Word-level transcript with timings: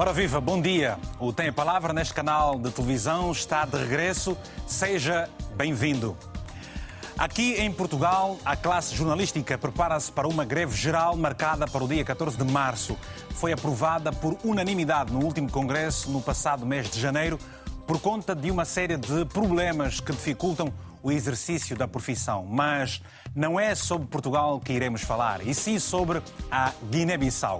Ora 0.00 0.12
viva, 0.12 0.40
bom 0.40 0.60
dia. 0.60 0.96
O 1.18 1.32
Tem 1.32 1.48
a 1.48 1.52
Palavra 1.52 1.92
neste 1.92 2.14
canal 2.14 2.56
de 2.56 2.70
televisão 2.70 3.32
está 3.32 3.64
de 3.64 3.76
regresso. 3.76 4.38
Seja 4.64 5.28
bem-vindo. 5.56 6.16
Aqui 7.18 7.54
em 7.54 7.72
Portugal, 7.72 8.38
a 8.44 8.54
classe 8.54 8.94
jornalística 8.94 9.58
prepara-se 9.58 10.12
para 10.12 10.28
uma 10.28 10.44
greve 10.44 10.76
geral 10.76 11.16
marcada 11.16 11.66
para 11.66 11.82
o 11.82 11.88
dia 11.88 12.04
14 12.04 12.36
de 12.36 12.44
março. 12.44 12.96
Foi 13.30 13.52
aprovada 13.52 14.12
por 14.12 14.38
unanimidade 14.44 15.12
no 15.12 15.20
último 15.24 15.50
congresso, 15.50 16.08
no 16.12 16.22
passado 16.22 16.64
mês 16.64 16.88
de 16.88 17.00
janeiro, 17.00 17.36
por 17.84 18.00
conta 18.00 18.36
de 18.36 18.52
uma 18.52 18.64
série 18.64 18.96
de 18.96 19.24
problemas 19.24 19.98
que 19.98 20.12
dificultam 20.12 20.72
o 21.02 21.10
exercício 21.10 21.76
da 21.76 21.88
profissão. 21.88 22.46
Mas 22.48 23.02
não 23.34 23.58
é 23.58 23.74
sobre 23.74 24.06
Portugal 24.06 24.60
que 24.60 24.72
iremos 24.72 25.02
falar, 25.02 25.44
e 25.44 25.52
sim 25.52 25.80
sobre 25.80 26.22
a 26.52 26.72
Guiné-Bissau. 26.88 27.58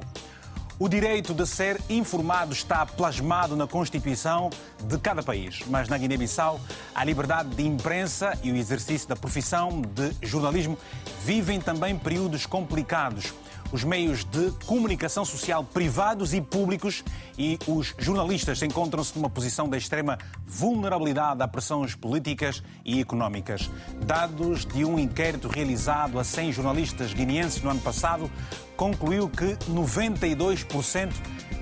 O 0.80 0.88
direito 0.88 1.34
de 1.34 1.44
ser 1.44 1.80
informado 1.90 2.52
está 2.52 2.86
plasmado 2.86 3.56
na 3.56 3.66
Constituição 3.66 4.48
de 4.84 4.96
cada 4.96 5.24
país, 5.24 5.58
mas 5.66 5.88
na 5.88 5.98
Guiné-Bissau 5.98 6.60
a 6.94 7.02
liberdade 7.02 7.48
de 7.48 7.66
imprensa 7.66 8.38
e 8.44 8.52
o 8.52 8.56
exercício 8.56 9.08
da 9.08 9.16
profissão 9.16 9.82
de 9.82 10.14
jornalismo 10.22 10.78
vivem 11.24 11.60
também 11.60 11.98
períodos 11.98 12.46
complicados 12.46 13.34
os 13.72 13.84
meios 13.84 14.24
de 14.24 14.50
comunicação 14.66 15.24
social 15.24 15.62
privados 15.64 16.32
e 16.32 16.40
públicos 16.40 17.04
e 17.36 17.58
os 17.66 17.94
jornalistas 17.98 18.62
encontram-se 18.62 19.16
numa 19.16 19.28
posição 19.28 19.68
de 19.68 19.76
extrema 19.76 20.18
vulnerabilidade 20.46 21.42
a 21.42 21.48
pressões 21.48 21.94
políticas 21.94 22.62
e 22.84 23.00
económicas. 23.00 23.70
Dados 24.04 24.64
de 24.64 24.84
um 24.84 24.98
inquérito 24.98 25.48
realizado 25.48 26.18
a 26.18 26.24
100 26.24 26.52
jornalistas 26.52 27.12
guineenses 27.12 27.62
no 27.62 27.70
ano 27.70 27.80
passado 27.80 28.30
concluiu 28.76 29.28
que 29.28 29.56
92% 29.70 31.12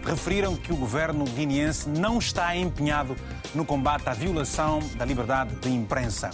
referiram 0.05 0.55
que 0.55 0.73
o 0.73 0.77
governo 0.77 1.25
guineense 1.25 1.89
não 1.89 2.19
está 2.19 2.55
empenhado 2.57 3.17
no 3.55 3.65
combate 3.65 4.09
à 4.09 4.13
violação 4.13 4.79
da 4.97 5.05
liberdade 5.05 5.55
de 5.57 5.69
imprensa. 5.69 6.31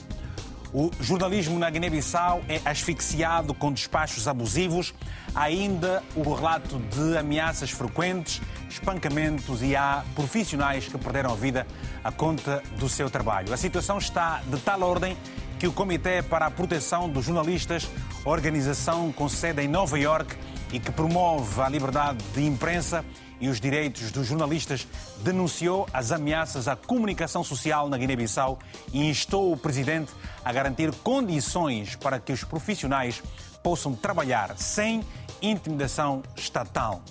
O 0.75 0.91
jornalismo 1.01 1.59
na 1.59 1.69
Guiné-Bissau 1.69 2.43
é 2.49 2.59
asfixiado 2.65 3.53
com 3.53 3.71
despachos 3.71 4.27
abusivos, 4.27 4.95
ainda 5.35 6.03
o 6.17 6.23
relato 6.33 6.79
de 6.79 7.19
ameaças 7.19 7.71
frequentes, 7.71 8.41
espancamentos 8.71 9.63
e 9.63 9.77
há 9.77 10.03
profissionais 10.15 10.89
que 10.89 10.97
perderam 10.97 11.31
a 11.31 11.37
vida 11.37 11.67
à 12.03 12.11
conta 12.11 12.63
do 12.79 12.89
seu 12.89 13.11
trabalho. 13.11 13.53
A 13.53 13.57
situação 13.59 13.99
está 13.99 14.41
de 14.47 14.59
tal 14.61 14.81
ordem 14.81 15.15
que 15.59 15.67
o 15.67 15.73
Comitê 15.73 16.23
para 16.23 16.47
a 16.47 16.51
Proteção 16.51 17.07
dos 17.07 17.27
Jornalistas, 17.27 17.87
organização 18.25 19.13
com 19.13 19.29
sede 19.29 19.61
em 19.61 19.69
Nova 19.69 19.99
York 19.99 20.35
e 20.73 20.81
que 20.81 20.91
promove 20.91 21.61
a 21.61 21.69
liberdade 21.69 22.25
de 22.35 22.47
imprensa, 22.47 23.05
e 23.43 23.49
os 23.49 23.61
direitos 23.61 24.13
dos 24.13 24.29
jornalistas, 24.29 24.87
denunciou 25.19 25.89
as 25.93 26.13
ameaças 26.13 26.69
à 26.69 26.77
comunicação 26.77 27.43
social 27.43 27.89
na 27.89 27.99
Guiné-Bissau 27.99 28.57
e 28.93 29.05
instou 29.05 29.53
o 29.53 29.57
presidente 29.57 30.13
a 30.45 30.53
garantir 30.53 30.95
condições 31.03 31.97
para 31.97 32.21
que 32.21 32.33
os 32.33 32.45
profissionais 32.45 33.21
possam 33.61 33.97
trabalhar 33.97 34.57
sem 34.57 35.03
intimidação 35.43 36.23
estatal. 36.37 37.03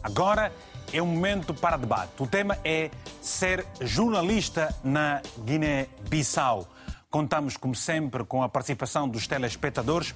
Agora 0.00 0.52
é 0.92 1.02
um 1.02 1.06
momento 1.06 1.52
para 1.52 1.76
debate. 1.76 2.12
O 2.20 2.26
tema 2.28 2.56
é 2.64 2.88
ser 3.20 3.66
jornalista 3.80 4.72
na 4.84 5.20
Guiné-Bissau. 5.44 6.68
Contamos, 7.14 7.56
como 7.56 7.76
sempre, 7.76 8.24
com 8.24 8.42
a 8.42 8.48
participação 8.48 9.08
dos 9.08 9.28
telespectadores. 9.28 10.12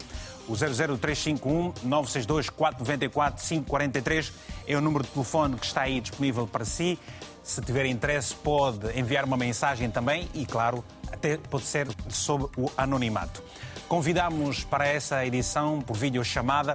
O 0.48 0.56
00351 0.56 1.72
962 1.84 2.50
494 2.50 3.46
543 3.46 4.32
é 4.66 4.76
o 4.76 4.80
número 4.80 5.04
de 5.04 5.10
telefone 5.10 5.56
que 5.56 5.64
está 5.64 5.82
aí 5.82 6.00
disponível 6.00 6.44
para 6.44 6.64
si. 6.64 6.98
Se 7.40 7.60
tiver 7.60 7.86
interesse, 7.86 8.34
pode 8.34 8.98
enviar 8.98 9.24
uma 9.24 9.36
mensagem 9.36 9.88
também 9.88 10.28
e, 10.34 10.44
claro, 10.44 10.84
até 11.12 11.36
pode 11.36 11.66
ser 11.66 11.86
sob 12.08 12.46
o 12.56 12.68
anonimato. 12.76 13.44
Convidamos 13.86 14.64
para 14.64 14.84
essa 14.84 15.24
edição, 15.24 15.80
por 15.80 15.96
videochamada, 15.96 16.74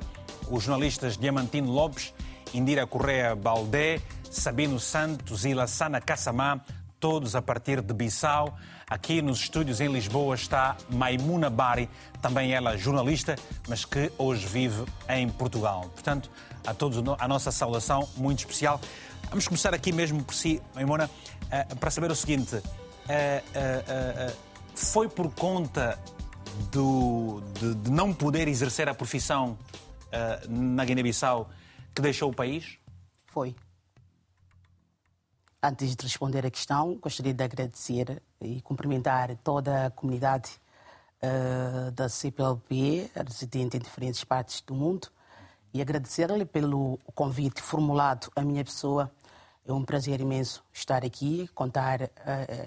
os 0.49 0.63
jornalistas 0.63 1.17
Diamantino 1.17 1.69
Lopes, 1.69 2.13
Indira 2.53 2.87
Correa 2.87 3.35
Baldé, 3.35 3.99
Sabino 4.31 4.79
Santos 4.79 5.43
e 5.43 5.53
Lassana 5.53 5.99
Kassamá, 5.99 6.61
todos 6.97 7.35
a 7.35 7.41
partir 7.41 7.81
de 7.81 7.93
Bissau. 7.93 8.57
Aqui 8.89 9.21
nos 9.21 9.39
estúdios 9.39 9.79
em 9.81 9.91
Lisboa 9.91 10.35
está 10.35 10.77
Maimuna 10.89 11.49
Bari, 11.49 11.89
também 12.21 12.53
ela 12.53 12.77
jornalista, 12.77 13.35
mas 13.67 13.85
que 13.85 14.11
hoje 14.17 14.45
vive 14.45 14.83
em 15.09 15.29
Portugal. 15.29 15.89
Portanto, 15.93 16.29
a 16.65 16.73
todos 16.73 17.01
a 17.19 17.27
nossa 17.27 17.51
saudação 17.51 18.07
muito 18.17 18.39
especial. 18.39 18.79
Vamos 19.29 19.47
começar 19.47 19.73
aqui 19.73 19.91
mesmo 19.91 20.23
por 20.23 20.35
si, 20.35 20.61
Maimuna, 20.75 21.09
eh, 21.49 21.63
para 21.79 21.89
saber 21.89 22.11
o 22.11 22.15
seguinte: 22.15 22.61
eh, 23.07 23.43
eh, 23.53 24.33
foi 24.75 25.07
por 25.09 25.31
conta 25.33 25.97
do, 26.71 27.41
de, 27.59 27.75
de, 27.75 27.91
não 27.91 28.13
poder 28.13 28.47
exercer 28.47 28.87
a 28.87 28.93
profissão 28.93 29.57
na 30.47 30.85
Guiné-Bissau 30.85 31.49
que 31.95 32.01
deixou 32.01 32.29
o 32.29 32.33
país? 32.33 32.77
Foi. 33.25 33.55
Antes 35.65 35.95
de 35.95 36.03
responder 36.03 36.45
à 36.45 36.51
questão, 36.51 36.95
gostaria 36.95 37.33
de 37.33 37.41
agradecer 37.41 38.21
e 38.41 38.59
cumprimentar 38.63 39.33
toda 39.37 39.85
a 39.85 39.91
comunidade 39.91 40.59
uh, 41.23 41.89
da 41.91 42.09
CPLP, 42.09 43.09
residente 43.15 43.77
em 43.77 43.79
diferentes 43.79 44.25
partes 44.25 44.59
do 44.59 44.75
mundo, 44.75 45.07
e 45.73 45.81
agradecer-lhe 45.81 46.43
pelo 46.43 46.99
convite 47.15 47.61
formulado 47.61 48.29
à 48.35 48.41
minha 48.41 48.61
pessoa. 48.61 49.09
É 49.65 49.71
um 49.71 49.85
prazer 49.85 50.19
imenso 50.19 50.61
estar 50.73 51.05
aqui, 51.05 51.47
contar 51.55 52.01
uh, 52.01 52.09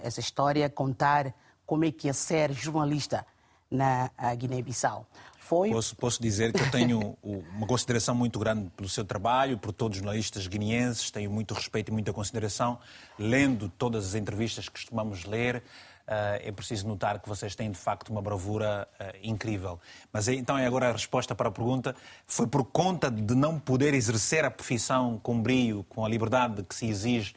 essa 0.02 0.20
história, 0.20 0.70
contar 0.70 1.34
como 1.66 1.84
é 1.84 1.92
que 1.92 2.08
é 2.08 2.14
ser 2.14 2.50
jornalista 2.54 3.26
na 3.70 4.10
Guiné-Bissau. 4.38 5.06
Foi... 5.46 5.70
Posso, 5.70 5.94
posso, 5.94 6.20
dizer 6.20 6.52
que 6.52 6.60
eu 6.60 6.70
tenho 6.72 7.16
uma 7.22 7.66
consideração 7.68 8.16
muito 8.16 8.36
grande 8.36 8.68
pelo 8.70 8.88
seu 8.88 9.04
trabalho, 9.04 9.56
por 9.56 9.72
todos 9.72 9.96
os 9.96 10.02
jornalistas 10.02 10.48
guineenses, 10.48 11.08
tenho 11.08 11.30
muito 11.30 11.54
respeito 11.54 11.88
e 11.90 11.92
muita 11.92 12.12
consideração. 12.12 12.80
Lendo 13.16 13.68
todas 13.68 14.06
as 14.06 14.14
entrevistas 14.16 14.68
que 14.68 14.80
costumamos 14.80 15.24
ler, 15.24 15.62
Uh, 16.06 16.38
é 16.40 16.52
preciso 16.52 16.86
notar 16.86 17.18
que 17.18 17.28
vocês 17.28 17.56
têm 17.56 17.68
de 17.68 17.76
facto 17.76 18.10
uma 18.10 18.22
bravura 18.22 18.86
uh, 18.92 19.18
incrível. 19.24 19.80
Mas 20.12 20.28
então 20.28 20.56
é 20.56 20.64
agora 20.64 20.90
a 20.90 20.92
resposta 20.92 21.34
para 21.34 21.48
a 21.48 21.50
pergunta: 21.50 21.96
foi 22.28 22.46
por 22.46 22.62
conta 22.62 23.10
de 23.10 23.34
não 23.34 23.58
poder 23.58 23.92
exercer 23.92 24.44
a 24.44 24.50
profissão 24.52 25.18
com 25.20 25.42
brio, 25.42 25.84
com 25.88 26.04
a 26.04 26.08
liberdade 26.08 26.62
que 26.62 26.76
se 26.76 26.86
exige, 26.86 27.34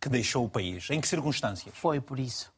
que 0.00 0.08
deixou 0.08 0.44
o 0.44 0.48
país? 0.48 0.88
Em 0.88 1.00
que 1.00 1.08
circunstâncias? 1.08 1.74
Foi 1.76 2.00
por 2.00 2.20
isso. 2.20 2.52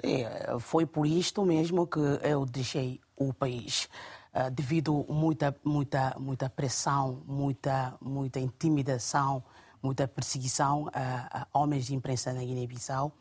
É, 0.00 0.56
foi 0.60 0.86
por 0.86 1.04
isto 1.04 1.44
mesmo 1.44 1.84
que 1.84 1.98
eu 2.22 2.46
deixei 2.46 3.00
o 3.16 3.34
país. 3.34 3.88
Uh, 4.34 4.50
devido 4.50 5.04
muita 5.10 5.54
muita 5.62 6.16
muita 6.18 6.48
pressão, 6.48 7.22
muita 7.26 7.94
muita 8.00 8.40
intimidação, 8.40 9.44
muita 9.82 10.08
perseguição 10.08 10.88
a, 10.90 11.42
a 11.42 11.58
homens 11.58 11.84
de 11.84 11.94
imprensa 11.94 12.32
na 12.32 12.40
Guiné-Bissau, 12.40 13.12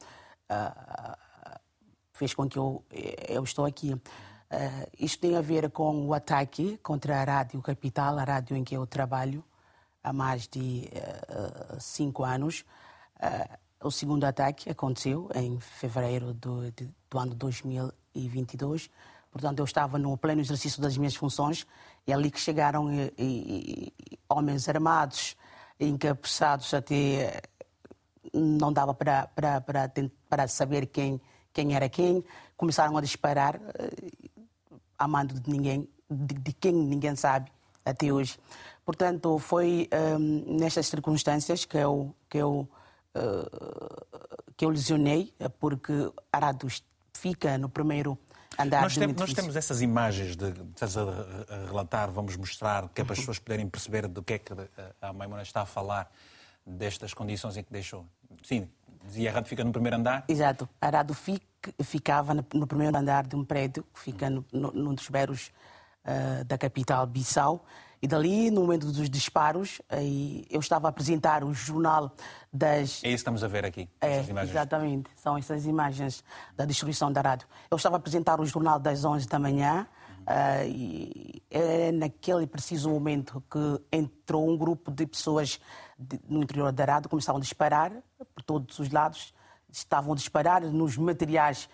uh, 0.50 1.17
fez 2.13 2.33
com 2.33 2.47
que 2.47 2.57
eu 2.57 2.81
eu 3.27 3.44
estou 3.44 3.66
aqui. 3.66 3.94
Uh, 3.94 4.00
isto 4.97 5.19
tem 5.19 5.35
a 5.35 5.41
ver 5.41 5.69
com 5.71 6.07
o 6.07 6.13
ataque 6.13 6.77
contra 6.77 7.19
a 7.19 7.25
Rádio 7.25 7.61
Capital, 7.61 8.17
a 8.17 8.23
rádio 8.23 8.55
em 8.55 8.63
que 8.63 8.77
eu 8.77 8.88
trabalho 8.88 9.44
há 10.01 10.13
mais 10.13 10.47
de 10.47 10.89
cinco 11.77 12.23
anos. 12.23 12.63
o 13.83 13.91
segundo 13.91 14.23
ataque 14.23 14.69
aconteceu 14.69 15.29
em 15.35 15.59
fevereiro 15.59 16.33
do, 16.33 16.71
de, 16.71 16.89
do 17.09 17.19
ano 17.19 17.36
2022 17.36 18.89
Portanto, 19.31 19.60
eu 19.60 19.66
estava 19.66 19.98
no 19.98 20.18
pleno 20.18 20.42
exercício 20.42 20.81
das 20.81 20.98
minhas 20.98 21.16
funções 21.16 21.66
e 22.06 22.12
é 22.12 22.16
ali 22.16 22.30
que 22.30 22.39
chegaram 22.39 22.92
e, 22.92 23.13
e, 23.18 23.94
e, 24.12 24.19
homens 24.28 24.68
armados, 24.68 25.38
encapuçados 25.80 26.74
até 26.74 27.42
não 28.33 28.72
dava 28.72 28.94
para, 28.94 29.28
para, 29.28 29.62
para, 29.62 29.92
para 30.30 30.48
saber 30.48 30.88
quem, 30.88 31.19
quem 31.54 31.75
era 31.75 31.88
quem. 31.89 32.24
Começaram 32.57 32.98
a 32.98 33.01
disparar 33.01 33.56
uh, 33.56 34.80
a 34.98 35.07
mando 35.07 35.39
de 35.39 35.50
ninguém, 35.50 35.88
de, 36.10 36.36
de, 36.36 36.54
quem 36.54 36.74
ninguém 36.74 37.16
sabe 37.16 37.51
até 37.86 38.12
hoje. 38.12 38.38
Portanto, 38.86 39.39
foi 39.39 39.88
ehm, 39.92 40.44
nestas 40.60 40.88
circunstâncias 40.88 41.66
que 41.66 41.77
eu, 41.77 42.13
que 42.30 42.38
eu, 42.38 42.68
uh, 43.16 44.51
que 44.56 44.66
eu 44.66 44.69
lesionei, 44.69 45.34
porque 45.60 46.12
Arados 46.31 46.84
fica 47.13 47.57
no 47.57 47.69
primeiro 47.69 48.18
andar 48.62 48.81
nós, 48.81 48.96
tem, 48.96 49.08
nós 49.08 49.34
temos 49.34 49.56
essas 49.56 49.81
imagens 49.81 50.36
de 50.36 50.54
estás 50.69 50.98
a, 50.98 51.04
relatar, 51.68 52.12
vamos 52.12 52.36
mostrar, 52.36 52.90
que 52.90 53.02
é 53.02 53.04
para 53.04 53.13
as 53.13 53.19
pessoas 53.19 53.40
poderem 53.40 53.68
perceber 53.68 54.08
do 54.08 54.22
que 54.22 54.34
é 54.34 54.40
que 54.40 54.54
a 55.02 55.13
Maimona 55.13 55.42
está 55.42 55.62
a 55.62 55.66
falar 55.66 56.12
destas 56.66 57.13
condições 57.13 57.58
em 57.58 57.63
que 57.63 57.72
deixou. 57.72 58.06
Sim, 58.44 58.69
dizia 59.06 59.30
a 59.31 59.34
rádio 59.34 59.50
fica 59.50 59.63
no 59.63 59.72
primeiro 59.72 59.98
andar? 59.98 60.25
Exato. 60.28 60.68
A 60.80 60.90
rádio 60.90 61.16
ficava 61.84 62.34
no 62.34 62.68
primeiro 62.68 62.96
andar 62.98 63.25
de 63.25 63.36
um 63.36 63.44
prédio 63.44 63.84
que 63.94 64.00
fica 64.00 64.30
no, 64.30 64.46
no, 64.52 64.72
num 64.72 64.94
dos 64.94 65.10
belos 65.10 65.52
uh, 66.06 66.44
da 66.46 66.58
capital 66.58 67.06
Bissau 67.06 67.66
E 68.01 68.07
dali, 68.07 68.50
no 68.50 68.62
momento 68.62 68.88
dos 68.88 69.09
disparos, 69.09 69.80
eu 70.50 70.59
estava 70.59 70.88
a 70.88 70.89
apresentar 70.89 71.44
o 71.44 71.53
jornal 71.53 72.12
das. 72.51 72.74
É 72.80 72.86
isso 72.86 73.01
que 73.01 73.07
estamos 73.15 73.44
a 73.44 73.48
ver 73.48 73.63
aqui, 73.63 73.88
é. 74.01 74.21
Exatamente, 74.42 75.09
são 75.15 75.38
essas 75.38 75.65
imagens 75.68 76.24
da 76.57 76.65
destruição 76.65 77.12
da 77.12 77.21
rádio. 77.21 77.48
Eu 77.69 77.77
estava 77.77 77.98
a 77.98 78.00
apresentar 78.00 78.42
o 78.42 78.45
jornal 78.45 78.80
das 78.80 79.06
11 79.06 79.27
da 79.27 79.38
manhã. 79.38 79.88
Uh, 80.21 80.68
e 80.68 81.44
é 81.50 81.92
naquele 81.92 82.45
preciso 82.45 82.92
momento 82.92 83.44
que 83.50 83.81
entrou 83.92 84.48
um 84.48 84.56
grupo 84.56 84.92
de 84.92 85.07
pessoas 85.07 85.59
de, 85.98 86.19
no 86.30 86.44
interior 86.44 86.71
da 86.71 86.86
rádio, 86.86 87.09
começaram 87.09 87.38
a 87.38 87.42
disparar 87.42 87.92
por 88.36 88.44
todos 88.44 88.77
os 88.77 88.92
lados, 88.92 89.33
estavam 89.71 90.13
a 90.13 90.15
disparar 90.15 90.62
nos 90.62 90.95
materiais 90.95 91.68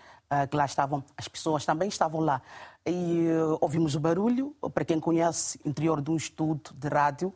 que 0.50 0.56
lá 0.56 0.66
estavam, 0.66 1.02
as 1.16 1.26
pessoas 1.26 1.64
também 1.64 1.88
estavam 1.88 2.20
lá. 2.20 2.42
E 2.84 3.28
uh, 3.28 3.58
ouvimos 3.60 3.94
o 3.94 4.00
barulho, 4.00 4.54
para 4.72 4.84
quem 4.84 4.98
conhece 4.98 5.60
o 5.64 5.68
interior 5.68 6.00
de 6.00 6.10
um 6.10 6.16
estudo 6.16 6.70
de 6.74 6.88
rádio, 6.88 7.34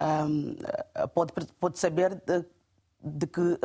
um, 0.00 0.56
pode, 1.08 1.32
pode 1.60 1.78
saber 1.78 2.14
de, 2.14 2.44
de 3.02 3.26
que 3.26 3.58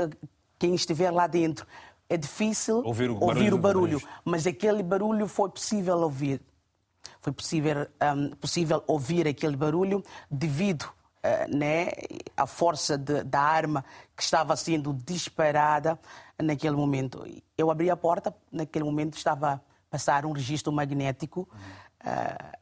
quem 0.58 0.76
estiver 0.76 1.12
lá 1.12 1.28
dentro. 1.28 1.66
É 2.10 2.18
difícil 2.18 2.84
ouvir 2.84 3.10
o 3.10 3.14
ouvir 3.14 3.52
barulho, 3.52 3.56
o 3.56 3.60
barulho 3.60 4.02
mas 4.26 4.48
aquele 4.48 4.84
barulho 4.84 5.28
foi 5.28 5.50
possível 5.50 5.98
ouvir. 6.00 6.42
Foi 7.22 7.32
possível, 7.32 7.88
um, 8.16 8.32
possível 8.32 8.84
ouvir 8.88 9.28
aquele 9.28 9.56
barulho 9.56 10.04
devido 10.30 10.84
uh, 10.84 11.56
né, 11.56 11.92
à 12.36 12.46
força 12.46 12.98
de, 12.98 13.24
da 13.24 13.40
arma 13.40 13.86
que 14.16 14.24
estava 14.24 14.56
sendo 14.56 14.94
disparada 14.94 16.00
naquele 16.42 16.76
momento. 16.76 17.26
Eu 17.58 17.70
abri 17.70 17.90
a 17.90 17.98
porta, 17.98 18.36
naquele 18.52 18.86
momento 18.86 19.18
estava 19.18 19.54
a 19.54 19.60
passar 19.90 20.26
um 20.26 20.32
registro 20.32 20.72
magnético. 20.72 21.48
Uh, 22.02 22.58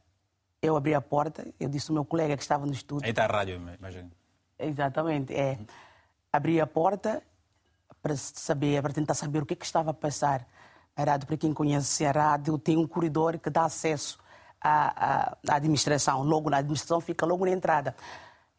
eu 0.60 0.76
abri 0.76 0.94
a 0.94 1.00
porta, 1.00 1.46
eu 1.58 1.68
disse 1.68 1.90
ao 1.90 1.94
meu 1.94 2.04
colega 2.04 2.36
que 2.36 2.42
estava 2.42 2.66
no 2.66 2.72
estúdio. 2.72 3.04
Aí 3.04 3.10
está 3.10 3.24
a 3.24 3.28
rádio, 3.28 3.60
imagino. 3.78 4.10
Exatamente, 4.58 5.32
é. 5.32 5.58
Abri 6.32 6.60
a 6.60 6.66
porta 6.66 7.22
para 8.02 8.16
saber, 8.16 8.82
para 8.82 8.92
tentar 8.92 9.14
saber 9.14 9.42
o 9.42 9.46
que, 9.46 9.54
é 9.54 9.56
que 9.56 9.64
estava 9.64 9.90
a 9.90 9.94
passar. 9.94 10.46
A 10.96 11.04
rádio, 11.04 11.28
para 11.28 11.36
quem 11.36 11.52
conhece 11.54 12.04
a 12.04 12.10
rádio, 12.10 12.58
tem 12.58 12.76
um 12.76 12.86
corredor 12.86 13.38
que 13.38 13.48
dá 13.48 13.64
acesso 13.64 14.18
à, 14.60 15.36
à, 15.48 15.54
administração. 15.54 16.22
Logo 16.24 16.50
na 16.50 16.58
administração 16.58 17.00
fica 17.00 17.24
logo 17.24 17.44
na 17.44 17.52
entrada. 17.52 17.94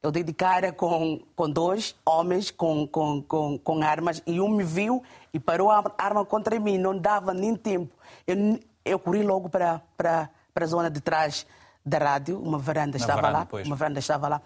Eu 0.01 0.11
dei 0.11 0.23
de 0.23 0.31
cara 0.31 0.71
com, 0.71 1.19
com 1.35 1.49
dois 1.49 1.93
homens 2.05 2.51
com, 2.51 2.87
com, 2.87 3.21
com, 3.21 3.57
com 3.57 3.83
armas 3.83 4.23
e 4.25 4.39
um 4.39 4.47
me 4.47 4.63
viu 4.63 5.03
e 5.33 5.39
parou 5.39 5.69
a 5.69 5.83
arma 5.97 6.23
contra 6.23 6.57
mim. 6.57 6.77
Não 6.77 6.97
dava 6.97 7.33
nem 7.33 7.53
tempo. 7.53 7.93
Eu, 8.25 8.59
eu 8.85 8.97
corri 8.97 9.23
logo 9.23 9.49
para, 9.49 9.81
para, 9.97 10.29
para 10.53 10.63
a 10.63 10.67
zona 10.67 10.89
de 10.89 11.01
trás 11.01 11.45
da 11.85 11.97
rádio. 11.97 12.39
Uma 12.39 12.57
varanda 12.57 12.97
na 12.97 12.97
estava 12.97 13.21
varanda, 13.21 13.39
lá. 13.39 13.45
Pois. 13.45 13.67
Uma 13.67 13.75
varanda 13.75 13.99
estava 13.99 14.27
lá. 14.29 14.41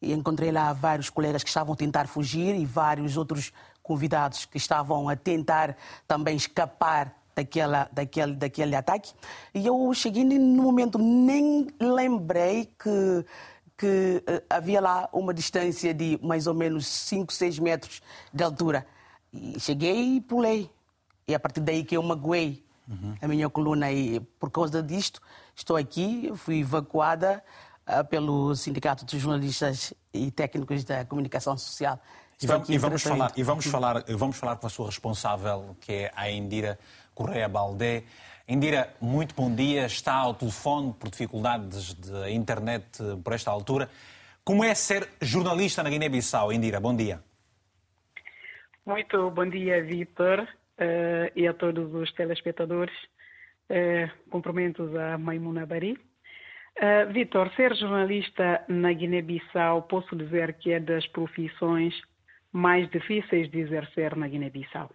E 0.00 0.12
encontrei 0.12 0.50
lá 0.50 0.72
vários 0.72 1.10
colegas 1.10 1.42
que 1.42 1.50
estavam 1.50 1.74
a 1.74 1.76
tentar 1.76 2.06
fugir 2.06 2.54
e 2.54 2.64
vários 2.64 3.18
outros 3.18 3.52
convidados 3.82 4.46
que 4.46 4.56
estavam 4.56 5.08
a 5.08 5.16
tentar 5.16 5.76
também 6.06 6.36
escapar 6.36 7.12
daquela, 7.34 7.88
daquele, 7.92 8.34
daquele 8.34 8.74
ataque. 8.74 9.12
E 9.54 9.66
eu 9.66 9.92
cheguei 9.92 10.24
no 10.24 10.62
momento, 10.62 10.98
nem 10.98 11.66
lembrei 11.80 12.66
que, 12.78 13.24
que 13.78 14.24
uh, 14.28 14.42
havia 14.50 14.80
lá 14.80 15.08
uma 15.12 15.32
distância 15.32 15.94
de 15.94 16.18
mais 16.20 16.48
ou 16.48 16.52
menos 16.52 16.86
5, 16.86 17.32
6 17.32 17.60
metros 17.60 18.02
de 18.34 18.42
altura. 18.42 18.84
E 19.32 19.58
cheguei 19.60 20.16
e 20.16 20.20
pulei. 20.20 20.68
E 21.28 21.34
a 21.34 21.38
partir 21.38 21.60
daí 21.60 21.84
que 21.84 21.96
eu 21.96 22.02
magoei 22.02 22.64
uhum. 22.88 23.14
a 23.22 23.28
minha 23.28 23.48
coluna. 23.48 23.92
E 23.92 24.18
por 24.40 24.50
causa 24.50 24.82
disto, 24.82 25.22
estou 25.54 25.76
aqui, 25.76 26.32
fui 26.34 26.60
evacuada 26.60 27.42
uh, 27.86 28.04
pelo 28.04 28.54
Sindicato 28.56 29.04
dos 29.04 29.20
Jornalistas 29.20 29.94
e 30.12 30.30
Técnicos 30.32 30.82
da 30.82 31.04
Comunicação 31.04 31.56
Social. 31.56 32.00
E 32.42 32.46
vamos, 32.46 32.68
e 32.68 32.78
vamos, 32.78 33.02
falar, 33.02 33.32
e 33.36 33.42
vamos 33.42 33.66
falar, 33.66 34.04
vamos 34.16 34.36
falar 34.36 34.56
com 34.56 34.66
a 34.66 34.70
sua 34.70 34.86
responsável, 34.86 35.76
que 35.80 35.92
é 35.92 36.12
a 36.14 36.30
Indira 36.30 36.78
Correia 37.14 37.48
Baldé. 37.48 38.04
Indira, 38.50 38.94
muito 38.98 39.34
bom 39.34 39.54
dia. 39.54 39.84
Está 39.84 40.14
ao 40.14 40.32
telefone 40.32 40.94
por 40.98 41.10
dificuldades 41.10 41.92
de 41.92 42.30
internet 42.30 42.98
por 43.22 43.34
esta 43.34 43.50
altura. 43.50 43.90
Como 44.42 44.64
é 44.64 44.74
ser 44.74 45.06
jornalista 45.20 45.82
na 45.82 45.90
Guiné-Bissau? 45.90 46.50
Indira, 46.50 46.80
bom 46.80 46.96
dia. 46.96 47.20
Muito 48.86 49.30
bom 49.32 49.46
dia, 49.46 49.84
Vitor, 49.84 50.40
uh, 50.40 51.30
e 51.36 51.46
a 51.46 51.52
todos 51.52 51.92
os 51.92 52.10
telespectadores. 52.14 52.94
Uh, 53.68 54.08
cumprimentos 54.30 54.96
a 54.96 55.18
Maimuna 55.18 55.66
Bari. 55.66 55.92
Uh, 55.92 57.12
Vitor, 57.12 57.54
ser 57.54 57.76
jornalista 57.76 58.64
na 58.66 58.94
Guiné-Bissau, 58.94 59.82
posso 59.82 60.16
dizer 60.16 60.54
que 60.54 60.72
é 60.72 60.80
das 60.80 61.06
profissões 61.08 61.92
mais 62.50 62.90
difíceis 62.90 63.50
de 63.50 63.58
exercer 63.58 64.16
na 64.16 64.26
Guiné-Bissau. 64.26 64.88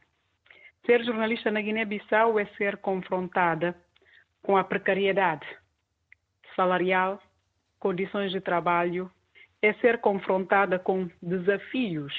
Ser 0.85 1.03
jornalista 1.05 1.49
na 1.49 1.61
Guiné-Bissau 1.61 2.37
é 2.37 2.45
ser 2.57 2.77
confrontada 2.77 3.73
com 4.41 4.57
a 4.57 4.63
precariedade 4.63 5.47
salarial, 6.55 7.21
condições 7.79 8.31
de 8.31 8.41
trabalho, 8.41 9.09
é 9.61 9.73
ser 9.75 9.99
confrontada 9.99 10.77
com 10.77 11.09
desafios 11.21 12.13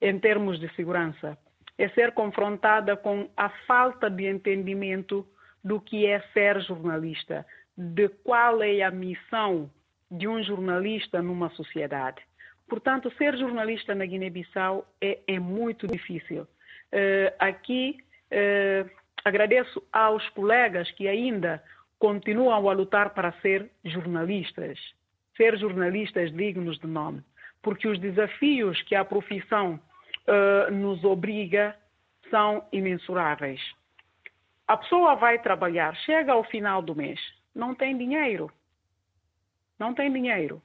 em 0.00 0.18
termos 0.18 0.58
de 0.58 0.68
segurança, 0.74 1.38
é 1.78 1.88
ser 1.90 2.12
confrontada 2.12 2.96
com 2.96 3.30
a 3.36 3.48
falta 3.66 4.10
de 4.10 4.26
entendimento 4.26 5.26
do 5.62 5.80
que 5.80 6.06
é 6.06 6.20
ser 6.32 6.60
jornalista, 6.62 7.46
de 7.76 8.08
qual 8.08 8.62
é 8.62 8.82
a 8.82 8.90
missão 8.90 9.70
de 10.10 10.26
um 10.26 10.42
jornalista 10.42 11.22
numa 11.22 11.50
sociedade. 11.50 12.20
Portanto, 12.68 13.12
ser 13.16 13.36
jornalista 13.36 13.94
na 13.94 14.04
Guiné-Bissau 14.04 14.84
é, 15.00 15.20
é 15.26 15.38
muito 15.38 15.86
difícil. 15.86 16.48
Uh, 16.92 17.34
aqui 17.38 17.98
uh, 18.32 18.90
agradeço 19.24 19.82
aos 19.92 20.26
colegas 20.30 20.90
que 20.92 21.08
ainda 21.08 21.62
continuam 21.98 22.68
a 22.68 22.72
lutar 22.72 23.10
para 23.10 23.32
ser 23.40 23.70
jornalistas, 23.84 24.78
ser 25.36 25.58
jornalistas 25.58 26.32
dignos 26.32 26.78
de 26.78 26.86
nome, 26.86 27.22
porque 27.62 27.88
os 27.88 27.98
desafios 27.98 28.80
que 28.82 28.94
a 28.94 29.04
profissão 29.04 29.80
uh, 30.28 30.70
nos 30.70 31.02
obriga 31.04 31.76
são 32.30 32.64
imensuráveis. 32.72 33.60
A 34.68 34.76
pessoa 34.76 35.14
vai 35.14 35.38
trabalhar, 35.38 35.94
chega 35.98 36.32
ao 36.32 36.44
final 36.44 36.82
do 36.82 36.94
mês, 36.94 37.20
não 37.54 37.74
tem 37.74 37.96
dinheiro. 37.96 38.50
Não 39.78 39.94
tem 39.94 40.12
dinheiro. 40.12 40.62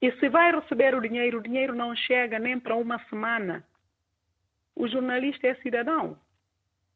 E 0.00 0.10
se 0.12 0.28
vai 0.28 0.52
receber 0.52 0.94
o 0.94 1.00
dinheiro, 1.00 1.38
o 1.38 1.42
dinheiro 1.42 1.74
não 1.74 1.94
chega 1.94 2.38
nem 2.38 2.58
para 2.58 2.74
uma 2.74 2.98
semana. 3.08 3.64
O 4.74 4.88
jornalista 4.88 5.46
é 5.46 5.54
cidadão, 5.56 6.18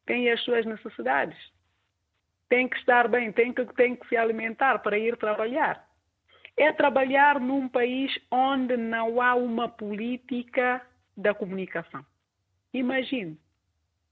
tem 0.06 0.30
as 0.30 0.40
suas 0.42 0.64
necessidades, 0.64 1.36
tem 2.48 2.68
que 2.68 2.76
estar 2.76 3.08
bem, 3.08 3.32
tem 3.32 3.52
que, 3.52 3.64
tem 3.74 3.96
que 3.96 4.08
se 4.08 4.16
alimentar 4.16 4.78
para 4.78 4.98
ir 4.98 5.16
trabalhar. 5.16 5.86
É 6.56 6.72
trabalhar 6.72 7.38
num 7.38 7.68
país 7.68 8.16
onde 8.30 8.76
não 8.76 9.20
há 9.20 9.34
uma 9.34 9.68
política 9.68 10.80
da 11.16 11.34
comunicação. 11.34 12.04
Imagine, 12.72 13.38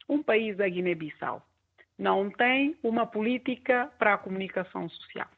um 0.09 0.23
país 0.23 0.57
da 0.57 0.69
Guiné-Bissau 0.69 1.47
não 1.99 2.31
tem 2.31 2.77
uma 2.83 3.07
política 3.07 3.91
para 3.99 4.15
a 4.15 4.19
comunicação 4.19 4.89
social. 4.89 5.29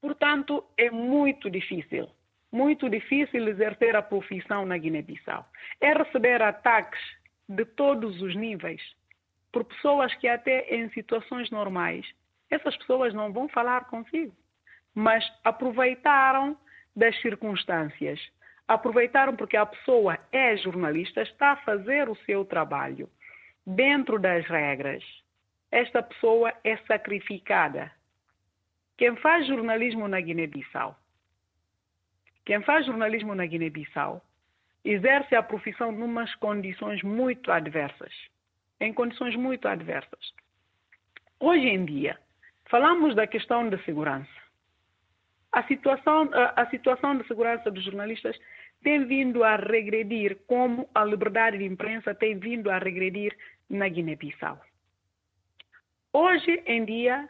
Portanto, 0.00 0.64
é 0.76 0.90
muito 0.90 1.48
difícil 1.48 2.10
muito 2.52 2.88
difícil 2.88 3.48
exercer 3.48 3.96
a 3.96 4.02
profissão 4.02 4.64
na 4.64 4.78
Guiné-Bissau. 4.78 5.46
É 5.80 5.92
receber 5.92 6.42
ataques 6.42 7.00
de 7.48 7.64
todos 7.64 8.20
os 8.22 8.34
níveis 8.34 8.82
por 9.52 9.64
pessoas 9.64 10.14
que 10.16 10.28
até 10.28 10.74
em 10.74 10.88
situações 10.90 11.50
normais 11.50 12.06
essas 12.50 12.76
pessoas 12.76 13.12
não 13.12 13.32
vão 13.32 13.48
falar 13.48 13.86
consigo, 13.86 14.34
mas 14.94 15.24
aproveitaram 15.44 16.56
das 16.94 17.20
circunstâncias. 17.20 18.20
Aproveitaram 18.68 19.36
porque 19.36 19.56
a 19.56 19.66
pessoa 19.66 20.18
é 20.32 20.56
jornalista, 20.56 21.22
está 21.22 21.52
a 21.52 21.56
fazer 21.56 22.08
o 22.08 22.16
seu 22.24 22.44
trabalho 22.44 23.08
dentro 23.66 24.18
das 24.18 24.46
regras. 24.46 25.04
Esta 25.70 26.02
pessoa 26.02 26.52
é 26.64 26.76
sacrificada. 26.78 27.90
Quem 28.96 29.14
faz 29.16 29.46
jornalismo 29.46 30.08
na 30.08 30.20
Guiné-Bissau 30.20 30.96
quem 32.46 32.62
faz 32.62 32.86
jornalismo 32.86 33.34
na 33.34 33.44
Guiné-Bissau 33.44 34.22
exerce 34.84 35.34
a 35.34 35.42
profissão 35.42 35.90
numas 35.90 36.32
condições 36.36 37.02
muito 37.02 37.50
adversas. 37.50 38.12
Em 38.80 38.92
condições 38.92 39.34
muito 39.34 39.66
adversas. 39.66 40.32
Hoje 41.40 41.66
em 41.66 41.84
dia, 41.84 42.16
falamos 42.70 43.16
da 43.16 43.26
questão 43.26 43.68
da 43.68 43.78
segurança. 43.78 44.30
A 45.50 45.64
situação, 45.64 46.30
a 46.32 46.66
situação 46.66 47.18
de 47.18 47.26
segurança 47.26 47.68
dos 47.68 47.82
jornalistas 47.82 48.38
tem 48.80 49.04
vindo 49.06 49.42
a 49.42 49.56
regredir, 49.56 50.38
como 50.46 50.88
a 50.94 51.04
liberdade 51.04 51.58
de 51.58 51.64
imprensa 51.64 52.14
tem 52.14 52.38
vindo 52.38 52.70
a 52.70 52.78
regredir 52.78 53.36
na 53.68 53.88
Guiné-Bissau. 53.88 54.60
Hoje 56.12 56.62
em 56.64 56.84
dia, 56.84 57.28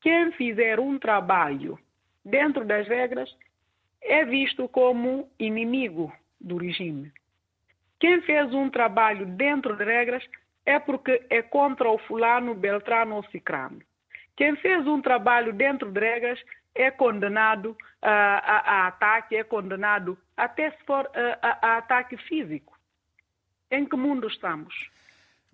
quem 0.00 0.30
fizer 0.32 0.78
um 0.78 0.96
trabalho 0.96 1.76
dentro 2.24 2.64
das 2.64 2.86
regras 2.86 3.28
é 4.04 4.24
visto 4.24 4.68
como 4.68 5.28
inimigo 5.38 6.12
do 6.40 6.58
regime. 6.58 7.10
Quem 7.98 8.20
fez 8.22 8.52
um 8.52 8.68
trabalho 8.68 9.26
dentro 9.26 9.76
de 9.76 9.84
regras 9.84 10.22
é 10.66 10.78
porque 10.78 11.24
é 11.30 11.42
contra 11.42 11.90
o 11.90 11.98
fulano, 11.98 12.54
beltrano 12.54 13.16
ou 13.16 13.24
cicrano. 13.24 13.80
Quem 14.36 14.56
fez 14.56 14.86
um 14.86 15.00
trabalho 15.00 15.52
dentro 15.52 15.90
de 15.90 16.00
regras 16.00 16.40
é 16.74 16.90
condenado 16.90 17.76
a, 18.02 18.10
a, 18.10 18.58
a 18.58 18.86
ataque, 18.88 19.36
é 19.36 19.44
condenado 19.44 20.18
até 20.36 20.70
se 20.72 20.84
for 20.84 21.08
a, 21.14 21.58
a, 21.66 21.76
ataque 21.78 22.16
físico. 22.16 22.76
Em 23.70 23.86
que 23.86 23.96
mundo 23.96 24.26
estamos? 24.26 24.74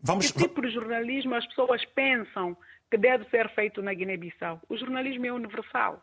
Vamos... 0.03 0.33
Que 0.33 0.39
tipo 0.39 0.63
de 0.63 0.71
jornalismo 0.71 1.35
as 1.35 1.47
pessoas 1.47 1.85
pensam 1.85 2.57
que 2.91 2.97
deve 2.97 3.25
ser 3.27 3.49
feito 3.51 3.83
na 3.83 3.93
Guiné-Bissau? 3.93 4.61
O 4.69 4.77
jornalismo 4.77 5.27
é 5.27 5.33
universal. 5.33 6.03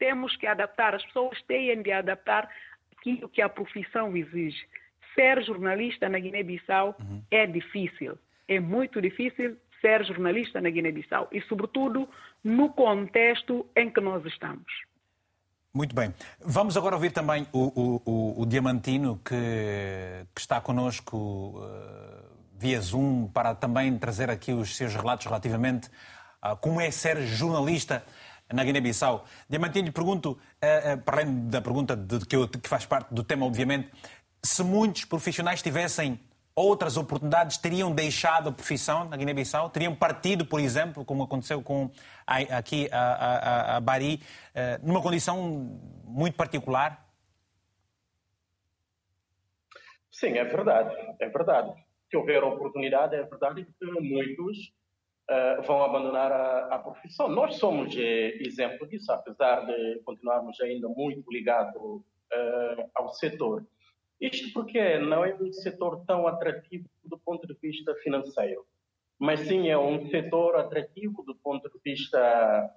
Temos 0.00 0.34
que 0.36 0.46
adaptar, 0.48 0.96
as 0.96 1.04
pessoas 1.04 1.40
têm 1.42 1.80
de 1.80 1.92
adaptar 1.92 2.50
aquilo 2.98 3.28
que 3.28 3.40
a 3.40 3.48
profissão 3.48 4.16
exige. 4.16 4.66
Ser 5.14 5.44
jornalista 5.44 6.08
na 6.08 6.18
Guiné-Bissau 6.18 6.96
uhum. 6.98 7.22
é 7.30 7.46
difícil, 7.46 8.18
é 8.48 8.58
muito 8.58 9.00
difícil 9.00 9.56
ser 9.80 10.04
jornalista 10.04 10.60
na 10.60 10.70
Guiné-Bissau 10.70 11.28
e, 11.30 11.40
sobretudo, 11.42 12.08
no 12.42 12.70
contexto 12.70 13.66
em 13.76 13.90
que 13.90 14.00
nós 14.00 14.24
estamos. 14.26 14.66
Muito 15.72 15.94
bem. 15.94 16.12
Vamos 16.40 16.76
agora 16.76 16.96
ouvir 16.96 17.12
também 17.12 17.46
o, 17.52 18.00
o, 18.04 18.42
o, 18.42 18.46
Diamantino, 18.46 19.20
que, 19.24 19.36
que, 20.34 20.40
está 20.40 20.60
connosco 20.60 21.16
uh, 21.16 22.24
via 22.58 22.80
Zoom, 22.80 23.28
para 23.28 23.54
também 23.54 23.96
trazer 23.96 24.30
aqui 24.30 24.52
os 24.52 24.76
seus 24.76 24.94
relatos 24.94 25.26
relativamente 25.26 25.88
a 26.42 26.56
como 26.56 26.80
é 26.80 26.90
ser 26.90 27.20
jornalista 27.22 28.04
na 28.52 28.64
Guiné-Bissau. 28.64 29.24
Diamantino, 29.48 29.92
pergunto, 29.92 30.32
uh, 30.32 30.94
uh, 30.94 30.98
para 30.98 31.22
além 31.22 31.48
da 31.48 31.60
pergunta 31.60 31.96
de, 31.96 32.24
que, 32.26 32.36
eu, 32.36 32.48
que 32.48 32.68
faz 32.68 32.86
parte 32.86 33.12
do 33.12 33.22
tema, 33.22 33.46
obviamente, 33.46 33.90
se 34.42 34.62
muitos 34.62 35.04
profissionais 35.04 35.62
tivessem 35.62 36.18
outras 36.54 36.96
oportunidades 36.96 37.56
teriam 37.56 37.92
deixado 37.94 38.48
a 38.48 38.52
profissão 38.52 39.08
na 39.08 39.16
Guiné-Bissau? 39.16 39.70
Teriam 39.70 39.94
partido, 39.94 40.44
por 40.44 40.60
exemplo, 40.60 41.04
como 41.04 41.22
aconteceu 41.22 41.62
com 41.62 41.90
a, 42.26 42.36
aqui 42.58 42.88
a, 42.92 43.00
a, 43.00 43.76
a 43.76 43.80
Bari, 43.80 44.20
eh, 44.54 44.78
numa 44.82 45.00
condição 45.00 45.80
muito 46.04 46.36
particular? 46.36 47.06
Sim, 50.10 50.36
é 50.36 50.44
verdade. 50.44 50.94
É 51.20 51.28
verdade. 51.28 51.72
Se 52.10 52.16
houver 52.16 52.42
oportunidade, 52.42 53.14
é 53.14 53.22
verdade 53.22 53.64
que 53.64 53.86
muitos 53.86 54.72
uh, 55.30 55.62
vão 55.62 55.82
abandonar 55.82 56.32
a, 56.32 56.74
a, 56.74 56.78
profissão. 56.78 57.28
Nós 57.28 57.56
somos 57.56 57.94
eh, 57.96 58.36
exemplo 58.40 58.86
disso, 58.88 59.12
apesar 59.12 59.64
de 59.64 60.00
continuarmos 60.04 60.60
ainda 60.60 60.88
muito 60.88 61.30
ligados 61.30 61.80
uh, 61.80 62.90
ao 62.94 63.08
setor. 63.10 63.64
Isto 64.20 64.52
porque 64.52 64.98
não 64.98 65.24
é 65.24 65.34
um 65.34 65.52
setor 65.52 66.04
tão 66.04 66.26
atrativo 66.26 66.88
do 67.04 67.18
ponto 67.18 67.46
de 67.46 67.54
vista 67.54 67.94
financeiro, 67.96 68.66
mas 69.18 69.40
sim 69.40 69.68
é 69.68 69.78
um 69.78 70.08
setor 70.10 70.56
atrativo 70.56 71.22
do 71.22 71.34
ponto 71.34 71.70
de 71.70 71.78
vista 71.82 72.70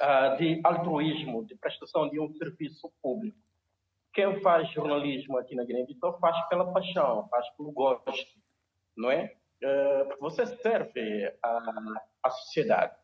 uh, 0.00 0.36
de 0.36 0.60
altruísmo, 0.62 1.44
de 1.44 1.56
prestação 1.56 2.08
de 2.08 2.20
um 2.20 2.32
serviço 2.34 2.92
público. 3.02 3.38
Quem 4.12 4.40
faz 4.40 4.70
jornalismo 4.72 5.38
aqui 5.38 5.54
na 5.54 5.64
Guiné-Bissau 5.64 6.18
faz 6.18 6.36
pela 6.48 6.72
paixão, 6.72 7.26
faz 7.28 7.48
pelo 7.56 7.72
gosto, 7.72 8.12
não 8.96 9.10
é? 9.10 9.39
Uh, 9.62 10.06
porque 10.06 10.20
você 10.20 10.46
serve 10.46 11.32
à, 11.42 12.30
sociedade. 12.30 12.94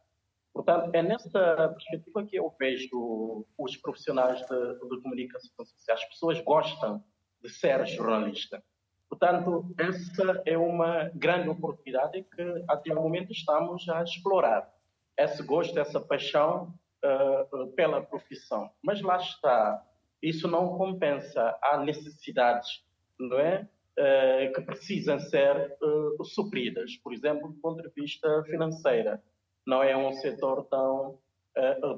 Portanto, 0.54 0.90
é 0.94 1.02
nessa 1.02 1.68
perspectiva 1.68 2.24
que 2.24 2.36
eu 2.36 2.54
vejo 2.58 3.46
os 3.58 3.76
profissionais 3.76 4.40
de, 4.40 4.88
de 4.88 5.02
comunicação 5.02 5.50
social. 5.66 5.96
As 5.96 6.04
pessoas 6.06 6.40
gostam 6.40 7.04
de 7.42 7.50
ser 7.50 7.86
jornalista. 7.86 8.62
Portanto, 9.08 9.70
essa 9.78 10.42
é 10.46 10.56
uma 10.56 11.10
grande 11.14 11.48
oportunidade 11.48 12.22
que 12.34 12.64
até 12.68 12.92
o 12.92 13.02
momento 13.02 13.32
estamos 13.32 13.88
a 13.88 14.02
explorar. 14.02 14.68
Esse 15.16 15.42
gosto, 15.42 15.78
essa 15.78 16.00
paixão 16.00 16.74
uh, 17.04 17.66
pela 17.74 18.02
profissão. 18.02 18.70
Mas 18.82 19.00
lá 19.00 19.16
está, 19.16 19.82
isso 20.22 20.48
não 20.48 20.76
compensa. 20.76 21.56
Há 21.62 21.78
necessidades, 21.78 22.84
não 23.18 23.38
é? 23.38 23.68
Uh, 23.98 24.52
que 24.52 24.60
precisam 24.60 25.18
ser 25.18 25.74
uh, 25.82 26.22
supridas. 26.22 26.96
Por 26.98 27.14
exemplo, 27.14 27.48
do 27.48 27.58
ponto 27.60 27.82
de 27.82 27.88
vista 27.94 28.42
financeiro. 28.44 29.18
Não 29.66 29.82
é 29.82 29.96
um 29.96 30.12
setor 30.12 30.64
tão, 30.66 31.18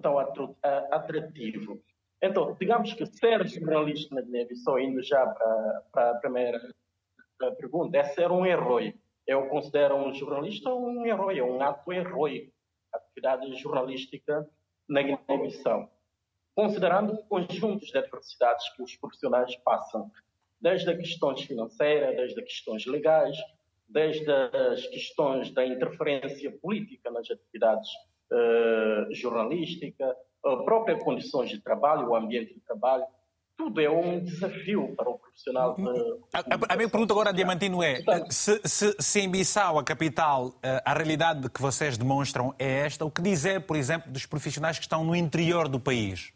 tão 0.01 0.19
atrativo. 0.91 1.83
Então, 2.23 2.57
digamos 2.59 2.95
que 2.95 3.05
ser 3.05 3.47
jornalista 3.47 4.15
na 4.15 4.23
Guiné-Bissau, 4.23 4.79
indo 4.79 5.03
já 5.03 5.27
para, 5.27 5.83
para 5.93 6.11
a 6.11 6.15
primeira 6.15 6.61
pergunta, 7.59 7.97
é 7.97 8.05
ser 8.05 8.31
um 8.31 8.47
herói. 8.47 8.95
Eu 9.27 9.49
considero 9.49 9.97
um 9.97 10.15
jornalista 10.15 10.73
um 10.73 11.05
herói, 11.05 11.39
é 11.39 11.45
um 11.45 11.61
ato 11.61 11.93
heróico, 11.93 12.53
atividade 12.93 13.55
jornalística 13.57 14.49
na 14.89 15.03
Guiné-Bissau. 15.03 15.91
Considerando 16.57 17.13
o 17.13 17.27
conjunto 17.27 17.85
de 17.85 17.99
adversidades 17.99 18.69
que 18.75 18.83
os 18.83 18.97
profissionais 18.97 19.55
passam, 19.57 20.11
desde 20.61 20.91
as 20.91 20.97
questões 20.97 21.43
financeiras, 21.43 22.17
desde 22.17 22.41
as 22.41 22.47
questões 22.47 22.87
legais, 22.87 23.37
desde 23.89 24.31
as 24.31 24.87
questões 24.89 25.51
da 25.53 25.67
interferência 25.67 26.51
política 26.61 27.11
nas 27.11 27.31
atividades 27.31 27.89
jornalísticas, 29.13 30.15
a 30.45 30.57
própria 30.59 30.99
condições 30.99 31.51
de 31.51 31.61
trabalho, 31.61 32.09
o 32.09 32.17
ambiente 32.17 32.55
de 32.55 32.61
trabalho, 32.61 33.05
tudo 33.59 33.81
é 33.81 33.91
um 33.91 34.21
desafio 34.21 34.95
para 34.95 35.11
o 35.11 35.19
profissional. 35.19 35.75
De... 35.75 35.83
A, 36.33 36.75
a, 36.75 36.77
minha 36.77 36.89
pergunta 36.89 37.13
agora, 37.13 37.33
Diamantino, 37.33 37.83
é: 37.83 37.97
se, 38.31 38.61
se, 38.65 38.95
se 39.01 39.21
em 39.21 39.29
Bissau, 39.29 39.81
a 39.81 39.85
capital, 39.85 40.55
eh, 40.63 40.81
a 40.85 40.95
realidade 40.95 41.51
que 41.51 41.61
vocês 41.61 41.99
demonstram 41.99 42.55
é 42.57 42.87
esta, 42.87 43.05
o 43.05 43.11
que 43.11 43.21
dizer, 43.21 43.63
por 43.63 43.77
exemplo, 43.77 44.13
dos 44.13 44.27
profissionais 44.27 44.79
que 44.79 44.85
estão 44.85 45.05
no 45.05 45.15
interior 45.15 45.69
do 45.69 45.81
país? 45.81 46.33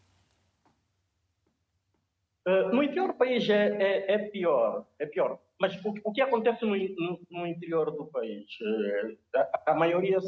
Uh, 2.46 2.74
no 2.74 2.82
interior 2.82 3.08
do 3.08 3.14
país 3.14 3.48
é, 3.48 3.68
é, 3.80 4.14
é, 4.14 4.18
pior, 4.18 4.84
é 4.98 5.06
pior. 5.06 5.38
Mas 5.60 5.76
o, 5.84 5.94
o 6.04 6.12
que 6.12 6.20
acontece 6.20 6.64
no, 6.64 6.76
no, 6.76 7.20
no, 7.30 7.46
interior 7.46 7.90
do 7.92 8.06
país? 8.06 8.46
Uh, 8.60 9.16
a, 9.36 9.70
a 9.70 9.74
maioria 9.74 10.18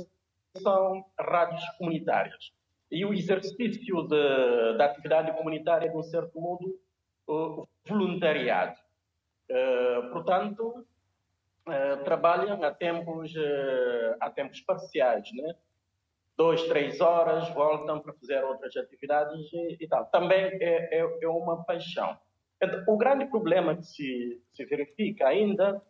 são 0.57 1.05
rádios 1.19 1.65
comunitárias 1.77 2.53
e 2.95 3.05
o 3.05 3.13
exercício 3.13 4.03
de, 4.07 4.77
da 4.79 4.85
atividade 4.85 5.33
comunitária, 5.33 5.91
de 5.91 5.97
um 5.97 6.03
certo 6.03 6.41
modo, 6.41 6.79
uh, 7.29 7.69
voluntariado. 7.87 8.79
Uh, 9.51 10.13
portanto, 10.13 10.87
uh, 11.67 12.05
trabalham 12.05 12.63
a 12.63 12.73
tempos, 12.73 13.33
a 14.21 14.31
tempos 14.31 14.61
parciais, 14.61 15.29
né? 15.33 15.57
Dois, 16.37 16.63
três 16.65 17.01
horas, 17.01 17.49
voltam 17.55 18.01
para 18.01 18.13
fazer 18.15 18.43
outras 18.45 18.77
atividades 18.77 19.53
e, 19.53 19.77
e 19.81 19.89
tal. 19.89 20.07
Também 20.07 20.45
é, 20.61 20.99
é, 20.99 21.19
é, 21.23 21.29
uma 21.29 21.65
paixão. 21.65 22.17
Então, 22.61 22.83
o 22.89 22.97
grande 22.97 23.27
problema 23.27 23.77
que 23.77 23.85
se, 23.85 24.43
se 24.53 24.65
verifica 24.65 25.29
ainda 25.29 25.81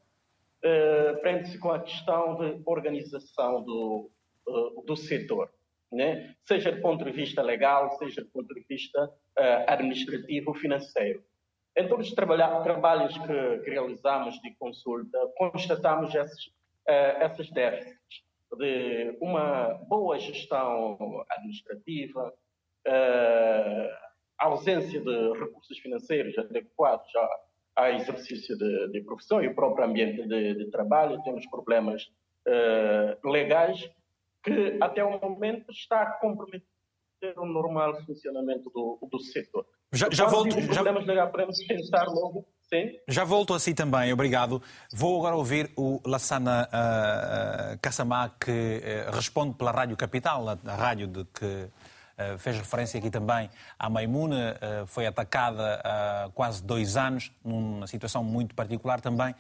prende-se 1.21 1.59
com 1.59 1.71
a 1.71 1.79
questão 1.79 2.37
de 2.37 2.63
organização 2.65 3.63
do, 3.63 4.11
do 4.87 4.97
setor 4.97 5.51
né? 5.95 6.35
seja 6.45 6.73
do 6.73 6.81
ponto 6.83 7.05
de 7.05 7.13
vista 7.13 7.41
legal, 7.41 7.97
seja 7.99 8.23
do 8.23 8.31
ponto 8.31 8.53
de 8.53 8.65
vista 8.69 9.05
uh, 9.05 9.65
administrativo, 9.69 10.53
financeiro. 10.55 11.23
Em 11.77 11.89
todos 11.89 12.09
os 12.09 12.15
trabalhos 12.15 13.17
que, 13.19 13.59
que 13.65 13.71
realizamos 13.71 14.41
de 14.41 14.55
consulta, 14.57 15.19
constatamos 15.37 16.15
esses, 16.15 16.47
uh, 16.47 17.55
déficits 17.55 17.99
de 18.57 19.17
uma 19.21 19.75
boa 19.89 20.19
gestão 20.19 20.97
administrativa, 21.31 22.33
uh, 22.87 24.05
ausência 24.39 25.01
de 25.01 25.33
recursos 25.39 25.79
financeiros 25.79 26.37
adequados 26.39 27.09
ao 27.75 27.91
exercício 27.91 28.57
de, 28.57 28.89
de, 28.93 29.01
profissão 29.03 29.43
e 29.43 29.49
o 29.49 29.55
próprio 29.55 29.87
ambiente 29.87 30.27
de, 30.27 30.55
de 30.55 30.71
trabalho, 30.71 31.23
temos 31.23 31.47
problemas 31.47 32.05
uh, 32.47 33.29
legais 33.29 33.91
que 34.43 34.77
até 34.81 35.03
o 35.03 35.19
momento 35.19 35.71
está 35.71 36.03
a 36.03 36.13
comprometer 36.13 36.63
o 37.37 37.47
normal 37.47 37.95
funcionamento 38.05 38.71
do, 38.71 38.99
do 39.11 39.19
setor. 39.19 39.67
Já, 39.95 40.09
já 40.11 40.27
volto. 40.27 40.61
Já... 40.61 40.83
pensar 41.69 42.07
logo. 42.07 42.45
Sim? 42.69 42.99
Já 43.07 43.25
volto 43.25 43.55
assim 43.55 43.75
também, 43.75 44.13
obrigado. 44.13 44.61
Vou 44.93 45.19
agora 45.19 45.37
ouvir 45.37 45.71
o 45.77 46.01
Lassana 46.05 46.69
uh, 46.69 47.79
Kassamá, 47.81 48.31
que 48.41 48.51
uh, 48.51 49.15
responde 49.15 49.55
pela 49.55 49.71
Rádio 49.71 49.97
Capital, 49.97 50.49
a, 50.49 50.59
a 50.67 50.75
rádio 50.75 51.07
de 51.07 51.25
que 51.27 51.45
uh, 51.45 52.39
fez 52.39 52.57
referência 52.57 52.99
aqui 52.99 53.11
também 53.11 53.49
à 53.79 53.89
Maimuna, 53.89 54.57
uh, 54.83 54.87
foi 54.87 55.07
atacada 55.07 55.81
há 55.85 56.31
quase 56.35 56.65
dois 56.65 56.97
anos, 56.97 57.31
numa 57.45 57.87
situação 57.87 58.25
muito 58.25 58.55
particular 58.55 59.01
também. 59.01 59.35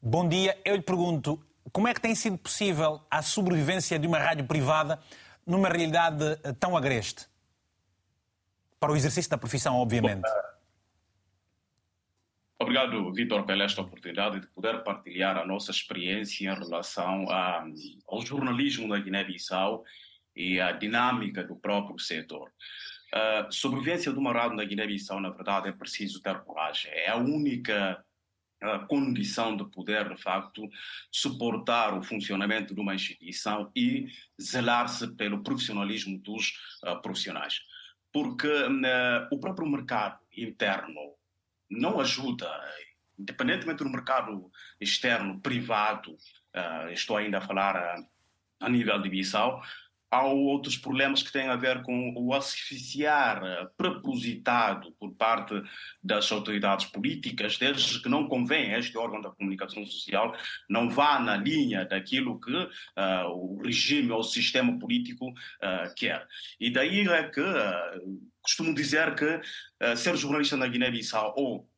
Bom 0.00 0.26
dia, 0.26 0.56
eu 0.64 0.76
lhe 0.76 0.82
pergunto, 0.82 1.38
como 1.72 1.88
é 1.88 1.92
que 1.92 2.00
tem 2.00 2.14
sido 2.14 2.38
possível 2.38 3.00
a 3.10 3.20
sobrevivência 3.20 3.98
de 3.98 4.06
uma 4.06 4.18
rádio 4.18 4.44
privada 4.46 4.98
numa 5.46 5.68
realidade 5.68 6.38
eh, 6.42 6.52
tão 6.58 6.76
agreste? 6.76 7.26
Para 8.80 8.92
o 8.92 8.96
exercício 8.96 9.30
da 9.30 9.36
profissão, 9.36 9.76
obviamente. 9.76 10.26
Obrigado, 12.58 13.12
Vitor, 13.12 13.44
pela 13.44 13.64
esta 13.64 13.82
oportunidade 13.82 14.40
de 14.40 14.46
poder 14.46 14.82
partilhar 14.82 15.36
a 15.36 15.46
nossa 15.46 15.70
experiência 15.70 16.50
em 16.50 16.54
relação 16.54 17.26
ao 18.06 18.22
jornalismo 18.24 18.88
na 18.88 18.98
Guiné-Bissau 18.98 19.84
e 20.34 20.58
a 20.58 20.72
dinâmica 20.72 21.44
do 21.44 21.56
próprio 21.56 21.98
setor. 21.98 22.50
A 23.12 23.50
sobrevivência 23.50 24.12
do 24.12 24.22
rádio 24.22 24.56
na 24.56 24.64
Guiné-Bissau, 24.64 25.20
na 25.20 25.30
verdade, 25.30 25.68
é 25.68 25.72
preciso 25.72 26.22
ter 26.22 26.40
coragem. 26.40 26.90
É 26.92 27.10
a 27.10 27.16
única 27.16 28.02
condição 28.88 29.56
de 29.56 29.64
poder, 29.64 30.08
de 30.08 30.20
facto, 30.20 30.68
suportar 31.10 31.96
o 31.96 32.02
funcionamento 32.02 32.74
de 32.74 32.80
uma 32.80 32.94
instituição 32.94 33.70
e 33.74 34.08
zelar-se 34.40 35.08
pelo 35.16 35.42
profissionalismo 35.42 36.18
dos 36.18 36.52
uh, 36.84 37.00
profissionais. 37.00 37.60
Porque 38.12 38.48
uh, 38.48 39.28
o 39.30 39.38
próprio 39.38 39.68
mercado 39.68 40.18
interno 40.36 41.14
não 41.70 42.00
ajuda, 42.00 42.50
independentemente 43.18 43.84
do 43.84 43.90
mercado 43.90 44.50
externo, 44.80 45.40
privado, 45.40 46.12
uh, 46.12 46.88
estou 46.90 47.16
ainda 47.16 47.38
a 47.38 47.42
falar 47.42 48.04
a 48.60 48.68
nível 48.68 49.00
de 49.00 49.08
Bissau, 49.08 49.62
há 50.10 50.26
outros 50.26 50.76
problemas 50.76 51.22
que 51.22 51.32
têm 51.32 51.48
a 51.48 51.56
ver 51.56 51.82
com 51.82 52.12
o 52.16 52.34
asfixiar 52.34 53.42
eh, 53.44 53.68
propositado 53.76 54.90
por 54.98 55.12
parte 55.14 55.62
das 56.02 56.30
autoridades 56.32 56.86
políticas, 56.86 57.56
desde 57.56 58.02
que 58.02 58.08
não 58.08 58.26
convém 58.26 58.72
este 58.72 58.98
órgão 58.98 59.20
da 59.20 59.30
comunicação 59.30 59.84
social, 59.86 60.36
não 60.68 60.90
vá 60.90 61.20
na 61.20 61.36
linha 61.36 61.84
daquilo 61.84 62.40
que 62.40 62.52
uh, 62.52 63.28
o 63.28 63.62
regime 63.62 64.10
ou 64.10 64.20
o 64.20 64.24
sistema 64.24 64.76
político 64.78 65.28
uh, 65.28 65.94
quer. 65.94 66.26
E 66.58 66.70
daí 66.70 67.06
é 67.08 67.22
que 67.24 67.40
uh, 67.40 68.20
costumo 68.42 68.74
dizer 68.74 69.14
que 69.14 69.40
ser 69.96 70.16
jornalista 70.16 70.56
na 70.56 70.66
Guiné-Bissau 70.66 71.34
ou 71.36 71.69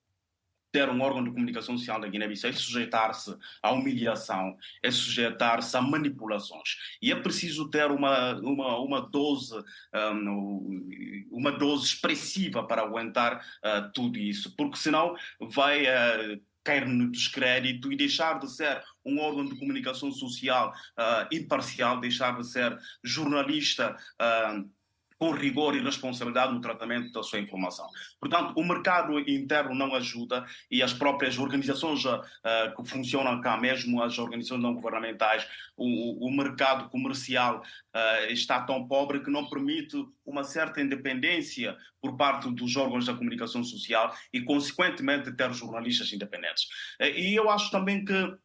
ter 0.73 0.89
um 0.89 1.03
órgão 1.03 1.23
de 1.23 1.31
comunicação 1.31 1.77
social 1.77 2.01
da 2.01 2.09
Guiné-Bissau 2.09 2.51
é 2.51 2.55
sujeitar-se 2.55 3.37
à 3.63 3.71
humilhação, 3.71 4.57
é 4.83 4.91
sujeitar-se 4.91 5.77
a 5.77 5.83
manipulações. 5.83 6.77
E 7.01 7.13
é 7.13 7.17
preciso 7.17 7.69
ter 7.69 7.91
uma, 7.91 8.35
uma, 8.41 8.79
uma, 8.79 9.01
dose, 9.01 9.55
um, 9.95 11.29
uma 11.31 11.53
dose 11.53 11.87
expressiva 11.87 12.67
para 12.67 12.83
aguentar 12.83 13.37
uh, 13.37 13.93
tudo 13.93 14.19
isso, 14.19 14.57
porque 14.57 14.79
senão 14.79 15.15
vai. 15.39 15.85
Uh, 15.85 16.41
cair 16.65 16.87
no 16.87 17.11
descrédito 17.11 17.93
e 17.93 17.97
deixar 17.97 18.39
de 18.39 18.49
ser 18.49 18.83
um 19.05 19.19
órgão 19.19 19.45
de 19.45 19.57
comunicação 19.57 20.13
social 20.13 20.73
uh, 20.97 21.35
imparcial, 21.35 21.99
deixar 21.99 22.37
de 22.37 22.47
ser 22.47 22.79
jornalista 23.03 23.97
uh, 24.21 24.71
com 25.23 25.31
rigor 25.31 25.77
e 25.77 25.81
responsabilidade 25.81 26.53
no 26.53 26.61
tratamento 26.61 27.13
da 27.13 27.23
sua 27.23 27.39
informação. 27.39 27.87
Portanto, 28.19 28.55
o 28.57 28.65
mercado 28.65 29.21
interno 29.21 29.73
não 29.73 29.95
ajuda 29.95 30.45
e 30.69 30.83
as 30.83 30.93
próprias 30.93 31.39
organizações 31.39 32.05
uh, 32.05 32.21
que 32.77 32.91
funcionam 32.91 33.41
cá, 33.41 33.57
mesmo 33.57 34.03
as 34.03 34.19
organizações 34.19 34.61
não 34.61 34.75
governamentais, 34.75 35.47
o, 35.77 36.27
o 36.27 36.37
mercado 36.37 36.91
comercial 36.91 37.63
uh, 37.95 38.33
está 38.33 38.63
tão 38.63 38.89
pobre 38.89 39.21
que 39.21 39.31
não 39.31 39.49
permite 39.49 39.97
uma 40.27 40.43
certa 40.43 40.81
independência 40.81 41.77
por 42.01 42.17
parte 42.17 42.51
dos 42.51 42.75
órgãos 42.75 43.07
da 43.07 43.15
comunicação 43.15 43.63
social 43.63 44.13
e, 44.33 44.41
consequentemente, 44.41 45.31
ter 45.37 45.53
jornalistas 45.53 46.13
independentes. 46.13 46.65
Uh, 47.01 47.17
e 47.17 47.33
eu 47.33 47.49
acho 47.49 47.71
também 47.71 48.05
que 48.05 48.37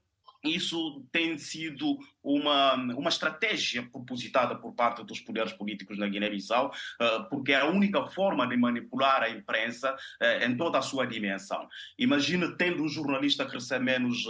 isso 0.56 1.06
tem 1.12 1.38
sido 1.38 1.98
uma, 2.28 2.74
uma 2.74 3.10
estratégia 3.10 3.84
propositada 3.90 4.56
por 4.56 4.74
parte 4.74 5.04
dos 5.04 5.22
poderes 5.22 5.54
políticos 5.54 5.98
na 5.98 6.08
Guiné-Bissau, 6.08 6.74
eh, 7.00 7.20
porque 7.30 7.54
é 7.54 7.62
a 7.62 7.66
única 7.66 8.06
forma 8.08 8.46
de 8.46 8.58
manipular 8.58 9.24
a 9.24 9.30
imprensa 9.30 9.96
eh, 10.22 10.46
em 10.46 10.58
toda 10.58 10.78
a 10.78 10.82
sua 10.82 11.08
dimensão. 11.08 11.68
Imagine 11.98 12.56
tendo 12.58 12.84
um 12.84 12.90
jornalista 12.90 13.46
que 13.46 13.54
recebe 13.54 13.86
menos 13.86 14.26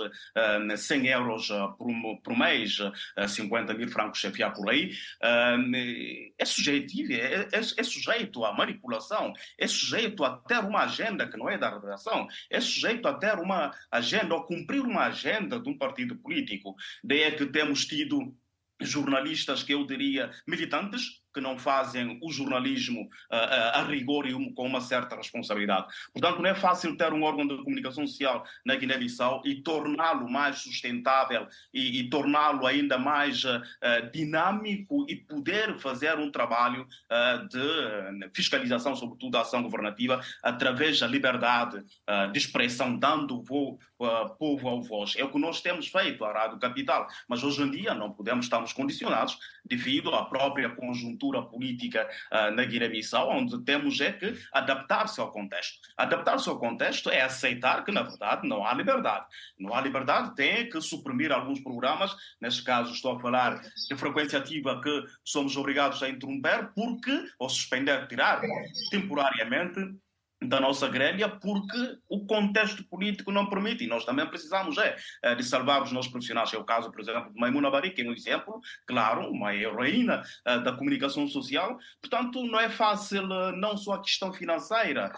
100 0.78 1.08
eh, 1.08 1.16
euros 1.16 1.48
por, 1.78 1.88
por 2.24 2.38
mês, 2.38 2.78
50 3.28 3.74
mil 3.74 3.88
francos 3.88 4.20
chefiar 4.20 4.54
por 4.54 4.70
aí, 4.70 4.92
é 6.38 6.46
sujeito, 6.46 6.94
é, 7.12 7.48
é, 7.52 7.60
é 7.60 7.84
sujeito 7.84 8.46
à 8.46 8.54
manipulação, 8.54 9.34
é 9.58 9.68
sujeito 9.68 10.24
a 10.24 10.38
ter 10.38 10.60
uma 10.60 10.84
agenda 10.84 11.28
que 11.28 11.38
não 11.38 11.50
é 11.50 11.58
da 11.58 11.70
redação, 11.70 12.28
é 12.50 12.60
sujeito 12.60 13.08
a 13.08 13.14
ter 13.14 13.40
uma 13.40 13.74
agenda 13.92 14.36
ou 14.36 14.44
cumprir 14.44 14.82
uma 14.82 15.06
agenda 15.06 15.60
de 15.60 15.68
um 15.70 15.78
partido 15.78 16.07
político. 16.16 16.76
Daí 17.04 17.22
é 17.22 17.32
que 17.32 17.46
temos 17.46 17.86
tido 17.86 18.36
jornalistas 18.82 19.64
que 19.64 19.74
eu 19.74 19.86
diria 19.86 20.32
militantes 20.46 21.22
que 21.38 21.42
não 21.42 21.56
fazem 21.56 22.18
o 22.20 22.32
jornalismo 22.32 23.04
uh, 23.04 23.36
uh, 23.36 23.76
a 23.76 23.84
rigor 23.84 24.26
e 24.26 24.54
com 24.54 24.66
uma 24.66 24.82
certa 24.82 25.16
responsabilidade. 25.16 25.86
Portanto, 26.12 26.42
não 26.42 26.50
é 26.50 26.56
fácil 26.56 26.98
ter 26.98 27.14
um 27.14 27.22
órgão 27.22 27.46
de 27.46 27.56
comunicação 27.64 28.08
social 28.08 28.44
na 28.66 28.76
Guiné-Bissau 28.76 29.44
e 29.46 29.62
torná-lo 29.62 30.28
mais 30.28 30.58
sustentável 30.58 31.48
e, 31.72 32.00
e 32.00 32.10
torná-lo 32.10 32.66
ainda 32.66 32.98
mais 32.98 33.44
uh, 33.44 33.62
dinâmico 34.12 35.06
e 35.08 35.16
poder 35.16 35.78
fazer 35.78 36.18
um 36.18 36.32
trabalho 36.32 36.88
de 37.50 38.30
fiscalização, 38.34 38.96
sobretudo 38.96 39.32
da 39.32 39.42
ação 39.42 39.62
governativa, 39.62 40.22
através 40.42 41.00
da 41.00 41.08
liberdade 41.08 41.84
de 42.32 42.38
expressão, 42.38 42.98
dando 42.98 43.38
o 43.38 43.44
povo 44.38 44.68
ao 44.68 44.82
voz. 44.82 45.16
É 45.18 45.24
o 45.24 45.32
que 45.32 45.40
nós 45.40 45.62
temos 45.62 45.88
feito, 45.88 46.24
a 46.24 46.32
Rádio 46.32 46.58
Capital. 46.58 47.08
Mas 47.28 47.44
hoje 47.44 47.62
em 47.62 47.70
dia 47.70 47.94
não 47.94 48.12
podemos, 48.12 48.46
estamos 48.46 48.74
condicionados 48.74 49.38
devido 49.68 50.14
à 50.14 50.26
própria 50.26 50.70
conjuntura 50.70 51.42
política 51.42 52.08
uh, 52.32 52.52
na 52.52 52.64
Guiné-Bissau, 52.64 53.30
onde 53.30 53.64
temos 53.64 54.00
é 54.00 54.12
que 54.12 54.34
adaptar-se 54.54 55.20
ao 55.20 55.32
contexto. 55.32 55.80
Adaptar-se 55.96 56.50
ao 56.50 56.60
contexto 56.60 57.10
é 57.10 57.22
aceitar 57.22 57.84
que, 57.84 57.92
na 57.92 58.04
verdade, 58.04 58.48
não 58.48 58.66
há 58.66 58.74
liberdade. 58.74 59.26
Não 59.60 59.74
há 59.74 59.82
liberdade, 59.82 60.36
tem 60.36 60.70
que 60.70 60.80
suprimir 60.82 61.32
alguns 61.32 61.60
programas, 61.60 62.16
neste 62.40 62.64
caso 62.64 62.94
estou 62.94 63.16
a 63.16 63.20
falar 63.20 63.62
de 63.62 63.96
frequência 63.96 64.40
ativa 64.40 64.82
que 64.82 65.06
somos 65.24 65.56
obrigados 65.58 66.02
a 66.02 66.10
interromper, 66.10 66.72
porque, 66.74 67.26
ou 67.40 67.50
suspender, 67.50 68.08
tirar 68.08 68.42
temporariamente, 68.90 69.80
da 70.42 70.60
nossa 70.60 70.88
grelha 70.88 71.28
porque 71.28 71.98
o 72.08 72.26
contexto 72.26 72.84
político 72.84 73.32
não 73.32 73.50
permite 73.50 73.84
e 73.84 73.88
nós 73.88 74.06
também 74.06 74.26
precisamos 74.28 74.78
é, 74.78 74.96
é 75.24 75.36
de 75.36 75.44
salvar 75.44 75.82
os 75.82 75.92
nossos 75.92 76.12
profissionais. 76.12 76.54
É 76.54 76.58
o 76.58 76.64
caso, 76.64 76.92
por 76.92 77.02
exemplo, 77.02 77.34
de 77.34 77.40
Maimuna 77.40 77.72
Bari, 77.72 77.92
que 77.92 78.02
é 78.02 78.06
um 78.06 78.14
exemplo, 78.14 78.62
claro, 78.86 79.30
uma 79.32 79.54
heroína 79.56 80.22
é, 80.46 80.60
da 80.60 80.72
comunicação 80.74 81.28
social. 81.28 81.78
Portanto, 82.00 82.44
não 82.44 82.60
é 82.60 82.70
fácil 82.70 83.32
é, 83.32 83.52
não 83.54 83.76
só 83.78 83.94
a 83.94 84.02
questão 84.02 84.32
financeira 84.32 85.12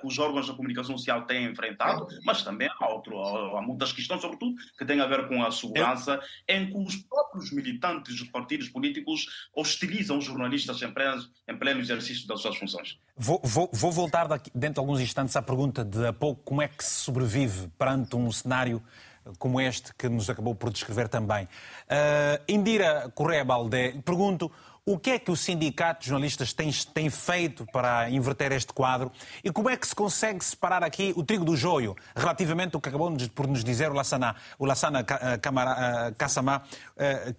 que 0.00 0.06
os 0.06 0.18
órgãos 0.18 0.46
da 0.46 0.54
comunicação 0.54 0.96
social 0.96 1.26
têm 1.26 1.46
enfrentado, 1.46 2.06
mas 2.24 2.42
também 2.42 2.68
há, 2.80 2.88
outro, 2.88 3.18
há 3.56 3.62
muitas 3.62 3.92
questões, 3.92 4.20
sobretudo, 4.20 4.54
que 4.78 4.84
têm 4.84 5.00
a 5.00 5.06
ver 5.06 5.28
com 5.28 5.42
a 5.42 5.50
segurança, 5.50 6.20
em 6.48 6.70
que 6.70 6.78
os 6.78 6.96
próprios 6.96 7.50
militantes 7.52 8.16
dos 8.16 8.28
partidos 8.28 8.68
políticos 8.68 9.26
hostilizam 9.54 10.18
os 10.18 10.24
jornalistas 10.24 10.80
em 10.82 10.92
pleno, 10.92 11.22
em 11.48 11.56
pleno 11.56 11.80
exercício 11.80 12.26
das 12.26 12.40
suas 12.40 12.56
funções. 12.56 12.98
Vou, 13.16 13.40
vou, 13.44 13.70
vou 13.72 13.92
voltar 13.92 14.26
daqui, 14.26 14.50
dentro 14.64 14.76
de 14.76 14.80
alguns 14.80 15.00
instantes 15.02 15.36
à 15.36 15.42
pergunta 15.42 15.84
de 15.84 16.06
há 16.06 16.12
pouco 16.12 16.40
como 16.42 16.62
é 16.62 16.68
que 16.68 16.82
se 16.82 17.04
sobrevive 17.04 17.68
perante 17.78 18.16
um 18.16 18.32
cenário 18.32 18.82
como 19.38 19.60
este 19.60 19.92
que 19.94 20.08
nos 20.08 20.30
acabou 20.30 20.54
por 20.54 20.70
descrever 20.70 21.06
também. 21.06 21.44
Uh, 21.44 22.42
Indira 22.48 23.12
Correia 23.14 23.44
Baldé, 23.44 23.92
pergunto 24.02 24.50
o 24.86 24.98
que 24.98 25.10
é 25.10 25.18
que 25.18 25.30
o 25.30 25.36
sindicato 25.36 26.02
de 26.02 26.08
jornalistas 26.08 26.52
tem, 26.52 26.70
tem, 26.92 27.08
feito 27.08 27.66
para 27.72 28.10
inverter 28.10 28.52
este 28.52 28.72
quadro 28.72 29.10
e 29.42 29.50
como 29.50 29.70
é 29.70 29.76
que 29.76 29.86
se 29.86 29.94
consegue 29.94 30.44
separar 30.44 30.84
aqui 30.84 31.12
o 31.16 31.24
trigo 31.24 31.44
do 31.44 31.56
joio 31.56 31.96
relativamente 32.14 32.74
ao 32.74 32.80
que 32.80 32.88
acabou 32.88 33.10
por 33.34 33.46
nos 33.46 33.64
dizer 33.64 33.90
o 33.90 33.94
Lassana, 33.94 34.36
o 34.58 34.66
Lassana 34.66 35.04
Kassamá, 36.18 36.62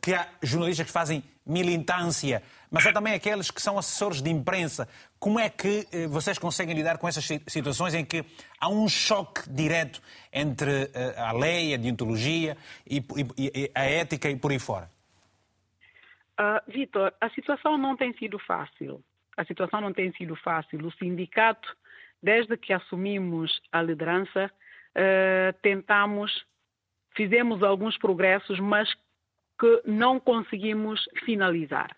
que 0.01 0.13
há 0.13 0.27
jornalistas 0.41 0.87
que 0.87 0.91
fazem 0.91 1.23
militância 1.45 2.41
mas 2.75 2.85
há 2.85 2.91
também 2.91 3.13
aqueles 3.13 3.49
que 3.49 3.61
são 3.61 3.77
assessores 3.77 4.21
de 4.21 4.29
imprensa. 4.29 4.85
Como 5.17 5.39
é 5.39 5.49
que 5.49 5.87
eh, 5.93 6.07
vocês 6.07 6.37
conseguem 6.37 6.75
lidar 6.75 6.97
com 6.97 7.07
essas 7.07 7.25
situações 7.47 7.93
em 7.93 8.03
que 8.03 8.25
há 8.59 8.67
um 8.67 8.87
choque 8.89 9.49
direto 9.49 10.01
entre 10.33 10.91
eh, 10.93 11.15
a 11.17 11.31
lei, 11.31 11.73
a 11.73 11.77
deontologia 11.77 12.57
e 12.85 13.01
a 13.73 13.83
ética 13.85 14.29
e 14.29 14.35
por 14.35 14.51
aí 14.51 14.59
fora? 14.59 14.94
Uh, 16.39 16.71
Vitor, 16.71 17.13
a 17.21 17.29
situação 17.29 17.77
não 17.77 17.95
tem 17.95 18.13
sido 18.13 18.37
fácil. 18.39 19.03
A 19.37 19.45
situação 19.45 19.81
não 19.81 19.93
tem 19.93 20.11
sido 20.13 20.35
fácil. 20.35 20.85
O 20.85 20.91
sindicato, 20.93 21.75
desde 22.21 22.57
que 22.57 22.73
assumimos 22.73 23.61
a 23.71 23.81
liderança, 23.81 24.51
uh, 24.95 25.53
tentamos, 25.61 26.45
fizemos 27.15 27.63
alguns 27.63 27.97
progressos, 27.97 28.59
mas 28.59 28.93
que 29.59 29.81
não 29.85 30.19
conseguimos 30.19 31.07
finalizar. 31.25 31.95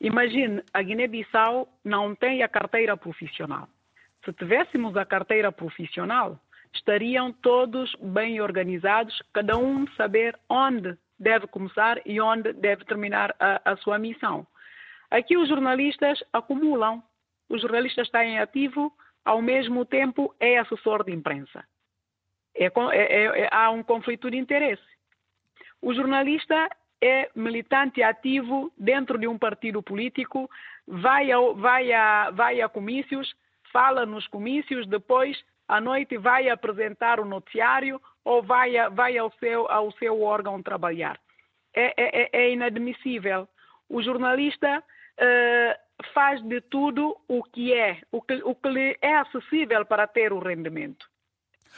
Imagine, 0.00 0.62
a 0.72 0.82
Guiné-Bissau 0.82 1.68
não 1.84 2.14
tem 2.14 2.42
a 2.42 2.48
carteira 2.48 2.96
profissional. 2.96 3.68
Se 4.24 4.32
tivéssemos 4.32 4.96
a 4.96 5.04
carteira 5.04 5.50
profissional, 5.52 6.38
estariam 6.74 7.32
todos 7.32 7.94
bem 8.00 8.40
organizados, 8.40 9.22
cada 9.32 9.56
um 9.56 9.86
saber 9.92 10.38
onde 10.48 10.96
deve 11.18 11.46
começar 11.46 12.00
e 12.04 12.20
onde 12.20 12.52
deve 12.52 12.84
terminar 12.84 13.34
a, 13.38 13.72
a 13.72 13.76
sua 13.76 13.98
missão. 13.98 14.46
Aqui 15.10 15.36
os 15.36 15.48
jornalistas 15.48 16.22
acumulam. 16.32 17.02
O 17.48 17.58
jornalista 17.58 18.02
está 18.02 18.24
em 18.24 18.38
ativo, 18.38 18.92
ao 19.24 19.40
mesmo 19.40 19.84
tempo 19.84 20.34
é 20.40 20.58
assessor 20.58 21.04
de 21.04 21.12
imprensa. 21.12 21.64
É, 22.54 22.66
é, 22.66 23.42
é, 23.42 23.48
há 23.52 23.70
um 23.70 23.82
conflito 23.82 24.30
de 24.30 24.36
interesse. 24.36 24.82
O 25.80 25.94
jornalista 25.94 26.68
é 27.02 27.30
militante 27.34 28.02
ativo 28.02 28.72
dentro 28.76 29.18
de 29.18 29.28
um 29.28 29.38
partido 29.38 29.82
político, 29.82 30.50
vai 30.86 31.28
vai 31.56 31.92
a, 31.92 32.30
vai 32.30 32.60
a 32.60 32.68
comícios, 32.68 33.34
fala 33.72 34.06
nos 34.06 34.26
comícios, 34.28 34.86
depois 34.86 35.36
à 35.68 35.80
noite 35.80 36.16
vai 36.16 36.48
apresentar 36.48 37.20
o 37.20 37.24
noticiário 37.24 38.00
ou 38.26 38.42
vai, 38.42 38.72
vai 38.90 39.16
ao, 39.16 39.32
seu, 39.38 39.70
ao 39.70 39.92
seu 39.92 40.20
órgão 40.20 40.60
trabalhar. 40.60 41.16
É, 41.72 41.94
é, 41.96 42.22
é, 42.22 42.28
é 42.32 42.52
inadmissível. 42.52 43.48
O 43.88 44.02
jornalista 44.02 44.82
uh, 44.82 46.04
faz 46.12 46.42
de 46.42 46.60
tudo 46.62 47.16
o 47.28 47.44
que 47.44 47.72
é, 47.72 48.00
o 48.10 48.20
que, 48.20 48.34
o 48.42 48.54
que 48.56 48.68
lhe 48.68 48.98
é 49.00 49.16
acessível 49.18 49.86
para 49.86 50.08
ter 50.08 50.32
o 50.32 50.40
rendimento. 50.40 51.06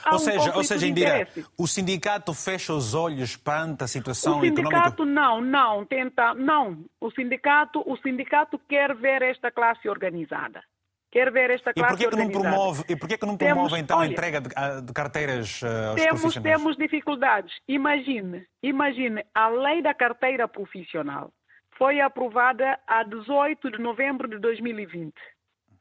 Há 0.03 0.13
ou 0.13 0.19
seja, 0.19 0.57
ou 0.57 0.65
seja 0.65 0.87
Indira, 0.87 1.29
o 1.59 1.67
sindicato 1.67 2.33
fecha 2.33 2.73
os 2.73 2.95
olhos 2.95 3.37
perante 3.37 3.85
a 3.85 3.89
situação 3.89 4.39
económica? 4.39 4.55
O 4.55 4.65
sindicato 4.65 5.03
econômica... 5.03 5.21
não, 5.21 5.41
não, 5.41 5.85
tenta, 5.85 6.35
não. 6.35 6.85
O 7.01 7.11
sindicato, 7.11 7.83
o 7.85 7.97
sindicato 7.99 8.59
quer 8.61 8.95
ver 8.95 9.21
esta 9.23 9.51
classe 9.51 9.87
organizada. 9.89 10.63
Quer 11.11 11.33
ver 11.33 11.51
esta 11.51 11.73
classe 11.73 11.94
e 11.94 11.97
porquê 11.97 12.16
que 12.16 12.23
não 12.23 12.31
promove 12.31 12.85
E 12.88 12.97
porquê 12.97 13.18
que 13.18 13.27
não 13.27 13.37
promove 13.37 13.68
temos, 13.71 13.79
então 13.79 13.99
olha, 13.99 14.09
a 14.09 14.12
entrega 14.12 14.40
de, 14.40 14.49
de 14.49 14.92
carteiras 14.92 15.62
uh, 15.62 15.66
aos 15.66 15.94
temos, 15.94 16.21
profissionais? 16.21 16.57
Temos 16.59 16.77
dificuldades. 16.77 17.55
Imagine, 17.66 18.47
imagine, 18.62 19.25
a 19.35 19.49
lei 19.49 19.81
da 19.81 19.94
carteira 19.94 20.47
profissional 20.47 21.33
foi 21.79 22.01
aprovada 22.01 22.79
a 22.87 23.05
18 23.05 23.71
de 23.71 23.79
novembro 23.79 24.29
de 24.29 24.38
2020. 24.38 25.14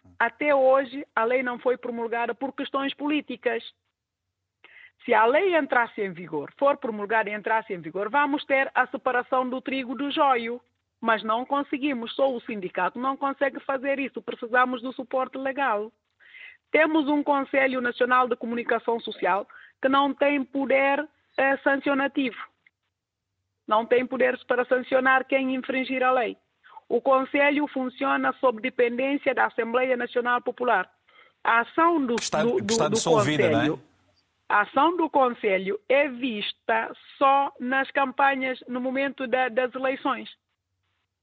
Uhum. 0.05 0.13
Até 0.19 0.53
hoje, 0.55 1.05
a 1.15 1.25
lei 1.25 1.43
não 1.43 1.59
foi 1.59 1.75
promulgada 1.75 2.33
por 2.33 2.53
questões 2.53 2.93
políticas. 2.93 3.63
Se 5.03 5.13
a 5.13 5.25
lei 5.25 5.57
entrasse 5.57 6.01
em 6.01 6.11
vigor, 6.11 6.53
for 6.57 6.77
promulgada 6.77 7.29
e 7.29 7.33
entrasse 7.33 7.73
em 7.73 7.81
vigor, 7.81 8.09
vamos 8.09 8.45
ter 8.45 8.71
a 8.75 8.85
separação 8.87 9.49
do 9.49 9.59
trigo 9.59 9.95
do 9.95 10.11
joio. 10.11 10.61
Mas 10.99 11.23
não 11.23 11.45
conseguimos, 11.45 12.13
só 12.15 12.33
o 12.33 12.41
sindicato 12.41 12.99
não 12.99 13.15
consegue 13.15 13.59
fazer 13.59 13.99
isso. 13.99 14.21
Precisamos 14.21 14.81
do 14.81 14.91
suporte 14.93 15.37
legal. 15.37 15.91
Temos 16.71 17.07
um 17.07 17.23
Conselho 17.23 17.81
Nacional 17.81 18.27
de 18.27 18.35
Comunicação 18.35 18.99
Social 18.99 19.47
que 19.81 19.87
não 19.87 20.13
tem 20.13 20.43
poder 20.43 21.07
eh, 21.37 21.57
sancionativo. 21.57 22.37
Não 23.67 23.85
tem 23.85 24.05
poderes 24.05 24.43
para 24.43 24.65
sancionar 24.65 25.25
quem 25.25 25.55
infringir 25.55 26.01
a 26.03 26.11
lei. 26.11 26.35
O 26.89 27.01
Conselho 27.01 27.67
funciona 27.67 28.33
sob 28.39 28.61
dependência 28.61 29.35
da 29.35 29.45
Assembleia 29.45 29.95
Nacional 29.95 30.41
Popular. 30.41 30.89
A 31.43 31.59
ação 31.61 32.03
do, 32.05 32.15
está, 32.15 32.43
do, 32.43 32.57
do, 32.57 32.71
está 32.71 32.87
do 32.87 33.01
Conselho, 33.01 33.75
é? 33.75 34.53
a 34.53 34.61
ação 34.61 34.97
do 34.97 35.09
Conselho 35.09 35.79
é 35.87 36.07
vista 36.09 36.91
só 37.17 37.53
nas 37.59 37.89
campanhas 37.91 38.59
no 38.67 38.81
momento 38.81 39.27
da, 39.27 39.47
das 39.49 39.73
eleições 39.75 40.29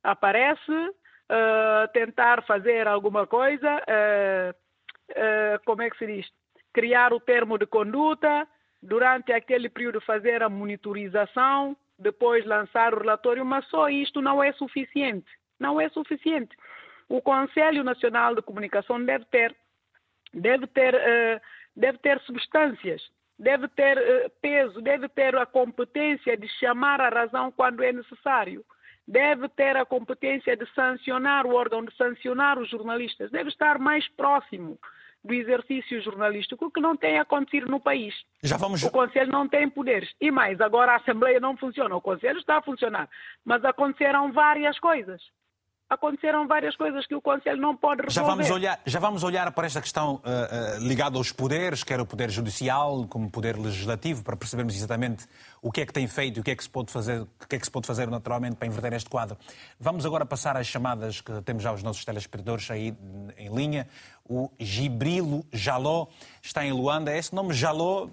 aparece 0.05 0.71
uh, 0.71 1.89
tentar 1.93 2.43
fazer 2.45 2.87
alguma 2.87 3.27
coisa, 3.27 3.83
uh, 3.83 4.55
como 5.65 5.83
é 5.83 5.91
que 5.91 5.97
se 5.97 6.07
diz? 6.07 6.31
Criar 6.73 7.13
o 7.13 7.21
termo 7.21 7.59
de 7.59 7.67
conduta, 7.67 8.47
durante 8.83 9.33
aquele 9.33 9.71
período 9.71 10.01
fazer 10.03 10.43
a 10.43 10.49
monitorização, 10.49 11.75
depois 11.99 12.45
lançar 12.45 12.93
o 12.93 12.99
relatório, 12.99 13.45
mas 13.45 13.67
só 13.69 13.89
isto 13.89 14.21
não 14.21 14.43
é 14.43 14.53
suficiente. 14.53 15.31
Não 15.59 15.81
é 15.81 15.89
suficiente. 15.89 16.55
O 17.09 17.23
Conselho 17.23 17.83
Nacional 17.83 18.35
de 18.35 18.43
Comunicação 18.43 19.03
deve 19.03 19.25
ter, 19.27 19.57
deve 20.35 20.67
ter, 20.67 21.41
deve 21.77 21.99
ter 21.99 22.21
substâncias, 22.23 23.03
deve 23.39 23.69
ter 23.69 24.31
peso, 24.43 24.83
deve 24.83 25.09
ter 25.09 25.35
a 25.37 25.47
competência 25.47 26.37
de 26.37 26.49
chamar 26.59 27.01
a 27.01 27.09
razão 27.09 27.53
quando 27.53 27.83
é 27.83 27.93
necessário 27.93 28.65
deve 29.07 29.49
ter 29.49 29.77
a 29.77 29.85
competência 29.85 30.57
de 30.57 30.67
sancionar 30.75 31.47
o 31.47 31.55
órgão, 31.55 31.85
de 31.85 31.95
sancionar 31.97 32.59
os 32.59 32.69
jornalistas, 32.69 33.31
deve 33.31 33.51
estar 33.51 33.79
mais 33.79 34.09
próximo 34.09 34.79
do 35.23 35.33
exercício 35.33 36.03
jornalístico 36.03 36.71
que 36.71 36.81
não 36.81 36.97
tem 36.97 37.19
acontecido 37.19 37.67
no 37.67 37.81
país. 37.81 38.15
Já 38.43 38.59
vamos... 38.59 38.83
O 38.83 38.91
Conselho 38.91 39.33
não 39.33 39.49
tem 39.49 39.69
poderes. 39.71 40.11
E 40.21 40.31
mais, 40.31 40.61
agora 40.61 40.93
a 40.93 40.97
Assembleia 40.97 41.41
não 41.41 41.57
funciona. 41.57 41.97
O 41.97 42.01
Conselho 42.01 42.39
está 42.39 42.59
a 42.59 42.63
funcionar. 42.63 43.09
Mas 43.43 43.65
aconteceram 43.65 44.33
várias 44.33 44.79
coisas 44.79 45.23
aconteceram 45.89 46.47
várias 46.47 46.77
coisas 46.77 47.07
que 47.07 47.15
o 47.15 47.21
Conselho 47.21 47.61
não 47.61 47.77
pode 47.77 48.03
resolver. 48.03 48.15
Já 48.15 48.35
vamos 48.35 48.51
olhar, 48.51 48.81
já 48.85 48.99
vamos 48.99 49.23
olhar 49.23 49.53
para 49.53 49.67
esta 49.67 49.81
questão 49.81 50.15
uh, 50.17 50.19
uh, 50.19 50.87
ligada 50.87 51.17
aos 51.17 51.31
poderes, 51.31 51.85
quer 51.85 52.01
o 52.01 52.07
poder 52.07 52.31
judicial 52.31 53.07
como 53.09 53.27
o 53.27 53.31
poder 53.31 53.57
legislativo, 53.57 54.23
para 54.23 54.37
percebermos 54.37 54.75
exatamente 54.75 55.27
o 55.63 55.71
que 55.71 55.83
é 55.83 55.87
que 55.87 55.93
tem 55.93 56.07
feito 56.07 56.39
e 56.39 56.41
o 56.41 56.45
que 56.45 56.51
é 56.51 56.57
que 56.57 56.63
se 56.63 56.71
pode 56.71 56.91
fazer, 56.91 57.21
o 57.21 57.49
que 57.49 57.57
é 57.57 57.59
que 57.59 57.65
se 57.65 57.71
pode 57.71 57.87
fazer 57.87 58.09
naturalmente 58.09 58.57
para 58.57 58.67
inverter 58.67 58.93
este 58.95 59.11
quadro. 59.11 59.37
Vamos 59.79 60.05
agora 60.07 60.25
passar 60.25 60.57
às 60.57 60.67
chamadas 60.67 61.21
que 61.21 61.33
temos 61.43 61.63
já 61.63 61.73
os 61.73 61.83
nossos 61.83 62.05
telespectadores 62.05 62.71
aí 62.71 62.97
em 63.37 63.55
linha. 63.55 63.87
O 64.29 64.51
Gibrilo 64.59 65.45
Jaló 65.53 66.09
está 66.43 66.65
em 66.65 66.73
Luanda. 66.73 67.15
Esse 67.17 67.35
nome 67.35 67.53
Jaló, 67.53 68.09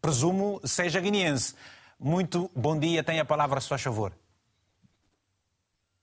presumo, 0.00 0.60
seja 0.64 1.00
guineense. 1.00 1.54
Muito 1.98 2.50
bom 2.56 2.78
dia, 2.78 3.02
tem 3.02 3.20
a 3.20 3.24
palavra, 3.24 3.60
se 3.60 3.68
faz 3.68 3.82
favor. 3.82 4.12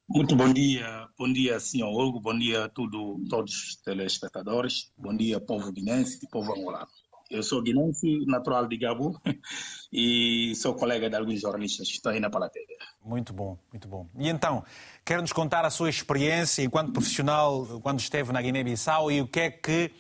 Muito 0.10 0.38
bom 0.38 0.54
dia, 0.54 1.10
bom 1.20 1.32
dia, 1.32 1.60
senhor 1.60 1.92
Hugo, 1.92 2.22
bom 2.22 2.38
dia 2.38 2.64
a 2.64 2.70
tudo, 2.70 3.22
todos 3.30 3.54
os 3.54 3.76
telespectadores, 3.76 4.90
bom 4.98 5.14
dia, 5.14 5.38
povo 5.38 5.70
guinense 5.70 6.24
e 6.24 6.30
povo 6.30 6.54
angolano. 6.54 6.88
Eu 7.30 7.44
sou 7.44 7.62
guinense, 7.62 8.26
natural 8.26 8.70
de 8.70 8.78
Gabo, 8.78 9.20
e 9.92 10.56
sou 10.56 10.74
colega 10.76 11.10
de 11.10 11.18
alguns 11.18 11.42
jornalistas 11.42 11.90
que 11.90 11.96
estão 11.96 12.14
aí 12.14 12.22
na 12.22 12.30
plateia. 12.30 12.66
Muito 13.04 13.34
bom, 13.34 13.60
muito 13.70 13.90
bom. 13.90 14.08
E 14.18 14.30
então, 14.30 14.64
quer 15.04 15.20
nos 15.20 15.34
contar 15.34 15.66
a 15.66 15.70
sua 15.70 15.90
experiência 15.90 16.64
enquanto 16.64 16.94
profissional 16.94 17.68
quando 17.82 18.00
esteve 18.00 18.32
na 18.32 18.42
Guiné-Bissau 18.42 19.12
e 19.12 19.20
o 19.20 19.28
que 19.28 19.42
é 19.42 19.52
que 19.52 19.92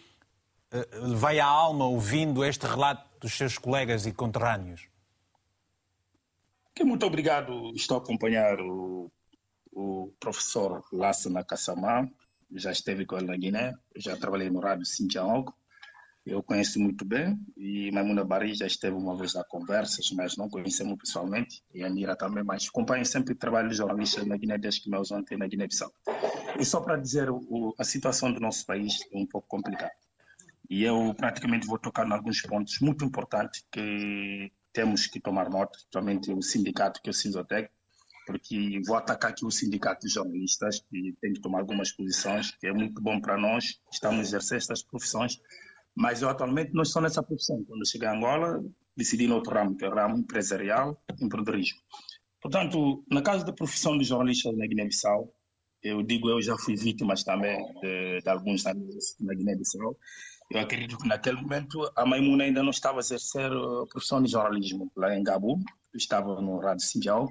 uh, 0.73 1.15
vai 1.17 1.41
à 1.41 1.45
alma 1.45 1.85
ouvindo 1.85 2.45
este 2.45 2.65
relato 2.65 3.05
dos 3.19 3.33
seus 3.33 3.57
colegas 3.57 4.05
e 4.05 4.13
conterrâneos? 4.13 4.87
Muito 6.81 7.05
obrigado, 7.05 7.73
estou 7.75 7.97
a 7.97 7.99
acompanhar 7.99 8.61
o 8.61 9.11
o 9.77 10.11
professor 10.19 10.83
Lassana 10.91 11.43
Kassamá, 11.43 12.09
já 12.51 12.71
esteve 12.71 13.05
com 13.05 13.15
ele 13.15 13.27
na 13.27 13.37
Guiné, 13.37 13.75
já 13.95 14.17
trabalhei 14.17 14.49
no 14.49 14.59
rádio 14.59 14.85
Sintiaogo, 14.85 15.55
eu 16.25 16.41
conheço 16.41 16.79
muito 16.79 17.05
bem, 17.05 17.39
e 17.55 17.91
Maimuna 17.91 18.25
Bari 18.25 18.55
já 18.55 18.65
esteve 18.65 18.95
uma 18.95 19.15
vez 19.15 19.35
na 19.35 19.43
conversas, 19.43 20.09
mas 20.11 20.35
não 20.35 20.49
conhecemos 20.49 20.97
pessoalmente, 20.97 21.61
e 21.73 21.83
a 21.83 21.89
Nira 21.89 22.15
também, 22.17 22.43
mas 22.43 22.67
acompanho 22.67 23.05
sempre 23.05 23.33
o 23.33 23.37
trabalho 23.37 23.69
de 23.69 23.75
jornalistas 23.75 24.25
na 24.25 24.35
Guiné 24.35 24.57
desde 24.57 24.81
que 24.81 24.89
meus 24.89 25.11
ontem 25.11 25.37
na 25.37 25.47
Guiné-Bissau. 25.47 25.93
E 26.59 26.65
só 26.65 26.81
para 26.81 26.97
dizer, 26.97 27.29
o, 27.29 27.75
a 27.77 27.83
situação 27.83 28.33
do 28.33 28.39
nosso 28.39 28.65
país 28.65 28.99
é 29.13 29.17
um 29.17 29.27
pouco 29.27 29.47
complicada. 29.47 29.93
E 30.67 30.83
eu 30.83 31.13
praticamente 31.13 31.67
vou 31.67 31.77
tocar 31.77 32.05
em 32.07 32.11
alguns 32.11 32.41
pontos 32.41 32.79
muito 32.81 33.05
importantes 33.05 33.63
que 33.71 34.51
temos 34.73 35.05
que 35.05 35.19
tomar 35.19 35.49
nota, 35.49 35.77
principalmente 35.77 36.33
o 36.33 36.41
sindicato, 36.41 36.99
que 37.01 37.09
é 37.09 37.11
o 37.11 37.13
Sinzotec, 37.13 37.69
porque 38.27 38.81
vou 38.85 38.97
atacar 38.97 39.31
aqui 39.31 39.45
o 39.45 39.49
sindicato 39.49 40.05
de 40.05 40.13
jornalistas, 40.13 40.81
que 40.81 41.15
tem 41.21 41.31
que 41.31 41.39
tomar 41.39 41.61
algumas 41.61 41.93
posições, 41.93 42.51
que 42.51 42.67
é 42.67 42.73
muito 42.73 43.01
bom 43.01 43.21
para 43.21 43.37
nós, 43.37 43.79
estamos 43.91 44.19
a 44.19 44.21
exercer 44.23 44.57
estas 44.57 44.83
profissões, 44.83 45.39
mas 45.95 46.21
eu 46.21 46.29
atualmente 46.29 46.73
não 46.73 46.83
estou 46.83 47.01
nessa 47.01 47.23
profissão. 47.23 47.63
Quando 47.63 47.89
cheguei 47.89 48.07
a 48.07 48.13
Angola, 48.13 48.61
decidi 48.95 49.27
no 49.27 49.35
outro 49.35 49.53
ramo, 49.53 49.77
que 49.77 49.85
é 49.85 49.89
o 49.89 49.95
ramo 49.95 50.17
empresarial, 50.17 51.01
empreendedorismo. 51.09 51.79
Portanto, 52.41 53.03
na 53.09 53.21
casa 53.21 53.45
da 53.45 53.53
profissão 53.53 53.97
de 53.97 54.03
jornalista 54.03 54.51
na 54.51 54.67
Guiné-Bissau, 54.67 55.33
eu 55.81 56.03
digo, 56.03 56.29
eu 56.29 56.41
já 56.41 56.57
fui 56.57 56.75
vítima 56.75 57.13
também 57.25 57.57
de, 57.81 58.21
de 58.21 58.29
alguns 58.29 58.65
anos 58.65 59.15
na 59.21 59.33
Guiné-Bissau. 59.33 59.97
Eu 60.51 60.59
acredito 60.59 60.97
que 60.97 61.07
naquele 61.07 61.41
momento 61.41 61.89
a 61.95 62.05
Maimuna 62.05 62.43
ainda 62.43 62.61
não 62.61 62.71
estava 62.71 62.97
a 62.97 62.99
exercer 62.99 63.51
a 63.51 63.85
profissão 63.87 64.21
de 64.21 64.29
jornalismo 64.29 64.91
lá 64.97 65.15
em 65.15 65.23
Gabu, 65.23 65.59
estava 65.95 66.41
no 66.41 66.59
Rádio 66.59 66.85
Sindial, 66.85 67.29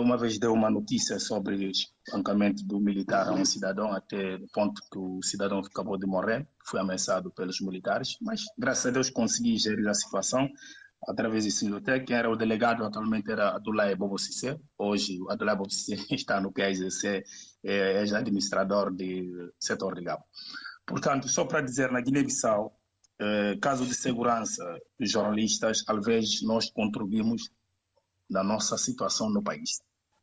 uma 0.00 0.16
vez 0.16 0.38
deu 0.38 0.52
uma 0.52 0.70
notícia 0.70 1.18
sobre 1.18 1.56
o 1.56 1.70
espancamento 1.70 2.64
do 2.66 2.80
militar 2.80 3.28
a 3.28 3.32
um 3.32 3.44
cidadão, 3.44 3.92
até 3.92 4.36
o 4.36 4.48
ponto 4.52 4.80
que 4.90 4.98
o 4.98 5.22
cidadão 5.22 5.58
acabou 5.58 5.98
de 5.98 6.06
morrer, 6.06 6.48
foi 6.66 6.80
ameaçado 6.80 7.30
pelos 7.32 7.60
militares, 7.60 8.16
mas 8.22 8.42
graças 8.56 8.86
a 8.86 8.90
Deus 8.90 9.10
consegui 9.10 9.58
gerir 9.58 9.86
a 9.88 9.94
situação 9.94 10.48
através 11.06 11.44
do 11.44 11.50
Sindotec, 11.50 12.06
quem 12.06 12.16
era 12.16 12.30
o 12.30 12.36
delegado 12.36 12.84
atualmente 12.84 13.30
era 13.30 13.54
Abdoulaye 13.54 13.94
Bobo 13.94 14.18
Cissé, 14.18 14.58
hoje 14.76 15.20
o 15.20 15.30
Abdoulaye 15.30 15.58
Bobo 15.58 15.70
Cissé 15.70 15.96
está 16.14 16.40
no 16.40 16.52
PSC, 16.52 17.22
é, 17.64 18.02
é 18.02 18.16
administrador 18.16 18.92
do 18.92 19.52
setor 19.60 19.94
de. 19.94 20.24
Portanto, 20.86 21.28
só 21.28 21.44
para 21.44 21.60
dizer, 21.60 21.92
na 21.92 22.00
Guiné-Bissau, 22.00 22.72
é, 23.20 23.56
caso 23.60 23.84
de 23.84 23.94
segurança 23.94 24.64
dos 24.98 25.10
jornalistas, 25.10 25.84
vezes 26.04 26.42
nós 26.42 26.70
contribuímos 26.70 27.50
da 28.28 28.42
nossa 28.42 28.76
situação 28.76 29.30
no 29.30 29.42
país. 29.42 29.80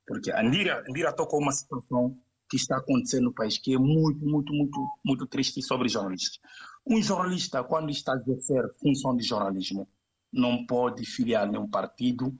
Porque 0.07 0.31
a 0.31 0.41
Andira, 0.41 0.83
Andira 0.87 1.13
tocou 1.13 1.39
uma 1.39 1.51
situação 1.51 2.17
que 2.49 2.57
está 2.57 2.77
acontecendo 2.77 3.25
no 3.25 3.33
país 3.33 3.57
que 3.57 3.73
é 3.73 3.77
muito, 3.77 4.23
muito, 4.23 4.53
muito, 4.53 4.89
muito 5.03 5.25
triste 5.25 5.61
sobre 5.61 5.89
jornalistas. 5.89 6.39
Um 6.85 7.01
jornalista, 7.01 7.63
quando 7.63 7.89
está 7.89 8.13
a 8.13 8.17
exercer 8.17 8.63
função 8.79 9.15
de 9.15 9.23
jornalismo, 9.23 9.87
não 10.31 10.65
pode 10.65 11.05
filiar 11.05 11.49
nenhum 11.49 11.67
partido 11.67 12.37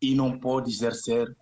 e 0.00 0.14
não 0.14 0.38
pode 0.38 0.70
exercer 0.70 1.36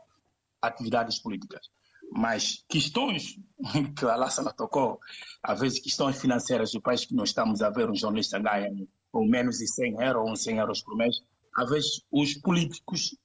atividades 0.61 1.20
políticas. 1.20 1.68
Mas 2.12 2.64
questões 2.68 3.38
que 3.96 4.04
a 4.04 4.16
Lassana 4.16 4.52
tocou, 4.52 4.98
às 5.42 5.61
vezes 5.61 5.78
questões 5.78 6.20
financeiras 6.20 6.72
do 6.72 6.83
país 6.83 7.04
que 7.04 7.14
nós 7.14 7.28
estamos 7.28 7.62
a 7.62 7.70
ver, 7.70 7.88
um 7.88 7.94
jornalista 7.94 8.38
ganha 8.38 8.70
ou 9.12 9.26
menos 9.26 9.59
de 9.59 9.68
100 9.68 10.02
euros 10.02 10.28
ou 10.28 10.37
100 10.37 10.59
euros 10.59 10.83
por 10.83 10.96
mês, 10.96 11.22
às 11.56 11.70
vezes 11.70 12.04
os 12.11 12.35
políticos 12.35 13.16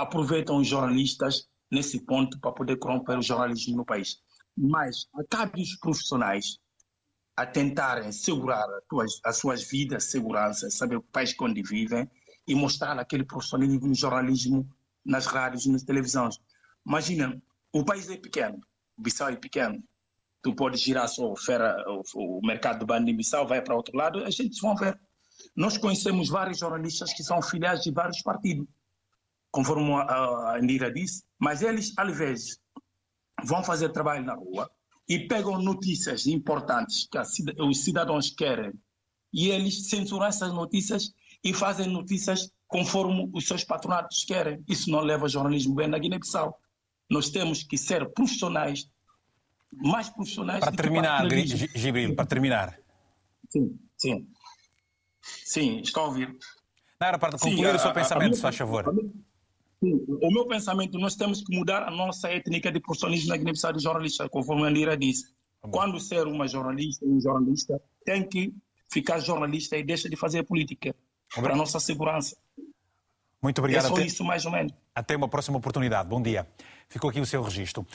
aproveitam 0.00 0.56
os 0.56 0.66
jornalistas 0.66 1.48
nesse 1.70 2.00
ponto 2.00 2.38
para 2.40 2.52
poder 2.52 2.76
corromper 2.76 3.18
o 3.18 3.22
jornalismo 3.22 3.76
no 3.76 3.84
país. 3.84 4.16
Mas 4.56 5.06
cabe 5.28 5.62
os 5.62 5.76
profissionais 5.76 6.58
a 7.36 7.46
tentarem 7.46 8.10
segurar 8.12 8.66
as 9.24 9.36
suas 9.38 9.62
vidas, 9.62 10.10
segurança, 10.10 10.68
saber 10.70 10.96
o 10.96 11.02
país 11.02 11.34
onde 11.40 11.62
vivem 11.62 12.10
e 12.46 12.54
mostrar 12.54 12.98
aquele 12.98 13.24
profissionalismo 13.24 13.86
no 13.86 13.94
jornalismo 13.94 14.68
nas 15.04 15.26
rádios 15.26 15.64
e 15.66 15.70
nas 15.70 15.82
televisões. 15.82 16.38
Imagina, 16.86 17.40
o 17.72 17.84
país 17.84 18.10
é 18.10 18.16
pequeno, 18.16 18.58
o 18.98 19.02
Bissau 19.02 19.28
é 19.28 19.36
pequeno. 19.36 19.82
Tu 20.42 20.54
podes 20.54 20.80
girar 20.80 21.08
só 21.08 21.34
fera, 21.36 21.76
o, 21.86 22.38
o 22.38 22.46
mercado 22.46 22.80
do 22.80 22.86
Bandi 22.86 23.12
Bissau, 23.12 23.46
vai 23.46 23.62
para 23.62 23.76
outro 23.76 23.96
lado, 23.96 24.24
a 24.24 24.30
gente 24.30 24.60
vão 24.60 24.74
ver. 24.74 24.98
Nós 25.54 25.78
conhecemos 25.78 26.28
vários 26.28 26.58
jornalistas 26.58 27.12
que 27.12 27.22
são 27.22 27.40
filiados 27.42 27.82
de 27.82 27.92
vários 27.92 28.22
partidos, 28.22 28.66
conforme 29.50 29.92
a, 29.92 30.52
a 30.52 30.60
Indira 30.60 30.92
disse, 30.92 31.24
mas 31.38 31.62
eles, 31.62 31.92
às 31.96 32.16
vezes, 32.16 32.58
vão 33.44 33.62
fazer 33.64 33.90
trabalho 33.90 34.24
na 34.24 34.34
rua 34.34 34.70
e 35.08 35.26
pegam 35.26 35.60
notícias 35.60 36.26
importantes 36.26 37.08
que 37.10 37.18
a, 37.18 37.24
os 37.64 37.84
cidadãos 37.84 38.30
querem 38.30 38.72
e 39.32 39.48
eles 39.48 39.88
censuram 39.88 40.26
essas 40.26 40.52
notícias 40.52 41.12
e 41.42 41.52
fazem 41.54 41.88
notícias 41.88 42.50
conforme 42.66 43.30
os 43.32 43.46
seus 43.46 43.64
patronatos 43.64 44.24
querem. 44.24 44.62
Isso 44.68 44.90
não 44.90 45.00
leva 45.00 45.28
jornalismo 45.28 45.74
bem 45.74 45.88
na 45.88 45.98
Guiné-Bissau. 45.98 46.56
Nós 47.08 47.30
temos 47.30 47.62
que 47.62 47.76
ser 47.76 48.08
profissionais, 48.12 48.88
mais 49.72 50.08
profissionais. 50.08 50.60
Para 50.60 50.72
terminar, 50.72 51.26
Gibril, 51.74 52.14
para 52.14 52.26
terminar. 52.26 52.78
Sim, 53.48 53.78
sim. 53.96 54.28
Sim, 55.22 55.80
está 55.80 56.00
a 56.00 56.04
ouvir. 56.04 56.28
Não, 57.00 57.08
era 57.08 57.18
para 57.18 57.32
concluir 57.32 57.70
sim, 57.70 57.76
o 57.76 57.78
seu 57.78 57.90
a, 57.90 57.94
pensamento, 57.94 58.36
se 58.36 58.42
faz 58.42 58.56
favor. 58.56 58.84
sim, 58.94 59.24
o 59.82 60.30
meu 60.30 60.46
pensamento, 60.46 60.98
nós 60.98 61.16
temos 61.16 61.42
que 61.42 61.56
mudar 61.56 61.82
a 61.82 61.90
nossa 61.90 62.28
étnica 62.28 62.70
de 62.70 62.80
profissionalismo 62.80 63.30
na 63.30 63.36
Guiné-Bissau 63.36 63.72
de 63.72 63.82
jornalista, 63.82 64.28
conforme 64.28 64.64
a 64.64 64.66
Andira 64.66 64.96
disse. 64.96 65.32
Quando 65.60 65.98
ser 66.00 66.26
uma 66.26 66.46
jornalista, 66.48 67.04
um 67.04 67.20
jornalista, 67.20 67.80
tem 68.04 68.26
que 68.26 68.54
ficar 68.90 69.18
jornalista 69.20 69.76
e 69.76 69.82
deixa 69.82 70.08
de 70.08 70.16
fazer 70.16 70.42
política 70.42 70.94
para 71.34 71.52
a 71.52 71.56
nossa 71.56 71.78
segurança. 71.78 72.36
Muito 73.42 73.58
obrigado. 73.58 73.86
É 73.86 73.88
só 73.88 73.94
até, 73.94 74.04
isso, 74.04 74.24
mais 74.24 74.44
ou 74.44 74.52
menos. 74.52 74.72
Até 74.94 75.16
uma 75.16 75.28
próxima 75.28 75.56
oportunidade. 75.56 76.08
Bom 76.08 76.20
dia. 76.20 76.46
Ficou 76.88 77.08
aqui 77.08 77.20
o 77.20 77.26
seu 77.26 77.42
registro. 77.42 77.86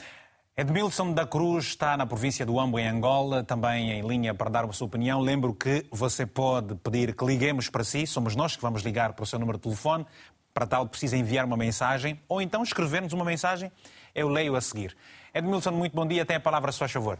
Edmilson 0.56 1.12
da 1.12 1.26
Cruz 1.26 1.66
está 1.66 1.96
na 1.98 2.06
província 2.06 2.46
do 2.46 2.58
Ambo, 2.58 2.78
em 2.78 2.88
Angola, 2.88 3.44
também 3.44 3.90
em 3.90 4.00
linha 4.00 4.32
para 4.32 4.48
dar 4.48 4.64
a 4.64 4.72
sua 4.72 4.86
opinião. 4.86 5.20
Lembro 5.20 5.52
que 5.52 5.84
você 5.90 6.24
pode 6.24 6.74
pedir 6.76 7.14
que 7.14 7.24
liguemos 7.26 7.68
para 7.68 7.84
si, 7.84 8.06
somos 8.06 8.34
nós 8.34 8.56
que 8.56 8.62
vamos 8.62 8.82
ligar 8.82 9.12
para 9.12 9.22
o 9.22 9.26
seu 9.26 9.38
número 9.38 9.58
de 9.58 9.64
telefone. 9.64 10.06
Para 10.56 10.66
tal, 10.66 10.88
precisa 10.88 11.18
enviar 11.18 11.44
uma 11.44 11.54
mensagem 11.58 12.18
ou 12.26 12.40
então 12.40 12.62
escrever-nos 12.62 13.12
uma 13.12 13.26
mensagem. 13.26 13.70
Eu 14.14 14.26
leio 14.26 14.56
a 14.56 14.60
seguir. 14.62 14.96
Edmilson, 15.34 15.70
muito 15.70 15.94
bom 15.94 16.08
dia. 16.08 16.24
Tem 16.24 16.36
a 16.36 16.40
palavra, 16.40 16.72
se 16.72 16.78
faz 16.78 16.90
favor. 16.90 17.18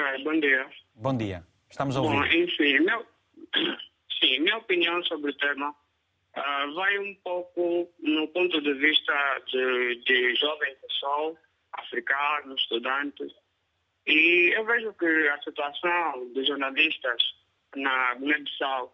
É, 0.00 0.18
bom 0.24 0.40
dia. 0.40 0.68
Bom 0.96 1.16
dia. 1.16 1.46
Estamos 1.70 1.96
a 1.96 2.00
ouvir. 2.00 2.16
Bom, 2.16 2.24
enfim, 2.24 2.80
meu... 2.80 3.06
Sim, 4.18 4.40
minha 4.40 4.56
opinião 4.56 5.00
sobre 5.04 5.30
o 5.30 5.34
tema 5.34 5.70
uh, 5.70 6.74
vai 6.74 6.98
um 6.98 7.14
pouco 7.22 7.88
no 8.00 8.26
ponto 8.26 8.60
de 8.60 8.74
vista 8.74 9.14
de, 9.46 10.02
de 10.04 10.34
jovem 10.34 10.74
pessoal, 10.88 11.36
africano, 11.70 12.56
estudantes. 12.56 13.32
E 14.08 14.52
eu 14.56 14.66
vejo 14.66 14.92
que 14.94 15.28
a 15.28 15.40
situação 15.40 16.32
dos 16.34 16.48
jornalistas 16.48 17.22
na 17.76 18.14
Guiné-Bissau, 18.16 18.92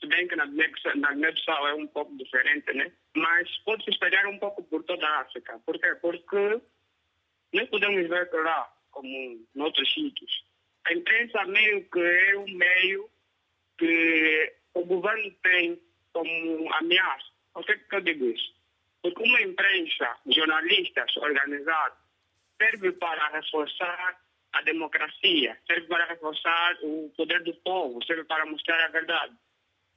se 0.00 0.06
bem 0.06 0.28
que 0.28 0.36
na 0.36 0.46
Guiné-Bissau 0.46 1.68
é 1.68 1.74
um 1.74 1.86
pouco 1.86 2.16
diferente, 2.16 2.72
né? 2.72 2.92
Mas 3.16 3.48
pode-se 3.58 3.90
esperar 3.90 4.26
um 4.26 4.38
pouco 4.38 4.62
por 4.64 4.82
toda 4.84 5.06
a 5.06 5.20
África. 5.20 5.60
Por 5.66 5.78
quê? 5.78 5.94
Porque 6.00 6.60
não 7.52 7.66
podemos 7.66 8.08
ver 8.08 8.30
que 8.30 8.36
lá, 8.36 8.72
como 8.90 9.08
em 9.08 9.46
outros 9.56 9.92
sítios, 9.92 10.44
a 10.84 10.92
imprensa 10.92 11.44
meio 11.46 11.84
que 11.90 12.00
é 12.00 12.38
um 12.38 12.50
meio 12.52 13.10
que 13.78 14.52
o 14.74 14.84
governo 14.84 15.30
tem 15.42 15.80
como 16.12 16.74
ameaça. 16.74 17.28
Por 17.52 17.64
que, 17.64 17.76
que 17.76 17.96
eu 17.96 18.00
digo 18.00 18.24
isso? 18.26 18.54
Porque 19.02 19.22
uma 19.22 19.40
imprensa, 19.42 20.16
jornalistas 20.26 21.16
organizados, 21.16 21.98
serve 22.60 22.92
para 22.92 23.28
reforçar 23.28 24.20
a 24.52 24.62
democracia, 24.62 25.58
serve 25.66 25.86
para 25.86 26.06
reforçar 26.06 26.78
o 26.82 27.12
poder 27.16 27.42
do 27.42 27.54
povo, 27.54 28.02
serve 28.04 28.24
para 28.24 28.46
mostrar 28.46 28.84
a 28.84 28.88
verdade. 28.88 29.34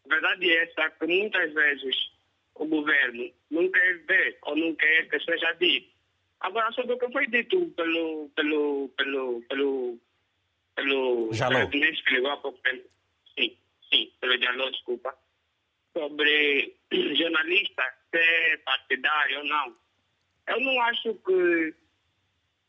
A 0.06 0.10
verdade 0.10 0.50
é 0.50 0.64
essa 0.64 0.90
que 0.92 1.08
muitas 1.08 1.54
vezes 1.54 2.12
o 2.56 2.66
governo 2.66 3.32
não 3.50 3.70
quer 3.72 3.98
ver 4.06 4.38
ou 4.44 4.56
não 4.56 4.76
quer 4.76 5.10
que 5.10 5.20
seja 5.20 5.52
dito. 5.54 5.90
Agora, 6.40 6.72
sobre 6.72 6.94
o 6.94 7.00
que 7.00 7.12
foi 7.12 7.28
dito 7.28 7.68
pelo. 7.78 8.30
pelo. 8.36 8.90
pelo. 8.98 9.42
pelo. 9.50 10.00
pelo. 10.76 11.34
Jalou. 11.34 11.70
que 11.70 11.78
escreveu 11.78 12.32
há 12.32 12.38
pouco 12.38 12.58
tempo. 12.60 12.90
Sim, 13.38 13.56
sim, 13.90 14.12
pelo 14.20 14.42
Jalou, 14.42 14.72
desculpa 14.72 15.16
sobre 15.94 16.76
jornalista 17.16 17.84
ser 18.14 18.58
partidário 18.64 19.40
ou 19.40 19.46
não. 19.46 19.76
Eu 20.48 20.60
não 20.60 20.82
acho 20.84 21.14
que 21.16 21.74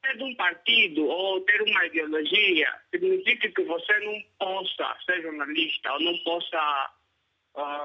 ser 0.04 0.16
de 0.16 0.24
um 0.24 0.34
partido 0.34 1.06
ou 1.06 1.40
ter 1.42 1.62
uma 1.62 1.86
ideologia 1.86 2.68
significa 2.90 3.48
que 3.48 3.62
você 3.62 3.98
não 4.00 4.22
possa 4.38 4.96
ser 5.06 5.22
jornalista 5.22 5.92
ou 5.92 6.00
não 6.00 6.18
possa 6.18 6.92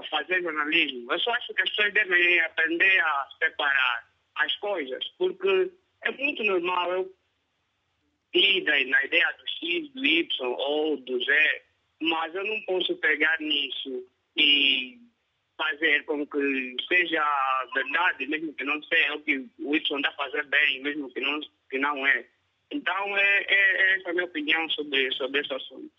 fazer 0.10 0.42
jornalismo. 0.42 1.12
Eu 1.12 1.20
só 1.20 1.32
acho 1.32 1.54
que 1.54 1.62
as 1.62 1.70
pessoas 1.70 1.94
devem 1.94 2.40
aprender 2.42 3.00
a 3.00 3.28
separar 3.42 4.08
as 4.36 4.56
coisas, 4.58 5.04
porque 5.18 5.72
é 6.04 6.12
muito 6.12 6.44
normal 6.44 6.92
eu 6.94 7.16
ir 8.34 8.64
na 8.64 9.06
ideia 9.06 9.36
do 9.38 9.50
X, 9.50 9.90
do 9.94 10.06
Y 10.06 10.28
ou 10.42 10.98
do 10.98 11.24
Z, 11.24 11.62
mas 12.02 12.34
eu 12.36 12.46
não 12.46 12.62
posso 12.62 12.96
pegar 12.98 13.40
nisso 13.40 14.06
e 14.36 15.00
fazer 15.58 16.06
com 16.06 16.26
que 16.28 16.76
seja 16.88 17.24
verdade, 17.74 18.28
mesmo 18.28 18.54
que 18.54 18.64
não 18.64 18.82
seja 18.84 19.16
o 19.16 19.22
que 19.22 19.38
o 19.60 19.70
Wilson 19.72 19.98
está 19.98 20.10
a 20.10 20.14
fazer 20.14 20.46
bem, 20.46 20.82
mesmo 20.82 21.12
que 21.12 21.20
não, 21.20 21.40
que 21.70 21.80
não 21.80 22.06
é. 22.06 22.26
Então, 22.72 23.18
é, 23.18 23.46
é, 23.48 23.96
essa 23.96 24.10
é 24.10 24.12
a 24.12 24.14
minha 24.14 24.26
opinião 24.26 24.70
sobre, 24.70 25.12
sobre 25.14 25.42
esse 25.42 25.54
assunto. 25.54 25.92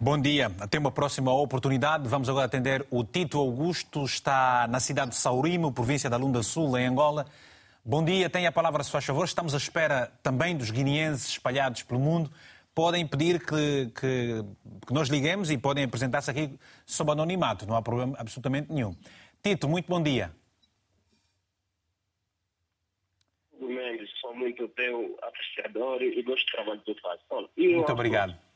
Bom 0.00 0.20
dia. 0.20 0.50
Até 0.58 0.76
uma 0.76 0.90
próxima 0.90 1.32
oportunidade. 1.32 2.08
Vamos 2.08 2.28
agora 2.28 2.46
atender 2.46 2.84
o 2.90 3.04
Tito 3.04 3.38
Augusto, 3.38 4.04
está 4.04 4.66
na 4.68 4.80
cidade 4.80 5.10
de 5.10 5.16
Saurimo, 5.16 5.72
província 5.72 6.10
da 6.10 6.16
Lunda 6.16 6.42
Sul, 6.42 6.76
em 6.76 6.86
Angola. 6.86 7.26
Bom 7.84 8.04
dia, 8.04 8.28
tenha 8.28 8.48
a 8.48 8.52
palavra, 8.52 8.82
se 8.82 8.90
faz 8.90 9.04
favor. 9.04 9.24
Estamos 9.24 9.54
à 9.54 9.56
espera 9.56 10.10
também 10.20 10.56
dos 10.56 10.72
guineenses 10.72 11.28
espalhados 11.28 11.84
pelo 11.84 12.00
mundo 12.00 12.28
podem 12.74 13.04
pedir 13.04 13.40
que, 13.40 13.90
que, 13.90 14.40
que 14.86 14.92
nós 14.92 15.08
liguemos 15.08 15.50
e 15.50 15.58
podem 15.58 15.82
apresentar-se 15.82 16.30
aqui 16.30 16.56
sob 16.86 17.10
anonimato, 17.10 17.66
não 17.66 17.74
há 17.74 17.82
problema 17.82 18.14
absolutamente 18.16 18.72
nenhum. 18.72 18.94
Tito, 19.42 19.68
muito 19.68 19.88
bom 19.88 20.00
dia. 20.00 20.30
Mendes, 23.60 24.08
sou 24.20 24.32
muito 24.32 24.68
teu 24.68 25.18
apreciador 25.20 26.00
e 26.02 26.22
gosto 26.22 26.46
do 26.46 26.52
trabalho 26.52 26.80
que 26.82 26.94
tu 26.94 27.00
fazes. 27.00 27.24
Muito 27.56 27.92
obrigado. 27.92 28.47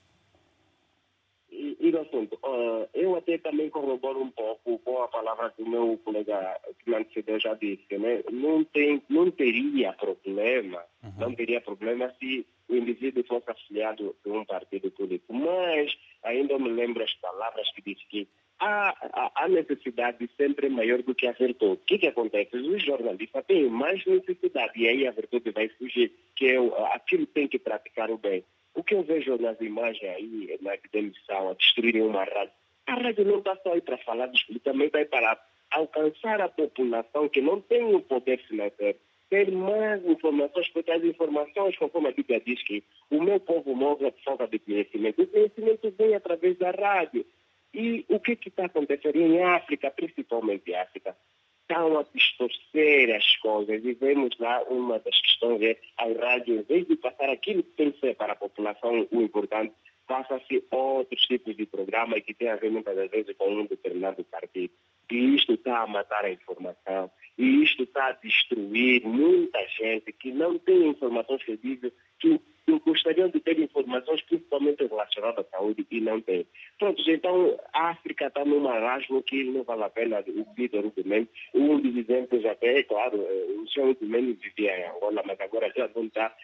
E, 1.63 1.77
e 1.79 1.97
assunto, 1.97 2.35
uh, 2.43 2.89
eu 2.93 3.15
até 3.15 3.39
também 3.39 3.71
corroboro 3.71 4.21
um 4.21 4.31
pouco 4.33 4.81
com 4.81 5.01
a 5.01 5.07
palavra 5.07 5.55
do 5.57 5.65
meu 5.65 5.97
colega 6.05 6.59
que 6.81 6.91
me 6.91 6.97
antecedeu 6.97 7.39
já 7.39 7.55
disse, 7.55 7.87
né? 7.97 8.21
Não, 8.33 8.65
tem, 8.65 9.01
não 9.09 9.31
teria 9.31 9.93
problema, 9.93 10.83
uhum. 11.05 11.13
não 11.21 11.35
teria 11.37 11.61
problema 11.61 12.13
se 12.19 12.45
o 12.69 12.75
indivíduo 12.75 13.23
fosse 13.23 13.49
afiliado 13.49 14.17
de 14.25 14.33
um 14.33 14.45
partido 14.45 14.91
político. 14.91 15.33
Mas 15.33 15.97
ainda 16.25 16.59
me 16.59 16.69
lembro 16.69 17.05
as 17.05 17.15
palavras 17.15 17.71
que 17.71 17.83
diz 17.83 18.03
que 18.09 18.27
a, 18.59 19.33
a, 19.45 19.49
necessidade 19.49 20.29
sempre 20.37 20.69
maior 20.69 21.01
do 21.03 21.15
que 21.15 21.29
a 21.29 21.33
virtude. 21.33 21.75
O 21.75 21.87
que, 21.87 21.99
que 21.99 22.09
acontece? 22.09 22.57
Os 22.57 22.83
jornalistas 22.83 23.45
têm 23.47 23.69
mais 23.69 24.05
necessidade 24.05 24.81
e 24.81 24.89
aí 24.89 25.07
a 25.07 25.13
virtude 25.13 25.53
vai 25.53 25.69
fugir, 25.69 26.13
que 26.35 26.47
é, 26.47 26.57
aquilo 26.93 27.27
tem 27.27 27.47
que 27.47 27.59
praticar 27.61 28.11
o 28.11 28.19
bem. 28.19 28.45
O 28.75 28.83
que 28.83 28.95
eu 28.95 29.03
vejo 29.03 29.37
nas 29.37 29.61
imagens 29.61 30.17
aí, 30.17 30.59
na 30.61 30.73
demissão, 30.91 31.51
a 31.51 31.55
destruírem 31.55 32.03
uma 32.03 32.25
rádio, 32.25 32.53
a 32.87 32.95
rádio 32.95 33.25
não 33.25 33.39
está 33.39 33.57
só 33.57 33.73
aí 33.73 33.81
para 33.81 33.99
falar 33.99 34.27
disso, 34.27 34.59
também 34.61 34.87
está 34.87 34.99
aí 34.99 35.05
para 35.05 35.39
alcançar 35.71 36.41
a 36.41 36.49
população 36.49 37.29
que 37.29 37.41
não 37.41 37.61
tem 37.61 37.95
o 37.95 38.01
poder 38.01 38.39
financeiro, 38.47 38.99
ter 39.31 39.51
mais 39.51 40.05
informações, 40.05 40.69
porque 40.69 40.91
as 40.91 41.03
informações, 41.03 41.77
conforme 41.79 42.09
a 42.09 42.13
Bíblia 42.13 42.41
diz 42.41 42.63
que 42.63 42.85
o 43.11 43.23
meu 43.23 43.41
povo 43.41 43.75
move 43.75 44.07
a 44.07 44.13
falta 44.25 44.47
de 44.47 44.59
conhecimento. 44.59 45.23
O 45.23 45.27
conhecimento 45.27 45.91
vem 45.97 46.15
através 46.15 46.59
da 46.59 46.71
rádio. 46.71 47.25
E 47.73 48.05
o 48.11 48.21
que 48.21 48.39
está 48.47 48.67
acontecendo 48.67 49.17
em 49.17 49.43
África, 49.43 49.91
principalmente 49.91 50.71
em 50.71 50.75
África? 50.75 51.17
Estão 51.63 51.99
a 51.99 52.05
distorcer 52.15 53.17
as 53.17 53.37
coisas 53.39 53.85
e 53.85 53.95
vemos 53.95 54.37
lá 54.39 54.63
uma 54.65 54.99
das 54.99 55.19
questões 55.21 55.63
é 55.63 55.79
a 55.97 56.05
rádio, 56.05 56.61
em 56.61 56.63
vez 56.63 56.87
de 56.87 56.97
passar 56.97 57.31
aquilo 57.31 57.63
que 57.63 57.71
tem 57.71 57.93
que 57.93 58.01
ser 58.01 58.15
para 58.17 58.35
a 58.35 58.37
população 58.37 59.07
o 59.11 59.23
importante, 59.23 59.73
passa-se 60.07 60.63
outros 60.71 61.23
tipos 61.23 61.57
de 61.57 61.65
programa 61.65 62.21
que 62.21 62.35
tem 62.35 62.49
a 62.49 62.57
ver 62.57 62.71
muitas 62.71 63.11
vezes 63.11 63.35
com 63.37 63.49
um 63.51 63.67
determinado 63.67 64.23
partido. 64.25 64.73
E 65.11 65.35
isto 65.35 65.55
está 65.55 65.83
a 65.83 65.87
matar 65.87 66.25
a 66.25 66.31
informação, 66.31 67.11
e 67.39 67.63
isto 67.63 67.83
está 67.83 68.09
a 68.09 68.13
destruir 68.13 69.05
muita 69.05 69.59
gente 69.69 70.13
que 70.13 70.33
não 70.33 70.59
tem 70.59 70.89
informações 70.89 71.43
que 71.43 71.57
dizem 71.57 71.93
que 72.19 72.41
gostariam 72.85 73.29
de 73.29 73.41
ter 73.41 73.59
informações 73.59 74.23
principalmente 74.23 74.87
relacionadas 74.87 75.47
à 75.47 75.51
saúde 75.51 75.87
e 75.91 76.01
não 76.01 76.21
tem. 76.21 76.47
Pronto, 76.79 77.03
então 77.11 77.59
a 77.73 77.91
África 77.91 78.27
está 78.27 78.45
num 78.45 78.61
marasmo 78.61 79.23
que 79.23 79.45
não 79.45 79.63
vale 79.65 79.85
a 79.85 79.91
pena 79.91 80.25
o 80.27 80.55
Vitor 80.55 80.87
Ubimene. 80.87 81.29
Um 81.55 81.81
dos 81.81 81.97
exemplos 81.97 82.45
até, 82.45 82.79
é 82.79 82.83
claro, 82.83 83.21
eh, 83.21 83.47
o 83.61 83.69
senhor 83.69 83.91
Ubimene 83.91 84.35
vivia 84.35 84.79
em 84.79 84.89
Angola, 84.91 85.23
mas 85.27 85.41
agora 85.41 85.73
já 85.77 85.89
não 85.95 86.05
está. 86.05 86.35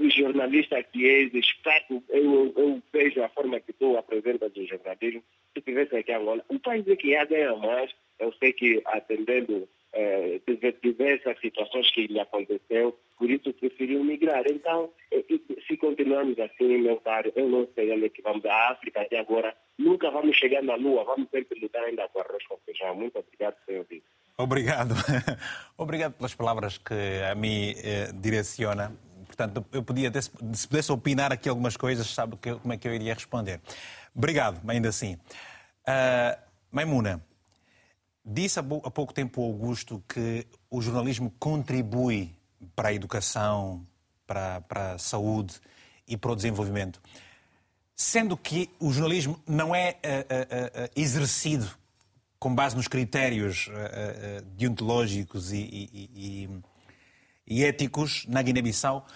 O 0.00 0.10
jornalista 0.10 0.82
que 0.82 1.08
é 1.08 1.22
esperto, 1.38 2.02
eu, 2.08 2.52
eu 2.56 2.82
vejo 2.92 3.22
a 3.22 3.28
forma 3.28 3.60
que 3.60 3.72
tu 3.72 3.96
apresentas 3.96 4.52
o 4.56 4.66
jornalismo, 4.66 5.22
se 5.54 5.60
tivesse 5.62 5.96
aqui 5.96 6.12
em 6.12 6.16
Angola, 6.16 6.44
o 6.48 6.58
país 6.58 6.86
é 6.88 6.96
que 6.96 7.08
ia 7.08 7.24
ganhar 7.24 7.56
mais, 7.56 7.90
eu 8.18 8.32
sei 8.34 8.52
que 8.52 8.82
atendendo 8.86 9.68
eh, 9.92 10.40
diversas 10.82 11.38
situações 11.40 11.90
que 11.92 12.06
lhe 12.06 12.20
aconteceu, 12.20 12.98
por 13.18 13.30
isso 13.30 13.52
preferiu 13.54 14.02
migrar. 14.02 14.42
Então, 14.46 14.90
se 15.66 15.76
continuarmos 15.76 16.38
assim, 16.38 16.78
meu 16.78 16.96
caro, 16.98 17.32
eu 17.36 17.48
não 17.48 17.68
sei 17.74 17.92
onde 17.92 18.06
é 18.06 18.08
que 18.08 18.22
vamos. 18.22 18.44
A 18.44 18.70
África 18.70 19.02
até 19.02 19.18
agora, 19.18 19.54
nunca 19.78 20.10
vamos 20.10 20.36
chegar 20.36 20.62
na 20.62 20.74
Lua, 20.74 21.04
vamos 21.04 21.28
que 21.30 21.60
lutar 21.60 21.84
ainda 21.84 22.08
com 22.08 22.20
arroz 22.20 22.46
com 22.46 22.56
feijão. 22.64 22.94
Muito 22.94 23.18
obrigado, 23.18 23.56
senhor 23.66 23.84
Vitor. 23.88 24.08
Obrigado. 24.38 24.94
obrigado 25.76 26.14
pelas 26.14 26.34
palavras 26.34 26.78
que 26.78 26.94
a 27.30 27.34
mim 27.34 27.74
eh, 27.76 28.10
direciona. 28.14 28.92
Portanto, 29.26 29.64
eu 29.72 29.82
podia, 29.82 30.10
se 30.20 30.68
pudesse 30.68 30.92
opinar 30.92 31.32
aqui 31.32 31.48
algumas 31.48 31.76
coisas, 31.76 32.06
sabe 32.06 32.36
que, 32.36 32.54
como 32.54 32.72
é 32.72 32.76
que 32.76 32.86
eu 32.86 32.94
iria 32.94 33.14
responder. 33.14 33.60
Obrigado, 34.14 34.60
ainda 34.68 34.90
assim. 34.90 35.14
Uh, 35.88 36.36
Maimuna, 36.70 37.24
Disse 38.24 38.60
há 38.60 38.62
pouco 38.62 39.12
tempo 39.12 39.42
Augusto 39.42 40.02
que 40.08 40.46
o 40.70 40.80
jornalismo 40.80 41.32
contribui 41.40 42.30
para 42.76 42.90
a 42.90 42.94
educação, 42.94 43.84
para, 44.26 44.60
para 44.60 44.92
a 44.92 44.98
saúde 44.98 45.60
e 46.06 46.16
para 46.16 46.30
o 46.30 46.36
desenvolvimento. 46.36 47.02
Sendo 47.96 48.36
que 48.36 48.70
o 48.78 48.92
jornalismo 48.92 49.40
não 49.46 49.74
é 49.74 49.90
uh, 49.90 49.94
uh, 49.94 50.84
uh, 50.84 50.90
exercido 50.94 51.68
com 52.38 52.54
base 52.54 52.74
nos 52.74 52.88
critérios 52.88 53.68
deontológicos 54.56 55.52
e, 55.52 55.58
e, 55.58 56.10
e, 56.12 56.50
e 57.46 57.64
éticos 57.64 58.26
na 58.26 58.42
Guiné-Bissau, 58.42 59.06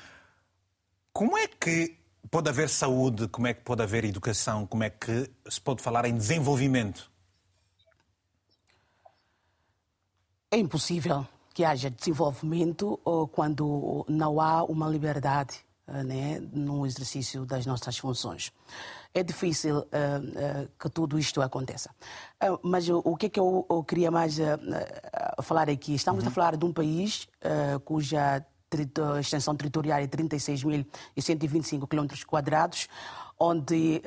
como 1.12 1.36
é 1.36 1.48
que 1.48 1.96
pode 2.30 2.48
haver 2.48 2.68
saúde, 2.68 3.26
como 3.26 3.48
é 3.48 3.54
que 3.54 3.62
pode 3.62 3.82
haver 3.82 4.04
educação, 4.04 4.64
como 4.64 4.84
é 4.84 4.90
que 4.90 5.28
se 5.48 5.60
pode 5.60 5.82
falar 5.82 6.06
em 6.06 6.16
desenvolvimento 6.16 7.10
É 10.50 10.58
impossível 10.58 11.26
que 11.52 11.64
haja 11.64 11.90
desenvolvimento 11.90 12.98
quando 13.32 14.04
não 14.08 14.40
há 14.40 14.62
uma 14.62 14.88
liberdade 14.88 15.66
eh, 15.88 16.02
né, 16.02 16.40
no 16.52 16.84
exercício 16.84 17.46
das 17.46 17.64
nossas 17.64 17.96
funções. 17.96 18.52
É 19.14 19.22
difícil 19.22 19.78
uh, 19.78 19.82
uh, 19.82 20.68
que 20.78 20.90
tudo 20.90 21.18
isto 21.18 21.40
aconteça. 21.40 21.90
Uh, 22.42 22.58
mas 22.62 22.88
o 22.88 23.16
que 23.16 23.26
é 23.26 23.28
que 23.28 23.38
eu, 23.40 23.64
eu 23.70 23.84
queria 23.84 24.10
mais 24.10 24.36
falar 25.42 25.70
aqui? 25.70 25.94
Estamos 25.94 26.24
uhum. 26.24 26.28
a 26.28 26.32
falar 26.32 26.56
de 26.56 26.64
um 26.64 26.72
país 26.72 27.28
cuja 27.84 28.44
extensão 29.20 29.56
territorial 29.56 30.00
é 30.00 30.06
36.125 30.06 31.86
km 31.88 32.24
quadrados, 32.26 32.88
onde 33.38 34.02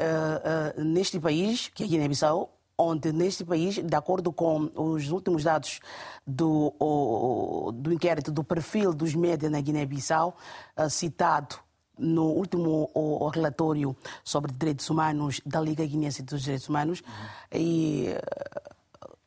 neste 0.78 1.20
país, 1.20 1.70
que 1.70 1.84
é 1.84 1.88
Guiné-Bissau, 1.88 2.59
onde 2.80 3.12
neste 3.12 3.44
país, 3.44 3.76
de 3.76 3.96
acordo 3.96 4.32
com 4.32 4.72
os 4.74 5.12
últimos 5.12 5.44
dados 5.44 5.82
do, 6.26 7.74
do 7.74 7.92
inquérito 7.92 8.32
do 8.32 8.42
perfil 8.42 8.94
dos 8.94 9.14
médias 9.14 9.52
na 9.52 9.60
Guiné-Bissau, 9.60 10.36
uh, 10.78 10.90
citado 10.90 11.58
no 11.98 12.28
último 12.28 12.90
o, 12.94 13.26
o 13.26 13.28
relatório 13.28 13.94
sobre 14.24 14.54
direitos 14.54 14.90
humanos 14.90 15.42
da 15.46 15.60
Liga 15.60 15.86
Guinense 15.86 16.24
dos 16.24 16.42
Direitos 16.44 16.70
Humanos, 16.70 17.02
uhum. 17.02 17.60
e, 17.60 18.08
uh, 19.06 19.18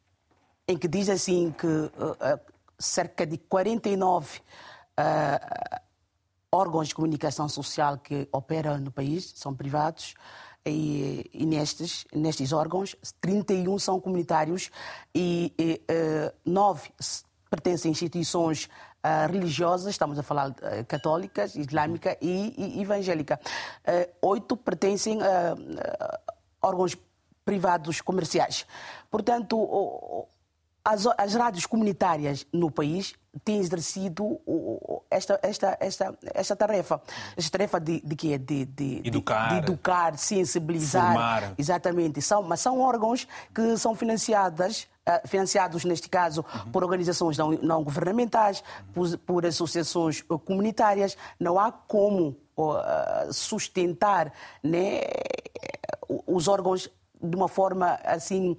em 0.67 0.79
que 0.79 0.89
diz 0.89 1.11
assim 1.11 1.51
que 1.53 1.67
uh, 1.67 2.41
cerca 2.79 3.27
de 3.27 3.37
49 3.37 4.41
órgãos 6.51 6.89
de 6.89 6.95
comunicação 6.95 7.49
social 7.49 7.99
que 7.99 8.29
operam 8.31 8.79
no 8.79 8.91
país 8.91 9.33
são 9.35 9.55
privados 9.55 10.15
e, 10.67 11.29
e 11.33 11.47
nestes, 11.47 12.07
nestes 12.15 12.53
órgãos, 12.53 12.95
31 13.21 13.79
são 13.79 14.01
comunitários 14.01 14.71
e, 15.15 15.53
e 15.59 15.83
uh, 15.91 16.33
9 16.45 16.91
pertencem 17.51 17.91
a 17.91 17.93
instituições 17.93 18.65
uh, 18.65 19.31
religiosas, 19.31 19.91
estamos 19.91 20.19
a 20.19 20.23
falar 20.23 20.51
uh, 20.51 20.55
católicas, 20.89 21.55
islâmica 21.55 22.17
e, 22.21 22.55
e 22.57 22.81
evangélica. 22.81 23.39
Uh, 23.87 24.29
oito 24.29 24.57
pertencem 24.57 25.19
a 25.23 25.57
órgãos 26.63 26.97
privados 27.45 28.01
comerciais. 28.01 28.67
Portanto, 29.11 29.57
as, 30.85 31.07
as 31.17 31.35
rádios 31.35 31.67
comunitárias 31.67 32.47
no 32.53 32.71
país 32.71 33.15
têm 33.45 33.59
exercido 33.59 34.41
esta, 35.11 35.39
esta, 35.43 35.77
esta, 35.81 36.19
esta 36.35 36.57
tarefa. 36.57 37.01
Esta 37.37 37.51
tarefa 37.51 37.81
de, 37.81 38.01
de 38.01 38.17
quê? 38.17 38.37
De, 38.37 38.65
de, 38.67 39.01
educar, 39.05 39.49
de, 39.49 39.55
de 39.55 39.59
educar, 39.59 40.19
sensibilizar. 40.19 41.13
Formar. 41.13 41.55
Exatamente. 41.57 42.21
São, 42.21 42.43
mas 42.43 42.61
são 42.61 42.81
órgãos 42.81 43.27
que 43.55 43.77
são 43.79 43.95
financiadas 43.95 44.89
uh, 45.09 45.27
financiados, 45.27 45.85
neste 45.85 46.09
caso, 46.09 46.45
uhum. 46.55 46.73
por 46.73 46.83
organizações 46.83 47.39
não, 47.39 47.53
não 47.53 47.83
governamentais, 47.83 48.63
por, 48.93 49.17
por, 49.19 49.47
associações 49.47 50.23
comunitárias. 50.45 51.17
Não 51.39 51.59
há 51.59 51.73
como 51.73 52.37
uh, 52.57 53.33
sustentar 53.33 54.33
né, 54.63 55.01
os 56.27 56.49
órgãos 56.49 56.91
de 57.23 57.37
uma 57.37 57.49
forma 57.49 58.01
assim 58.05 58.57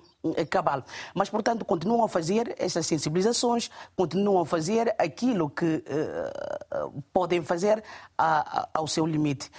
cabal. 0.50 0.84
Mas, 1.14 1.30
portanto, 1.30 1.66
continuam 1.66 2.04
a 2.04 2.10
fazer 2.10 2.56
estas 2.58 2.86
sensibilizações, 2.86 3.70
continuam 3.96 4.42
a 4.42 4.46
fazer 4.46 4.94
aquilo 4.98 5.50
que 5.50 5.84
uh, 5.84 7.04
podem 7.12 7.42
fazer 7.42 7.84
a, 8.18 8.62
a, 8.62 8.70
ao 8.74 8.88
seu 8.88 9.06
limite. 9.06 9.50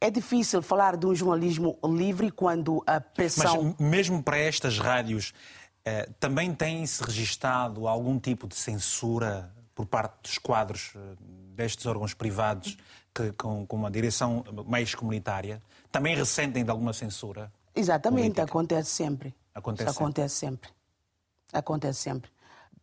É 0.00 0.10
difícil 0.10 0.62
falar 0.62 0.96
de 0.96 1.06
um 1.06 1.14
jornalismo 1.14 1.78
livre 1.84 2.30
quando 2.30 2.82
a 2.86 3.00
pressão. 3.00 3.74
Mas 3.78 3.88
mesmo 3.88 4.22
para 4.22 4.38
estas 4.38 4.78
rádios, 4.78 5.32
uh, 5.86 6.12
também 6.18 6.54
tem-se 6.54 7.02
registado 7.02 7.86
algum 7.86 8.18
tipo 8.18 8.46
de 8.46 8.56
censura 8.56 9.52
por 9.74 9.84
parte 9.84 10.22
dos 10.22 10.38
quadros 10.38 10.94
destes 11.54 11.84
órgãos 11.84 12.14
privados 12.14 12.78
que, 13.14 13.32
com, 13.32 13.66
com 13.66 13.76
uma 13.76 13.90
direção 13.90 14.42
mais 14.66 14.94
comunitária? 14.94 15.62
Também 15.92 16.14
ressentem 16.16 16.64
de 16.64 16.70
alguma 16.70 16.92
censura? 16.92 17.52
Exatamente, 17.74 18.22
política. 18.22 18.42
acontece 18.44 18.90
sempre. 18.90 19.34
Acontece, 19.56 19.90
Isso 19.90 19.98
acontece 19.98 20.34
sempre. 20.34 20.70
Acontece 21.50 22.00
sempre. 22.00 22.30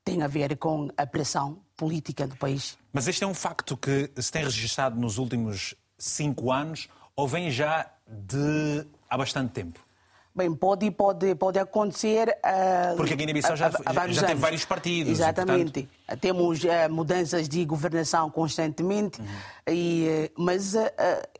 Tem 0.04 0.24
a 0.24 0.28
ver 0.28 0.58
com 0.58 0.90
a 0.98 1.06
pressão 1.06 1.62
política 1.78 2.28
do 2.28 2.36
país. 2.36 2.80
Mas 2.92 3.08
este 3.08 3.24
é 3.24 3.28
um 3.28 3.34
facto 3.34 3.78
que 3.78 4.10
se 4.20 4.32
tem 4.32 4.44
registrado 4.44 5.00
nos 5.00 5.20
últimos 5.20 5.76
cinco 6.00 6.52
anos 6.52 6.90
ou 7.16 7.28
vem 7.28 7.52
já 7.52 7.90
de 8.08 8.88
há 9.08 9.16
bastante 9.16 9.52
tempo? 9.52 9.80
Bem, 10.36 10.52
pode, 10.52 10.90
pode, 10.90 11.36
pode 11.36 11.60
acontecer. 11.60 12.28
Uh, 12.30 12.96
Porque 12.98 13.14
a 13.14 13.16
Guiné-Bissau 13.16 13.56
já, 13.56 13.70
já, 13.70 14.08
já 14.08 14.26
teve 14.26 14.42
vários 14.42 14.66
partidos. 14.66 15.12
Exatamente. 15.12 15.82
E, 15.82 15.84
portanto... 15.84 16.20
Temos 16.20 16.64
uh, 16.64 16.68
mudanças 16.90 17.48
de 17.48 17.64
governação 17.64 18.32
constantemente, 18.32 19.22
uhum. 19.22 19.28
e, 19.68 20.30
uh, 20.36 20.42
mas 20.44 20.74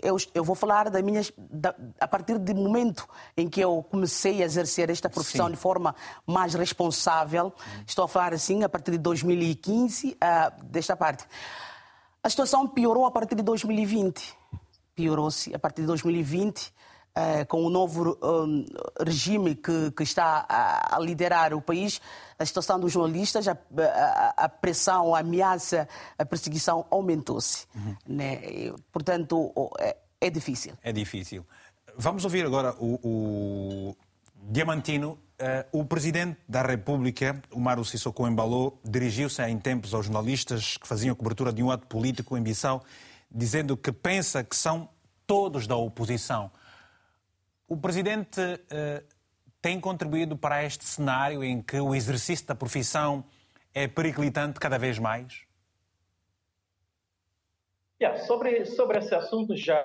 eu, 0.02 0.16
eu 0.36 0.44
vou 0.44 0.56
falar 0.56 0.92
da 0.92 1.02
minha, 1.02 1.22
da, 1.38 1.74
a 2.00 2.08
partir 2.08 2.38
do 2.38 2.54
momento 2.54 3.08
em 3.36 3.50
que 3.50 3.62
eu 3.62 3.84
comecei 3.90 4.44
a 4.44 4.46
exercer 4.46 4.92
esta 4.92 5.10
profissão 5.10 5.48
Sim. 5.48 5.54
de 5.54 5.58
forma 5.58 5.96
mais 6.26 6.54
responsável. 6.54 7.46
Uhum. 7.46 7.84
Estou 7.88 8.06
a 8.06 8.08
falar 8.08 8.34
assim 8.34 8.64
a 8.64 8.70
partir 8.70 8.92
de 8.92 9.00
2015, 9.00 10.18
desta 10.66 10.96
parte. 10.96 11.26
A 12.22 12.30
situação 12.30 12.68
piorou 12.68 13.08
a 13.08 13.12
partir 13.12 13.36
de 13.36 13.44
2020. 13.44 14.36
Piorou-se 14.96 15.54
a 15.54 15.58
partir 15.58 15.82
de 15.82 15.88
2020 15.88 16.72
Uh, 17.16 17.46
com 17.48 17.64
o 17.64 17.70
novo 17.70 18.18
um, 18.24 18.66
regime 19.00 19.54
que, 19.54 19.92
que 19.92 20.02
está 20.02 20.48
a, 20.50 20.96
a, 20.96 21.00
liderar 21.00 21.54
o 21.54 21.62
país, 21.62 22.02
a 22.40 22.46
situação 22.46 22.80
dos 22.80 22.92
jornalistas, 22.92 23.48
a, 23.48 23.52
a, 23.52 24.46
a 24.46 24.50
pressão, 24.50 25.14
a 25.14 25.20
ameaça, 25.20 25.88
a 26.18 26.26
perseguição 26.26 26.88
aumentou-se. 26.90 27.68
Uhum. 27.76 27.96
Né? 28.08 28.42
portanto, 28.92 29.54
é, 29.80 29.96
é, 30.20 30.30
difícil. 30.32 30.74
É 30.82 30.92
difícil. 30.92 31.46
Vamos 31.96 32.24
ouvir 32.24 32.48
agora 32.48 32.76
o, 32.80 33.00
o 33.04 33.96
Diamantino 34.50 35.20
Uh, 35.44 35.80
o 35.82 35.84
presidente 35.84 36.40
da 36.48 36.62
República, 36.62 37.42
o 37.52 37.60
Mário 37.60 37.84
Sissoko 37.84 38.26
Embalo, 38.26 38.80
dirigiu-se 38.82 39.42
em 39.44 39.58
tempos 39.58 39.94
aos 39.94 40.06
jornalistas 40.06 40.78
que 40.78 40.88
faziam 40.88 41.14
cobertura 41.16 41.52
de 41.52 41.62
um 41.62 41.70
ato 41.70 41.86
político 41.88 42.38
em 42.38 42.42
Bissau, 42.42 42.82
dizendo 43.30 43.76
que 43.76 43.92
pensa 43.92 44.42
que 44.42 44.56
são 44.56 44.88
todos 45.28 45.68
da 45.68 45.76
oposição. 45.76 46.50
O 47.74 47.78
presidente 47.78 48.40
uh, 48.40 49.04
tem 49.60 49.80
contribuído 49.80 50.38
para 50.38 50.64
este 50.64 50.86
cenário 50.86 51.44
em 51.44 51.60
que 51.60 51.80
o 51.80 51.96
exercício 51.96 52.46
da 52.46 52.54
profissão 52.54 53.26
é 53.74 53.88
periclitante 53.88 54.60
cada 54.60 54.78
vez 54.78 55.00
mais? 55.00 55.48
Yeah, 58.00 58.20
sobre, 58.26 58.64
sobre 58.66 59.00
esse 59.00 59.16
assunto 59.16 59.56
já 59.56 59.84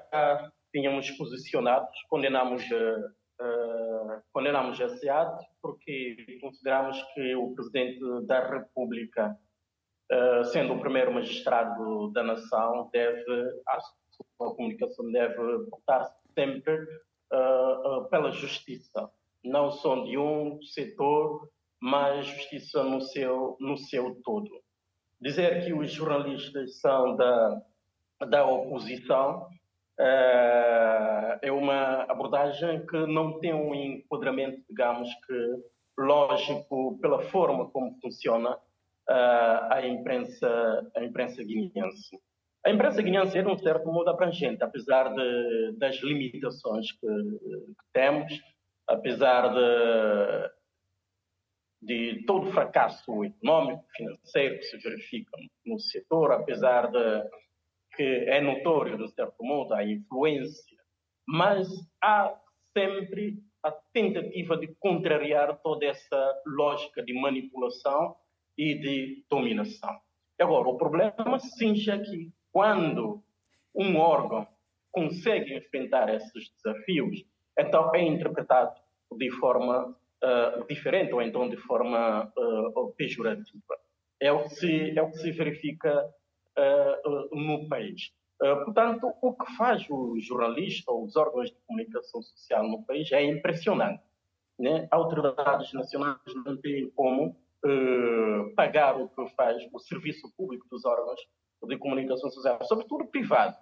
tínhamos 0.70 1.11
posicionados, 1.12 1.89
condenamos, 2.11 2.62
uh, 2.70 4.22
condenamos 4.32 4.78
esse 4.78 5.09
ato 5.09 5.43
porque 5.62 6.39
consideramos 6.43 7.03
que 7.14 7.34
o 7.36 7.55
Presidente 7.55 8.01
da 8.26 8.51
República, 8.51 9.34
uh, 10.12 10.45
sendo 10.45 10.74
o 10.74 10.80
primeiro 10.80 11.11
magistrado 11.11 12.12
da 12.12 12.22
nação, 12.22 12.91
deve, 12.93 13.51
a 13.66 13.80
sua 14.36 14.55
comunicação 14.55 15.11
deve 15.11 15.64
votar 15.70 16.07
sempre 16.34 16.86
pela 18.11 18.33
justiça, 18.33 19.11
não 19.45 19.70
só 19.70 20.05
de 20.05 20.16
um 20.18 20.61
setor, 20.62 21.49
mas 21.81 22.26
justiça 22.26 22.83
no 22.83 23.01
seu, 23.01 23.57
no 23.61 23.76
seu 23.76 24.20
todo. 24.22 24.51
Dizer 25.20 25.64
que 25.64 25.72
os 25.72 25.91
jornalistas 25.91 26.81
são 26.81 27.16
da, 27.16 27.62
da 28.29 28.47
oposição 28.47 29.49
uh, 29.99 31.39
é 31.43 31.51
uma 31.51 32.03
abordagem 32.05 32.87
que 32.87 33.07
não 33.07 33.39
tem 33.41 33.53
um 33.53 33.74
enquadramento, 33.74 34.62
digamos 34.68 35.09
que 35.26 35.62
lógico 35.99 36.99
pela 37.01 37.22
forma 37.22 37.68
como 37.70 37.99
funciona 38.01 38.55
uh, 38.55 39.72
a 39.72 39.87
imprensa 39.87 40.91
a 40.97 41.05
imprensa 41.05 41.43
guineense. 41.43 42.18
A 42.64 42.70
imprensa 42.70 43.02
guineense 43.02 43.38
é 43.38 43.42
de 43.42 43.48
um 43.48 43.59
certo 43.59 43.90
modo 43.90 44.11
abrangente, 44.11 44.62
apesar 44.62 45.14
de, 45.14 45.72
das 45.78 45.96
limitações 46.02 46.92
que, 46.92 47.06
que 47.06 47.86
temos, 47.92 48.32
apesar 48.86 49.48
de 49.54 50.59
de 51.80 52.24
todo 52.26 52.48
o 52.48 52.52
fracasso 52.52 53.24
econômico, 53.24 53.84
financeiro 53.96 54.59
que 54.59 54.64
se 54.64 54.78
verifica 54.78 55.30
no 55.64 55.78
setor, 55.78 56.32
apesar 56.32 56.90
de 56.90 57.30
que 57.94 58.02
é 58.02 58.40
notório, 58.40 58.98
de 58.98 59.09
certo 59.12 59.42
modo, 59.44 59.74
a 59.74 59.84
influência, 59.84 60.78
mas 61.26 61.68
há 62.02 62.34
sempre 62.76 63.42
a 63.62 63.72
tentativa 63.92 64.56
de 64.56 64.68
contrariar 64.78 65.59
toda 65.62 65.86
essa 65.86 66.42
lógica 66.46 67.02
de 67.02 67.12
manipulação 67.12 68.16
e 68.56 68.74
de 68.74 69.24
dominação. 69.28 69.98
Agora, 70.40 70.68
o 70.68 70.76
problema 70.76 71.38
cinge 71.40 71.90
aqui. 71.90 72.32
Quando 72.53 73.22
um 73.74 73.96
órgão 73.96 74.46
consegue 74.90 75.55
enfrentar 75.55 76.12
esses 76.12 76.51
desafios, 76.57 77.24
então 77.59 77.94
é 77.94 78.03
interpretado 78.03 78.74
de 79.16 79.30
forma 79.32 79.88
uh, 79.88 80.66
diferente 80.68 81.12
ou 81.12 81.22
então 81.22 81.49
de 81.49 81.57
forma 81.57 82.32
uh, 82.36 82.92
pejorativa. 82.96 83.78
É 84.20 84.32
o 84.32 84.44
que 84.44 84.51
se, 84.51 84.99
é 84.99 85.03
o 85.03 85.11
que 85.11 85.18
se 85.18 85.30
verifica 85.32 86.05
uh, 86.05 87.36
no 87.36 87.68
país. 87.68 88.12
portanto, 88.64 89.12
o 89.22 89.32
que 89.32 89.57
faz 89.57 89.86
o 89.90 90.18
jornalista 90.20 90.90
ou 90.90 91.05
os 91.05 91.16
órgãos 91.16 91.51
de 91.51 91.57
comunicação 91.66 92.22
social 92.22 92.66
no 92.68 92.84
país 92.84 93.11
é 93.12 93.22
impressionante. 93.24 94.03
Né? 94.59 94.88
Autoridades 94.90 95.72
nacionais 95.72 96.18
não 96.44 96.57
têm 96.57 96.90
como 96.90 97.36
pagar 98.55 98.96
o 98.96 99.09
que 99.09 99.28
faz 99.34 99.57
o 99.72 99.78
serviço 99.80 100.32
público 100.36 100.66
dos 100.70 100.84
órgãos 100.84 101.20
de 101.66 101.78
comunicação 101.78 102.30
social, 102.30 102.59
sobretudo 102.64 103.06
privado, 103.06 103.56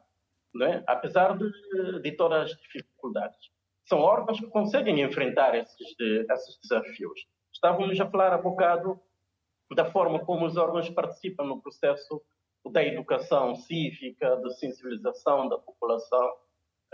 né? 0.55 0.83
apesar 0.87 1.37
de, 1.37 1.51
de 2.03 2.13
todas 2.13 2.51
as 2.51 2.57
dificuldades 2.59 3.51
são 3.87 4.01
órgãos 4.01 4.41
que 4.41 4.47
conseguem 4.49 5.01
enfrentar 5.01 5.55
esses, 5.55 5.95
esses 6.31 6.59
desafios. 6.61 7.27
Estávamos 7.53 7.99
a 8.01 8.11
falar 8.11 8.33
há 8.33 8.39
bocado 8.39 9.01
da 9.75 9.85
forma 9.85 10.25
como 10.25 10.45
os 10.45 10.57
órgãos 10.57 10.91
participam 10.91 11.45
no 11.45 11.61
processo 11.61 12.21
da 12.71 12.85
educação 12.85 13.55
cívica, 13.55 14.37
da 14.37 14.51
sensibilização 14.51 15.49
da 15.49 15.57
população 15.57 16.29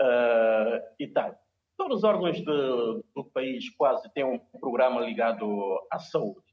uh, 0.01 0.79
e 0.99 1.07
tal. 1.07 1.35
Todos 1.75 1.97
os 1.97 2.03
órgãos 2.03 2.37
de, 2.37 2.45
do 2.45 3.25
país 3.33 3.69
quase 3.75 4.11
têm 4.13 4.23
um 4.23 4.39
programa 4.59 5.01
ligado 5.01 5.79
à 5.91 5.97
saúde. 5.97 6.52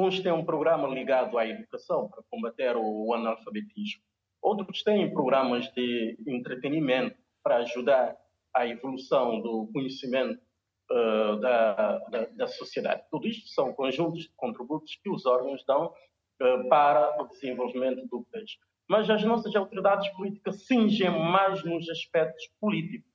Uns 0.00 0.20
têm 0.20 0.30
um 0.30 0.44
programa 0.44 0.86
ligado 0.86 1.36
à 1.36 1.44
educação 1.44 2.08
para 2.08 2.22
combater 2.30 2.76
o 2.76 3.12
analfabetismo. 3.12 4.00
Outros 4.40 4.84
têm 4.84 5.12
programas 5.12 5.66
de 5.72 6.16
entretenimento 6.24 7.16
para 7.42 7.56
ajudar 7.56 8.16
à 8.54 8.64
evolução 8.64 9.40
do 9.40 9.68
conhecimento 9.72 10.40
uh, 10.92 11.40
da, 11.40 11.98
da, 12.10 12.24
da, 12.26 12.46
sociedade. 12.46 13.02
Tudo 13.10 13.26
isto 13.26 13.48
são 13.48 13.72
conjuntos 13.72 14.22
de 14.22 14.32
contributos 14.36 14.94
que 15.02 15.10
os 15.10 15.26
órgãos 15.26 15.64
dão 15.66 15.86
uh, 15.86 16.68
para 16.68 17.20
o 17.20 17.26
desenvolvimento 17.26 18.06
do 18.06 18.22
país. 18.30 18.56
Mas 18.88 19.10
as 19.10 19.24
nossas 19.24 19.52
autoridades 19.56 20.08
políticas 20.10 20.64
singem 20.64 21.10
mais 21.10 21.64
nos 21.64 21.90
aspectos 21.90 22.48
políticos, 22.60 23.10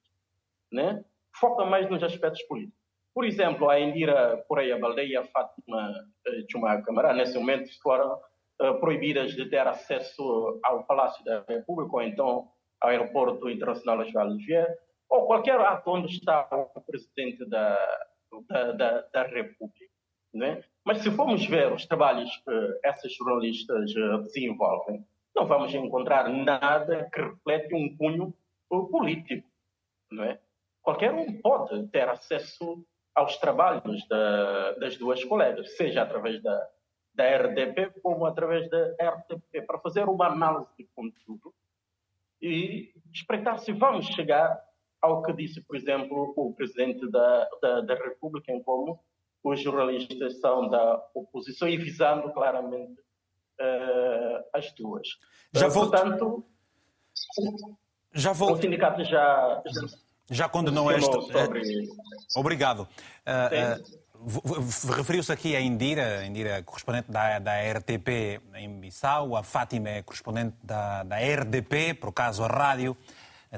né? 0.70 1.02
focam 1.34 1.66
mais 1.66 1.90
nos 1.90 2.04
aspectos 2.04 2.44
políticos. 2.44 2.83
Por 3.14 3.26
exemplo, 3.26 3.70
a 3.70 3.80
Indira 3.80 4.44
Correia 4.48 4.78
Baldeia 4.78 5.22
a 5.22 5.26
Fátima 5.26 5.94
Chumá 6.52 6.82
Camará, 6.82 7.14
nesse 7.14 7.38
momento, 7.38 7.70
foram 7.82 8.20
uh, 8.62 8.80
proibidas 8.80 9.34
de 9.36 9.50
ter 9.50 9.68
acesso 9.68 10.60
ao 10.64 10.84
Palácio 10.86 11.24
da 11.24 11.44
República 11.48 11.96
ou 11.96 12.02
então 12.02 12.48
ao 12.82 12.90
Aeroporto 12.90 13.50
Internacional 13.50 14.04
João 14.06 14.36
Vieira, 14.38 14.76
ou 15.10 15.28
qualquer 15.28 15.60
ato 15.60 15.90
onde 15.92 16.12
está 16.12 16.48
o 16.76 16.82
presidente 16.82 17.48
da, 17.48 17.78
da, 18.50 18.72
da, 18.72 19.02
da 19.14 19.24
República. 19.24 19.94
Né? 20.34 20.64
Mas 20.84 20.98
se 21.00 21.12
formos 21.12 21.46
ver 21.46 21.72
os 21.72 21.86
trabalhos 21.86 22.30
que 22.38 22.80
essas 22.84 23.14
jornalistas 23.14 23.92
eh, 23.96 24.18
desenvolvem, 24.24 25.06
não 25.36 25.46
vamos 25.46 25.74
encontrar 25.74 26.28
nada 26.30 27.08
que 27.14 27.22
reflete 27.22 27.74
um 27.76 27.96
cunho 27.96 28.34
político. 28.68 29.48
É? 30.20 30.40
Qualquer 30.82 31.14
um 31.14 31.40
pode 31.40 31.88
ter 31.90 32.10
acesso 32.10 32.84
aos 33.16 33.38
trabalhos 33.38 34.08
da, 34.08 34.72
das 34.74 34.98
duas 34.98 35.24
colegas, 35.24 35.76
seja 35.78 36.02
através 36.02 36.42
da, 36.42 36.70
da 37.14 37.24
RDP 37.38 38.02
como 38.02 38.26
através 38.26 38.70
da 38.70 38.96
RTP, 39.02 39.66
para 39.66 39.80
fazer 39.80 40.08
uma 40.10 40.28
análise 40.28 40.70
de 40.78 40.86
conteúdo 40.96 41.54
e 42.42 42.94
espreitar 43.14 43.60
se 43.60 43.72
vamos 43.72 44.08
chegar 44.08 44.62
ao 45.02 45.22
que 45.22 45.34
disse, 45.34 45.62
por 45.62 45.76
exemplo, 45.76 46.34
o 46.36 46.54
presidente 46.54 47.10
da, 47.10 47.50
da, 47.62 47.82
da 47.82 47.96
República, 47.96 48.52
em 48.52 48.64
como 48.64 49.00
os 49.44 49.60
jornalistas 49.60 50.40
são 50.40 50.70
da 50.70 51.06
oposição 51.14 51.68
e 51.68 51.78
visando 51.78 52.32
claramente 52.32 53.02
uh, 53.60 54.44
as 54.54 54.72
duas. 54.72 55.08
Já 55.54 55.68
uh, 55.68 55.74
Portanto, 55.74 56.46
já 58.14 58.32
volto. 58.32 58.60
o 58.60 58.62
sindicato 58.62 59.04
já. 59.04 59.62
Já, 59.66 59.88
já 60.30 60.48
condenou 60.50 60.92
esta. 60.92 61.12
Sobre... 61.22 61.62
Obrigado. 62.36 62.88
Uh, 63.26 64.04
Referiu-se 64.96 65.32
aqui 65.34 65.54
a 65.54 65.60
Indira, 65.60 66.26
Indira 66.26 66.52
é 66.52 66.62
correspondente 66.62 67.12
da, 67.12 67.40
da 67.40 67.52
RTP 67.74 68.42
em 68.56 68.70
Bissau, 68.80 69.36
a 69.36 69.44
Fátima 69.44 69.90
é 69.90 70.02
correspondente 70.02 70.56
da, 70.64 71.04
da 71.04 71.18
RDP, 71.18 71.94
por 71.94 72.14
caso 72.14 72.42
a 72.42 72.48
rádio 72.48 72.96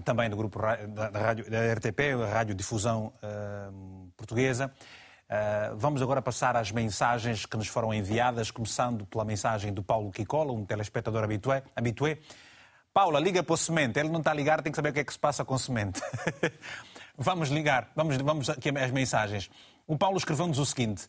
também 0.04 0.30
do 0.30 0.36
grupo 0.36 0.60
da, 0.60 1.10
rádio, 1.10 1.50
da 1.50 1.74
RTP, 1.74 2.00
a 2.24 2.34
Rádio 2.34 2.56
Difusão 2.56 3.14
uh, 3.24 4.12
Portuguesa. 4.18 4.72
Uh, 5.26 5.76
vamos 5.78 6.02
agora 6.02 6.22
passar 6.22 6.56
às 6.56 6.72
mensagens 6.72 7.46
que 7.46 7.56
nos 7.56 7.68
foram 7.68 7.94
enviadas, 7.94 8.52
começando 8.52 9.06
pela 9.06 9.24
mensagem 9.24 9.74
do 9.74 9.82
Paulo 9.82 10.12
Kikola, 10.12 10.52
um 10.52 10.66
telespectador 10.66 11.24
habitué. 11.24 11.64
habitué. 11.76 12.18
Paula, 12.96 13.20
liga 13.20 13.44
para 13.44 13.54
o 13.54 13.58
Semente. 13.58 14.00
Ele 14.00 14.08
não 14.08 14.20
está 14.20 14.32
a 14.32 14.34
ligar, 14.34 14.62
tem 14.62 14.72
que 14.72 14.78
saber 14.78 14.92
o 14.92 14.94
que 14.94 15.02
é 15.02 15.04
que 15.04 15.12
se 15.12 15.20
passa 15.20 15.44
com 15.44 15.54
o 15.54 15.60
Semente. 15.60 16.00
vamos 17.18 17.50
ligar, 17.50 17.92
vamos, 17.94 18.16
vamos 18.16 18.50
aqui 18.50 18.70
às 18.70 18.90
mensagens. 18.90 19.52
O 19.86 19.98
Paulo 19.98 20.18
escreveu-nos 20.18 20.60
o 20.60 20.66
seguinte. 20.66 21.06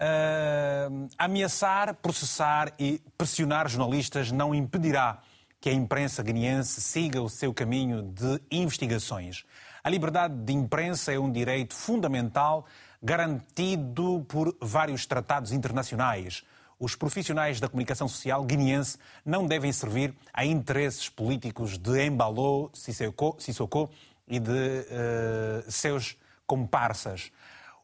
Uh, 0.00 1.08
ameaçar, 1.16 1.94
processar 1.94 2.72
e 2.80 3.00
pressionar 3.16 3.68
jornalistas 3.68 4.32
não 4.32 4.52
impedirá 4.52 5.20
que 5.60 5.68
a 5.68 5.72
imprensa 5.72 6.20
guineense 6.20 6.80
siga 6.80 7.22
o 7.22 7.28
seu 7.28 7.54
caminho 7.54 8.02
de 8.02 8.42
investigações. 8.50 9.44
A 9.84 9.88
liberdade 9.88 10.34
de 10.34 10.52
imprensa 10.52 11.12
é 11.12 11.18
um 11.20 11.30
direito 11.30 11.76
fundamental 11.76 12.66
garantido 13.00 14.26
por 14.28 14.56
vários 14.60 15.06
tratados 15.06 15.52
internacionais. 15.52 16.42
Os 16.80 16.96
profissionais 16.96 17.60
da 17.60 17.68
comunicação 17.68 18.08
social 18.08 18.42
guineense 18.42 18.96
não 19.22 19.46
devem 19.46 19.70
servir 19.70 20.14
a 20.32 20.46
interesses 20.46 21.10
políticos 21.10 21.76
de 21.76 22.06
Embaló, 22.06 22.70
Sissoko, 22.72 23.36
Sissoko 23.38 23.90
e 24.26 24.40
de 24.40 24.50
uh, 24.50 25.70
seus 25.70 26.16
comparsas. 26.46 27.30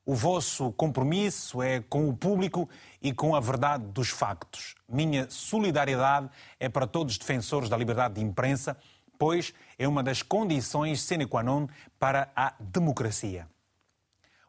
O 0.07 0.15
vosso 0.15 0.73
compromisso 0.73 1.61
é 1.61 1.83
com 1.83 2.09
o 2.09 2.17
público 2.17 2.71
e 3.03 3.13
com 3.13 3.35
a 3.35 3.41
verdade 3.41 3.85
dos 3.85 4.09
factos. 4.09 4.75
Minha 4.89 5.29
solidariedade 5.29 6.31
é 6.59 6.67
para 6.67 6.87
todos 6.87 7.13
os 7.13 7.19
defensores 7.19 7.69
da 7.69 7.77
liberdade 7.77 8.15
de 8.15 8.23
imprensa, 8.23 8.79
pois 9.19 9.53
é 9.79 9.87
uma 9.87 10.03
das 10.03 10.23
condições 10.23 11.03
sine 11.03 11.27
qua 11.27 11.43
non 11.43 11.69
para 11.99 12.33
a 12.35 12.55
democracia. 12.59 13.47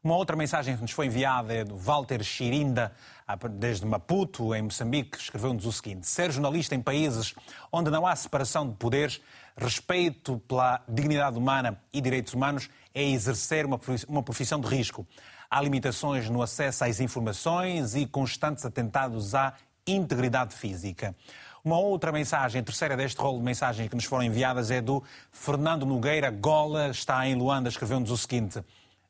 Uma 0.04 0.16
outra 0.16 0.36
mensagem 0.36 0.76
que 0.76 0.82
nos 0.82 0.92
foi 0.92 1.08
enviada 1.08 1.54
é 1.54 1.64
do 1.64 1.76
Walter 1.76 2.24
Chirinda, 2.24 2.94
desde 3.52 3.86
Maputo, 3.86 4.54
em 4.54 4.62
Moçambique, 4.62 5.18
escreveu-nos 5.18 5.66
o 5.66 5.72
seguinte: 5.72 6.06
Ser 6.06 6.32
jornalista 6.32 6.76
em 6.76 6.82
países 6.82 7.34
onde 7.72 7.90
não 7.90 8.06
há 8.06 8.16
separação 8.16 8.70
de 8.70 8.76
poderes, 8.76 9.20
respeito 9.58 10.38
pela 10.48 10.82
dignidade 10.88 11.38
humana 11.38 11.82
e 11.92 12.00
direitos 12.00 12.34
humanos 12.34 12.70
é 12.94 13.04
exercer 13.04 13.66
uma 13.66 14.24
profissão 14.24 14.60
de 14.62 14.68
risco. 14.68 15.06
Há 15.50 15.62
limitações 15.62 16.30
no 16.30 16.42
acesso 16.42 16.84
às 16.84 17.00
informações 17.00 17.96
e 17.96 18.06
constantes 18.06 18.66
atentados 18.66 19.34
à 19.34 19.54
integridade 19.86 20.54
física. 20.54 21.16
Uma 21.66 21.80
outra 21.80 22.12
mensagem, 22.12 22.62
a 22.62 22.64
terceira 22.64 22.96
deste 22.96 23.20
rolo 23.20 23.40
de 23.40 23.44
mensagens 23.44 23.90
que 23.90 23.96
nos 23.96 24.06
foram 24.06 24.24
enviadas 24.24 24.72
é 24.72 24.80
do 24.80 25.04
Fernando 25.32 25.86
Nogueira 25.86 26.30
Gola, 26.30 26.90
está 26.90 27.28
em 27.28 27.36
Luanda, 27.36 27.68
escreveu-nos 27.68 28.12
o 28.12 28.18
seguinte: 28.18 28.64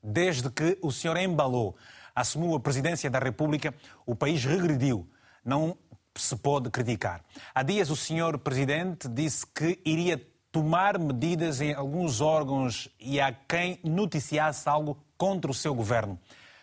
Desde 0.10 0.50
que 0.50 0.78
o 0.82 0.90
senhor 0.90 1.18
embalou, 1.18 1.76
assumiu 2.16 2.56
a 2.56 2.60
presidência 2.62 3.10
da 3.10 3.20
República, 3.20 3.76
o 4.06 4.16
país 4.16 4.46
regrediu. 4.46 5.06
Não 5.44 5.78
se 6.16 6.34
pode 6.38 6.70
criticar. 6.70 7.22
Há 7.54 7.62
dias 7.62 7.90
o 7.90 7.96
senhor 7.96 8.40
presidente 8.40 9.10
disse 9.10 9.46
que 9.46 9.82
iria 9.84 10.26
tomar 10.50 10.98
medidas 10.98 11.60
em 11.60 11.74
alguns 11.74 12.22
órgãos 12.22 12.88
e 12.98 13.20
a 13.20 13.34
quem 13.34 13.82
noticiasse 13.84 14.70
algo 14.70 14.98
contra 15.18 15.52
o 15.52 15.54
seu 15.54 15.76
governo. 15.76 16.18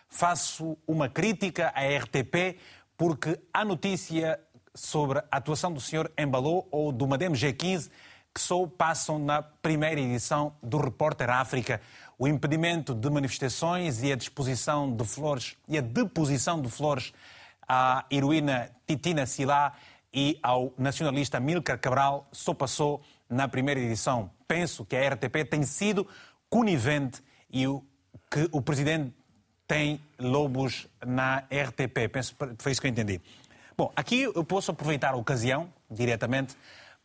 Faço 0.09 0.75
uma 0.87 1.07
crítica 1.07 1.71
à 1.75 1.81
RTP 1.85 2.57
porque 2.97 3.39
a 3.53 3.63
notícia 3.63 4.39
sobre 4.73 5.19
a 5.19 5.37
atuação 5.37 5.71
do 5.71 5.79
Sr. 5.79 6.09
Embalou 6.17 6.67
ou 6.71 6.91
do 6.91 7.07
Madem 7.07 7.29
G15 7.29 7.91
que 8.35 8.41
só 8.41 8.67
passam 8.67 9.17
na 9.17 9.41
primeira 9.41 10.01
edição 10.01 10.57
do 10.61 10.77
Repórter 10.77 11.29
África. 11.29 11.79
O 12.17 12.27
impedimento 12.27 12.95
de 12.95 13.09
manifestações 13.09 14.01
e 14.01 14.11
a 14.11 14.15
disposição 14.15 14.89
de 14.89 15.03
flores 15.03 15.57
e 15.67 15.77
a 15.77 15.81
deposição 15.81 16.61
de 16.61 16.69
flores 16.69 17.13
à 17.67 18.05
heroína 18.09 18.71
Titina 18.87 19.25
Silá 19.25 19.73
e 20.13 20.39
ao 20.41 20.73
nacionalista 20.77 21.41
Milcar 21.41 21.77
Cabral 21.77 22.27
só 22.31 22.53
passou 22.53 23.01
na 23.29 23.49
primeira 23.49 23.81
edição. 23.81 24.31
Penso 24.47 24.85
que 24.85 24.95
a 24.95 25.09
RTP 25.09 25.43
tem 25.49 25.63
sido 25.63 26.07
conivente 26.49 27.21
e 27.51 27.67
o 27.67 27.83
que 28.31 28.47
o 28.51 28.61
presidente 28.61 29.13
tem 29.67 29.99
lobos 30.17 30.87
na 31.05 31.39
RTP. 31.39 32.07
Penso, 32.11 32.35
foi 32.59 32.71
isso 32.71 32.79
que 32.79 32.87
eu 32.87 32.91
entendi. 32.91 33.19
Bom, 33.77 33.91
aqui 33.93 34.21
eu 34.21 34.43
posso 34.45 34.71
aproveitar 34.71 35.13
a 35.13 35.17
ocasião, 35.17 35.69
diretamente, 35.91 36.55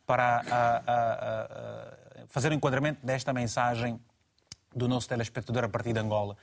para 0.05 0.41
a, 0.49 0.77
a, 0.77 1.43
a, 2.23 2.27
fazer 2.27 2.47
o 2.47 2.51
um 2.51 2.55
enquadramento 2.55 3.05
desta 3.05 3.33
mensagem 3.33 3.99
do 4.75 4.87
nosso 4.87 5.07
telespectador 5.07 5.63
a 5.63 5.69
partir 5.69 5.93
de 5.93 5.99
Angola. 5.99 6.35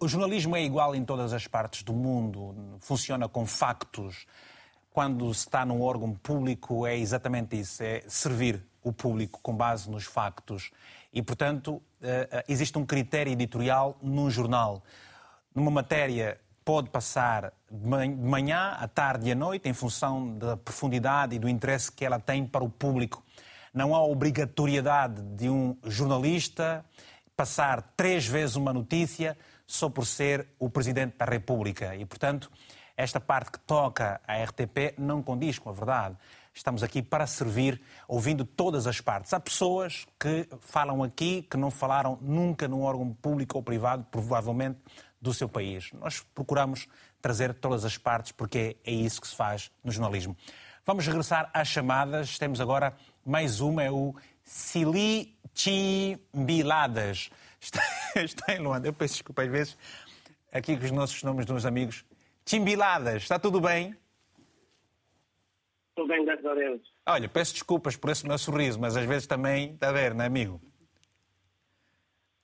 o 0.00 0.08
jornalismo 0.08 0.56
é 0.56 0.62
igual 0.62 0.94
em 0.94 1.04
todas 1.04 1.32
as 1.32 1.46
partes 1.46 1.82
do 1.82 1.92
mundo, 1.92 2.78
funciona 2.80 3.28
com 3.28 3.46
factos. 3.46 4.26
Quando 4.90 5.32
se 5.32 5.40
está 5.40 5.64
num 5.64 5.80
órgão 5.82 6.12
público, 6.14 6.86
é 6.86 6.96
exatamente 6.96 7.58
isso: 7.58 7.82
é 7.82 8.02
servir 8.08 8.66
o 8.82 8.92
público 8.92 9.38
com 9.42 9.54
base 9.54 9.88
nos 9.90 10.04
factos. 10.04 10.70
E, 11.12 11.22
portanto, 11.22 11.82
eh, 12.02 12.28
eh, 12.30 12.44
existe 12.48 12.76
um 12.78 12.84
critério 12.84 13.32
editorial 13.32 13.96
num 14.02 14.30
jornal. 14.30 14.82
Numa 15.54 15.70
matéria 15.70 16.40
pode 16.64 16.90
passar 16.90 17.52
de 17.70 17.88
manhã, 17.88 18.76
à 18.78 18.86
tarde 18.86 19.28
e 19.28 19.32
à 19.32 19.34
noite, 19.34 19.68
em 19.68 19.72
função 19.72 20.36
da 20.36 20.56
profundidade 20.56 21.34
e 21.34 21.38
do 21.38 21.48
interesse 21.48 21.90
que 21.90 22.04
ela 22.04 22.20
tem 22.20 22.46
para 22.46 22.62
o 22.62 22.68
público. 22.68 23.24
Não 23.72 23.94
há 23.94 24.02
obrigatoriedade 24.02 25.22
de 25.36 25.48
um 25.48 25.76
jornalista 25.84 26.84
passar 27.36 27.82
três 27.96 28.26
vezes 28.26 28.56
uma 28.56 28.72
notícia 28.72 29.36
só 29.66 29.88
por 29.88 30.06
ser 30.06 30.48
o 30.58 30.68
Presidente 30.68 31.16
da 31.16 31.24
República. 31.24 31.94
E, 31.94 32.04
portanto, 32.04 32.50
esta 32.96 33.20
parte 33.20 33.52
que 33.52 33.60
toca 33.60 34.20
à 34.26 34.42
RTP 34.42 34.98
não 34.98 35.22
condiz 35.22 35.58
com 35.58 35.70
a 35.70 35.72
verdade. 35.72 36.16
Estamos 36.52 36.82
aqui 36.82 37.00
para 37.00 37.24
servir, 37.28 37.80
ouvindo 38.08 38.44
todas 38.44 38.88
as 38.88 39.00
partes. 39.00 39.32
Há 39.32 39.38
pessoas 39.38 40.04
que 40.18 40.48
falam 40.60 41.04
aqui 41.04 41.42
que 41.42 41.56
não 41.56 41.70
falaram 41.70 42.18
nunca 42.20 42.66
num 42.66 42.82
órgão 42.82 43.12
público 43.12 43.56
ou 43.56 43.62
privado, 43.62 44.04
provavelmente, 44.10 44.80
do 45.20 45.32
seu 45.32 45.48
país. 45.48 45.92
Nós 45.92 46.20
procuramos 46.34 46.88
trazer 47.22 47.54
todas 47.54 47.84
as 47.84 47.96
partes 47.96 48.32
porque 48.32 48.76
é 48.84 48.90
isso 48.90 49.20
que 49.20 49.28
se 49.28 49.36
faz 49.36 49.70
no 49.84 49.92
jornalismo. 49.92 50.36
Vamos 50.84 51.06
regressar 51.06 51.50
às 51.52 51.68
chamadas. 51.68 52.38
Temos 52.38 52.60
agora 52.60 52.96
mais 53.28 53.60
uma, 53.60 53.82
é 53.82 53.90
o 53.90 54.14
Sili 54.42 55.36
Chimbiladas. 55.54 57.30
Está, 57.60 57.82
está 58.14 58.54
em 58.54 58.60
Luanda. 58.60 58.86
Eu 58.86 58.92
peço 58.92 59.14
desculpa 59.14 59.42
às 59.42 59.50
vezes 59.50 59.76
aqui 60.52 60.76
com 60.76 60.84
os 60.84 60.92
nossos 60.92 61.20
nomes 61.24 61.44
dos 61.44 61.66
amigos. 61.66 62.04
Chimbiladas, 62.46 63.22
está 63.22 63.36
tudo 63.36 63.60
bem? 63.60 63.96
Tudo 65.96 66.06
bem, 66.06 66.24
graças 66.24 66.46
a 66.46 66.54
Deus. 66.54 66.80
Olha, 67.04 67.28
peço 67.28 67.54
desculpas 67.54 67.96
por 67.96 68.10
esse 68.10 68.24
meu 68.24 68.38
sorriso, 68.38 68.78
mas 68.78 68.96
às 68.96 69.04
vezes 69.04 69.26
também 69.26 69.72
está 69.74 69.88
a 69.88 69.92
ver, 69.92 70.14
não 70.14 70.22
é, 70.22 70.28
amigo? 70.28 70.60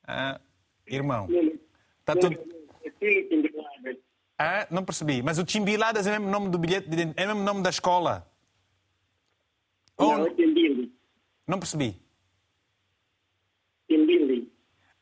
Ah, 0.04 0.40
irmão, 0.84 1.28
está 2.00 2.16
tudo... 2.16 2.36
Ah, 4.36 4.66
não 4.68 4.84
percebi. 4.84 5.22
Mas 5.22 5.38
o 5.38 5.48
Chimbiladas 5.48 6.08
é 6.08 6.10
mesmo 6.10 6.28
nome 6.28 6.48
do 6.48 6.58
bilhete, 6.58 6.88
de... 6.88 7.02
é 7.16 7.26
mesmo 7.26 7.44
nome 7.44 7.62
da 7.62 7.70
escola? 7.70 8.28
Não, 9.98 10.20
Ou... 10.20 10.26
é 10.26 10.34
Chimbili. 10.34 10.92
Não 11.46 11.58
percebi. 11.58 11.94
Chimbili. 13.90 14.52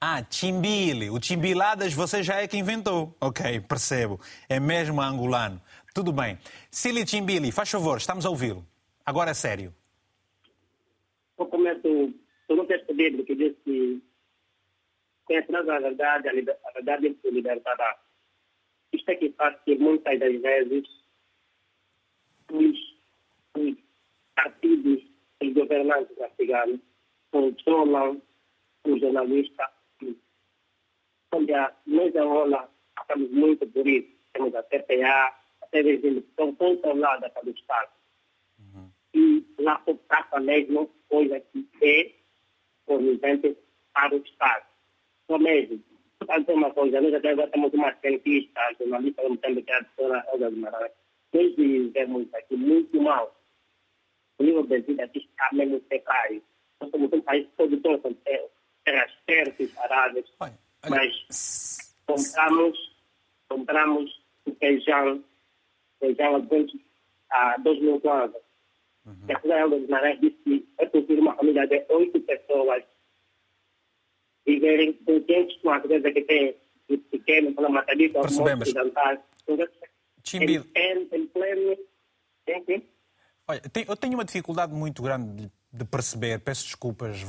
Ah, 0.01 0.25
Chimbili. 0.29 1.11
O 1.11 1.23
Chimbiladas 1.23 1.95
você 1.95 2.23
já 2.23 2.43
é 2.43 2.49
que 2.49 2.57
inventou. 2.57 3.17
Ok, 3.21 3.61
percebo. 3.61 4.21
É 4.49 4.59
mesmo 4.59 5.01
angolano. 5.01 5.61
Tudo 5.95 6.13
bem. 6.13 6.39
Cili 6.71 7.07
Chimbili, 7.07 7.53
faz 7.53 7.71
favor, 7.71 7.99
estamos 7.99 8.27
a 8.27 8.31
ouvi-lo. 8.31 8.67
Agora 9.05 9.31
é 9.31 9.35
sério. 9.35 9.75
Eu 11.39 11.47
começo, 11.47 11.87
eu 12.49 12.57
não 12.57 12.67
quero 12.67 12.87
saber 12.87 13.17
do 13.17 13.25
que 13.25 13.35
disse 13.35 13.57
que 13.65 14.03
conhece 15.25 15.55
a 15.55 15.63
verdade, 15.63 16.29
a 16.29 16.73
verdade 16.73 17.19
se 17.21 17.31
libertará. 17.31 17.99
Isto 18.93 19.11
é 19.11 19.15
que 19.17 19.31
faz 19.33 19.59
que 19.65 19.77
muitas 19.77 20.19
das 20.19 20.41
vezes 20.41 20.87
partidos 24.35 25.03
e 25.41 25.51
governantes 25.51 26.19
africanos 26.21 26.81
controlam 27.31 28.21
o 28.85 28.99
jornalista. 28.99 29.69
Olha, 31.33 31.73
nós 31.87 32.15
Angola 32.15 32.69
passamos 32.95 33.31
muito 33.31 33.67
por 33.69 33.87
isso. 33.87 34.09
Temos 34.33 34.55
a 34.55 34.63
TPA, 34.63 35.35
a 35.63 35.67
televisão, 35.71 36.21
que 36.21 36.35
são 36.37 36.55
controladas 36.55 37.33
pelo 37.33 37.51
Estado. 37.51 37.91
Uhum. 38.59 38.91
E 39.15 39.47
lá 39.59 39.79
por 39.79 39.97
trata 40.09 40.41
mesmo 40.41 40.91
coisa 41.09 41.41
que 41.41 41.67
é 41.83 42.13
conivente 42.87 43.57
para 43.93 44.15
o 44.15 44.19
Estado. 44.19 44.67
Só 45.27 45.39
mesmo. 45.39 45.83
Portanto, 46.19 46.53
uma 46.53 46.73
coisa, 46.73 47.01
nós 47.01 47.15
até 47.15 47.31
agora 47.31 47.51
temos 47.51 47.73
uma 47.73 47.93
cientista, 47.97 48.61
jornalista, 48.79 49.23
como 49.23 49.37
temos 49.39 49.65
que 49.65 49.73
é 49.73 49.77
a 49.77 49.81
doutora 49.81 50.27
Elza 50.33 50.51
Guimarães. 50.51 50.93
Nós 51.33 51.57
vivemos 51.57 52.35
aqui 52.35 52.57
muito 52.57 53.03
mal 53.03 53.35
o 54.39 54.43
nível 54.43 54.65
de 54.65 54.81
vida 54.81 55.05
aqui 55.05 55.19
está 55.19 55.49
mesmo 55.53 55.81
precário. 55.81 56.43
Nós 56.81 56.91
somos 56.91 57.13
um 57.13 57.21
país 57.21 57.47
produtor 57.57 57.99
de 57.99 58.15
terras 58.85 59.13
férteis, 59.27 59.79
aráveis, 59.79 60.27
mas 60.89 61.95
compramos, 62.07 62.97
compramos 63.49 64.23
o 64.47 64.55
feijão, 64.57 65.23
feijão 66.01 66.37
há 67.31 67.57
dois 67.59 67.81
mil 67.81 68.01
anos. 68.11 68.37
Uhum. 69.05 69.15
A 69.29 69.41
Coisa 69.41 69.69
dos 69.69 69.89
Marés 69.89 70.21
disse 70.21 70.37
que 70.45 70.69
é 70.79 70.87
possível 70.87 71.21
uma 71.21 71.35
família 71.35 71.67
de 71.67 71.85
oito 71.89 72.21
pessoas 72.21 72.85
viverem 74.47 74.93
com 74.93 75.21
500 75.21 75.57
quatro 75.59 75.89
vezes 75.89 76.13
que 76.13 76.23
tem 76.23 76.57
pequeno, 77.11 77.55
para 77.55 77.69
matadita, 77.69 78.19
almoço, 78.19 78.73
jantar. 78.73 79.25
Chimbil. 80.25 80.65
Em, 80.75 81.09
em 81.13 81.27
pleno... 81.27 81.77
Olha, 83.53 83.61
eu 83.87 83.97
tenho 83.97 84.15
uma 84.15 84.25
dificuldade 84.25 84.73
muito 84.73 85.03
grande 85.03 85.53
de 85.71 85.85
perceber, 85.85 86.41
peço 86.41 86.65
desculpas, 86.65 87.21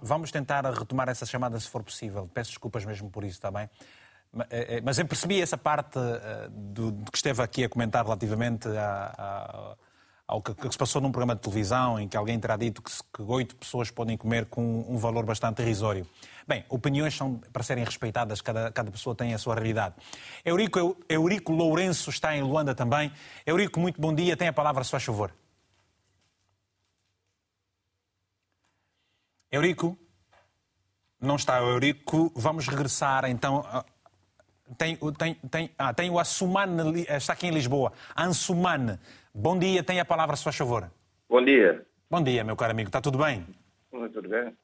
vamos 0.00 0.30
tentar 0.30 0.64
retomar 0.64 1.08
essa 1.08 1.26
chamada 1.26 1.58
se 1.58 1.68
for 1.68 1.82
possível, 1.82 2.30
peço 2.32 2.50
desculpas 2.50 2.84
mesmo 2.84 3.10
por 3.10 3.24
isso, 3.24 3.34
está 3.34 3.50
bem? 3.50 3.68
Eh, 4.48 4.76
eh, 4.76 4.80
mas 4.80 5.00
eu 5.00 5.06
percebi 5.06 5.42
essa 5.42 5.58
parte 5.58 5.98
eh, 5.98 6.48
do, 6.50 6.92
que 7.10 7.16
esteve 7.16 7.42
aqui 7.42 7.64
a 7.64 7.68
comentar 7.68 8.04
relativamente 8.04 8.68
ao 10.24 10.40
que, 10.40 10.54
que, 10.54 10.70
se 10.70 10.78
passou 10.78 11.02
num 11.02 11.10
programa 11.10 11.34
de 11.34 11.40
televisão 11.40 11.98
em 11.98 12.06
que 12.06 12.16
alguém 12.16 12.38
terá 12.38 12.56
dito 12.56 12.80
que 12.80 13.22
oito 13.22 13.56
pessoas 13.56 13.90
podem 13.90 14.16
comer 14.16 14.46
com 14.46 14.86
um 14.88 14.98
valor 14.98 15.24
bastante 15.24 15.62
irrisório. 15.62 16.06
Bem, 16.46 16.64
opiniões 16.68 17.16
são 17.16 17.40
para 17.52 17.64
serem 17.64 17.82
respeitadas, 17.82 18.40
cada, 18.40 18.70
cada 18.70 18.92
pessoa 18.92 19.16
tem 19.16 19.34
a 19.34 19.38
sua 19.38 19.56
realidade. 19.56 19.96
Eurico, 20.44 20.96
Eurico 21.08 21.50
Lourenço 21.50 22.08
está 22.08 22.36
em 22.36 22.42
Luanda 22.42 22.72
também. 22.72 23.12
Eurico, 23.44 23.80
muito 23.80 24.00
bom 24.00 24.14
dia, 24.14 24.36
tem 24.36 24.46
a 24.46 24.52
palavra, 24.52 24.84
se 24.84 24.90
faz 24.92 25.02
favor. 25.02 25.32
Eurico? 29.52 29.98
Não 31.20 31.36
está 31.36 31.60
Eurico. 31.60 32.32
Vamos 32.34 32.66
regressar 32.66 33.28
então. 33.28 33.62
Tem, 34.78 34.96
tem, 35.18 35.34
tem, 35.50 35.70
ah, 35.76 35.92
tem 35.92 36.08
o 36.08 36.18
Assumane, 36.18 37.02
está 37.02 37.34
aqui 37.34 37.46
em 37.46 37.50
Lisboa. 37.50 37.92
Ansumane. 38.16 38.98
Bom 39.34 39.58
dia, 39.58 39.82
tem 39.82 40.00
a 40.00 40.04
palavra, 40.06 40.34
se 40.36 40.42
faz 40.42 40.56
favor. 40.56 40.90
Bom 41.28 41.44
dia. 41.44 41.84
Bom 42.10 42.22
dia, 42.22 42.42
meu 42.42 42.56
caro 42.56 42.72
amigo. 42.72 42.88
Está 42.88 43.02
tudo 43.02 43.18
bem? 43.18 43.44
Tudo 43.90 44.28
bem. 44.30 44.56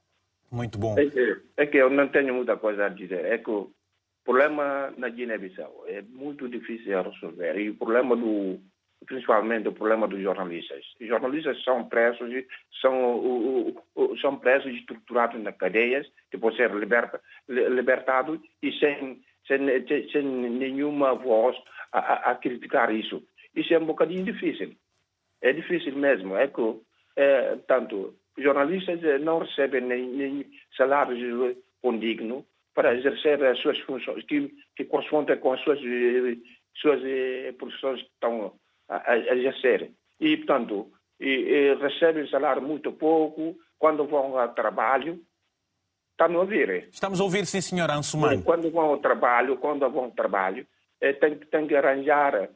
Muito 0.50 0.78
bom. 0.78 0.98
É 0.98 1.04
que, 1.04 1.42
é 1.58 1.66
que 1.66 1.76
eu 1.76 1.90
não 1.90 2.08
tenho 2.08 2.32
muita 2.32 2.56
coisa 2.56 2.86
a 2.86 2.88
dizer. 2.88 3.26
É 3.26 3.36
que 3.36 3.50
o 3.50 3.70
problema 4.24 4.90
na 4.96 5.10
Guiné-Bissau 5.10 5.84
é 5.86 6.00
muito 6.00 6.48
difícil 6.48 7.02
de 7.02 7.10
resolver. 7.10 7.58
E 7.58 7.68
o 7.68 7.76
problema 7.76 8.16
do, 8.16 8.58
principalmente 9.06 9.68
o 9.68 9.72
problema 9.72 10.06
dos 10.08 10.20
jornalistas. 10.20 10.84
Os 11.00 11.06
jornalistas 11.06 11.62
são 11.64 11.88
presos, 11.88 12.30
são, 12.80 13.74
são 14.20 14.38
presos 14.38 14.72
estruturados 14.74 15.40
nas 15.42 15.56
cadeias, 15.56 16.06
depois 16.30 16.56
ser 16.56 16.70
liberta, 16.74 17.20
libertados 17.48 18.40
e 18.62 18.72
sem, 18.78 19.22
sem, 19.46 20.08
sem 20.10 20.22
nenhuma 20.22 21.14
voz 21.14 21.56
a, 21.92 22.30
a, 22.30 22.34
criticar 22.34 22.92
isso. 22.92 23.22
Isso 23.54 23.72
é 23.72 23.78
um 23.78 23.86
bocadinho 23.86 24.24
difícil. 24.24 24.74
É 25.40 25.52
difícil 25.52 25.96
mesmo. 25.96 26.36
É 26.36 26.48
que, 26.48 26.80
é, 27.16 27.56
tanto, 27.66 28.14
jornalistas 28.36 29.02
eh, 29.02 29.18
não 29.18 29.38
recebem 29.38 29.80
nem, 29.80 30.06
nem 30.06 30.46
salários 30.76 31.56
condignos 31.80 32.44
para 32.74 32.94
exercer 32.94 33.42
as 33.44 33.58
suas 33.58 33.78
funções, 33.80 34.24
que, 34.24 34.52
que 34.76 34.84
correspondem 34.84 35.36
com 35.38 35.52
as 35.52 35.60
suas, 35.62 35.78
eh, 35.80 36.36
suas 36.76 37.00
eh, 37.04 37.52
profissões 37.58 38.00
que 38.02 38.08
estão 38.08 38.52
a, 38.88 39.16
exercer. 39.34 39.90
E, 40.20 40.36
portanto, 40.38 40.90
e, 41.20 41.28
e 41.28 41.74
recebem 41.74 42.28
salário 42.28 42.62
muito 42.62 42.92
pouco, 42.92 43.56
quando 43.78 44.06
vão 44.06 44.38
ao 44.38 44.48
trabalho, 44.54 45.20
Está-me 46.18 46.34
a 46.34 46.40
ouvir? 46.40 46.88
Estamos 46.90 47.20
a 47.20 47.22
ouvir, 47.22 47.46
sim, 47.46 47.60
senhora 47.60 47.94
Ansumani. 47.94 48.42
Quando 48.42 48.68
vão 48.72 48.86
ao 48.86 48.98
trabalho, 48.98 49.56
quando 49.56 49.88
vão 49.88 50.06
ao 50.06 50.10
trabalho, 50.10 50.66
tem, 51.20 51.36
tem 51.36 51.64
que 51.68 51.76
arranjar 51.76 52.48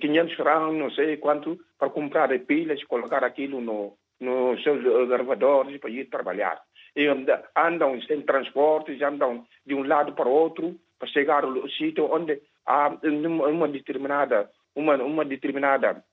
500 0.00 0.36
francos, 0.36 0.76
não 0.76 0.88
sei 0.92 1.16
quanto, 1.16 1.58
para 1.76 1.90
comprar 1.90 2.28
pilhas, 2.40 2.82
colocar 2.84 3.24
aquilo 3.24 3.60
no, 3.60 3.96
nos 4.20 4.62
seus 4.62 4.82
gravadores 5.08 5.80
para 5.80 5.90
ir 5.90 6.08
trabalhar. 6.08 6.60
E 6.94 7.08
andam 7.56 8.00
sem 8.02 8.22
transportes, 8.22 9.02
andam 9.02 9.44
de 9.66 9.74
um 9.74 9.82
lado 9.82 10.12
para 10.12 10.28
o 10.28 10.32
outro 10.32 10.76
para 10.96 11.08
chegar 11.08 11.42
ao 11.42 11.68
sítio 11.70 12.12
onde 12.12 12.40
há 12.66 12.88
uma 13.02 13.66
determinada, 13.66 14.48
uma, 14.78 14.94
uma 15.02 15.24
determinada, 15.24 16.04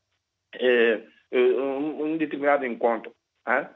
eh, 0.59 1.01
um, 1.31 2.03
um, 2.03 2.17
determinado 2.17 2.65
encontro. 2.65 3.13
Hein? 3.47 3.67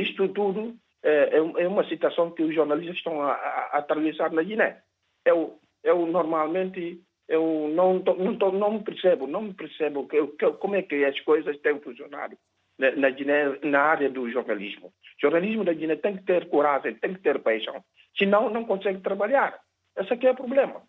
Isto 0.00 0.28
tudo 0.28 0.76
é, 1.02 1.36
é 1.36 1.68
uma 1.68 1.86
situação 1.88 2.30
que 2.30 2.42
os 2.42 2.54
jornalistas 2.54 2.96
estão 2.96 3.22
a, 3.22 3.32
a, 3.32 3.70
a 3.72 3.78
atravessar 3.78 4.32
na 4.32 4.42
Guiné. 4.42 4.82
Eu, 5.24 5.58
eu 5.84 6.06
normalmente 6.06 7.00
eu 7.28 7.70
não, 7.72 8.00
não, 8.00 8.32
não, 8.32 8.52
não 8.52 8.82
percebo, 8.82 9.26
não 9.26 9.52
percebo 9.52 10.08
que, 10.08 10.26
que, 10.26 10.50
como 10.54 10.74
é 10.74 10.82
que 10.82 11.04
as 11.04 11.18
coisas 11.20 11.56
têm 11.60 11.78
funcionado 11.78 12.36
na, 12.76 12.90
na, 12.96 13.10
Guiné, 13.10 13.56
na 13.62 13.82
área 13.82 14.10
do 14.10 14.28
jornalismo. 14.28 14.88
O 14.88 15.20
jornalismo 15.20 15.64
da 15.64 15.72
Guiné 15.72 15.94
tem 15.96 16.16
que 16.16 16.24
ter 16.24 16.48
coragem, 16.48 16.94
tem 16.96 17.14
que 17.14 17.20
ter 17.20 17.38
paixão. 17.38 17.84
Senão, 18.18 18.50
não 18.50 18.64
consegue 18.64 19.00
trabalhar. 19.00 19.60
Esse 19.96 20.12
aqui 20.12 20.26
é 20.26 20.32
o 20.32 20.34
problema. 20.36 20.82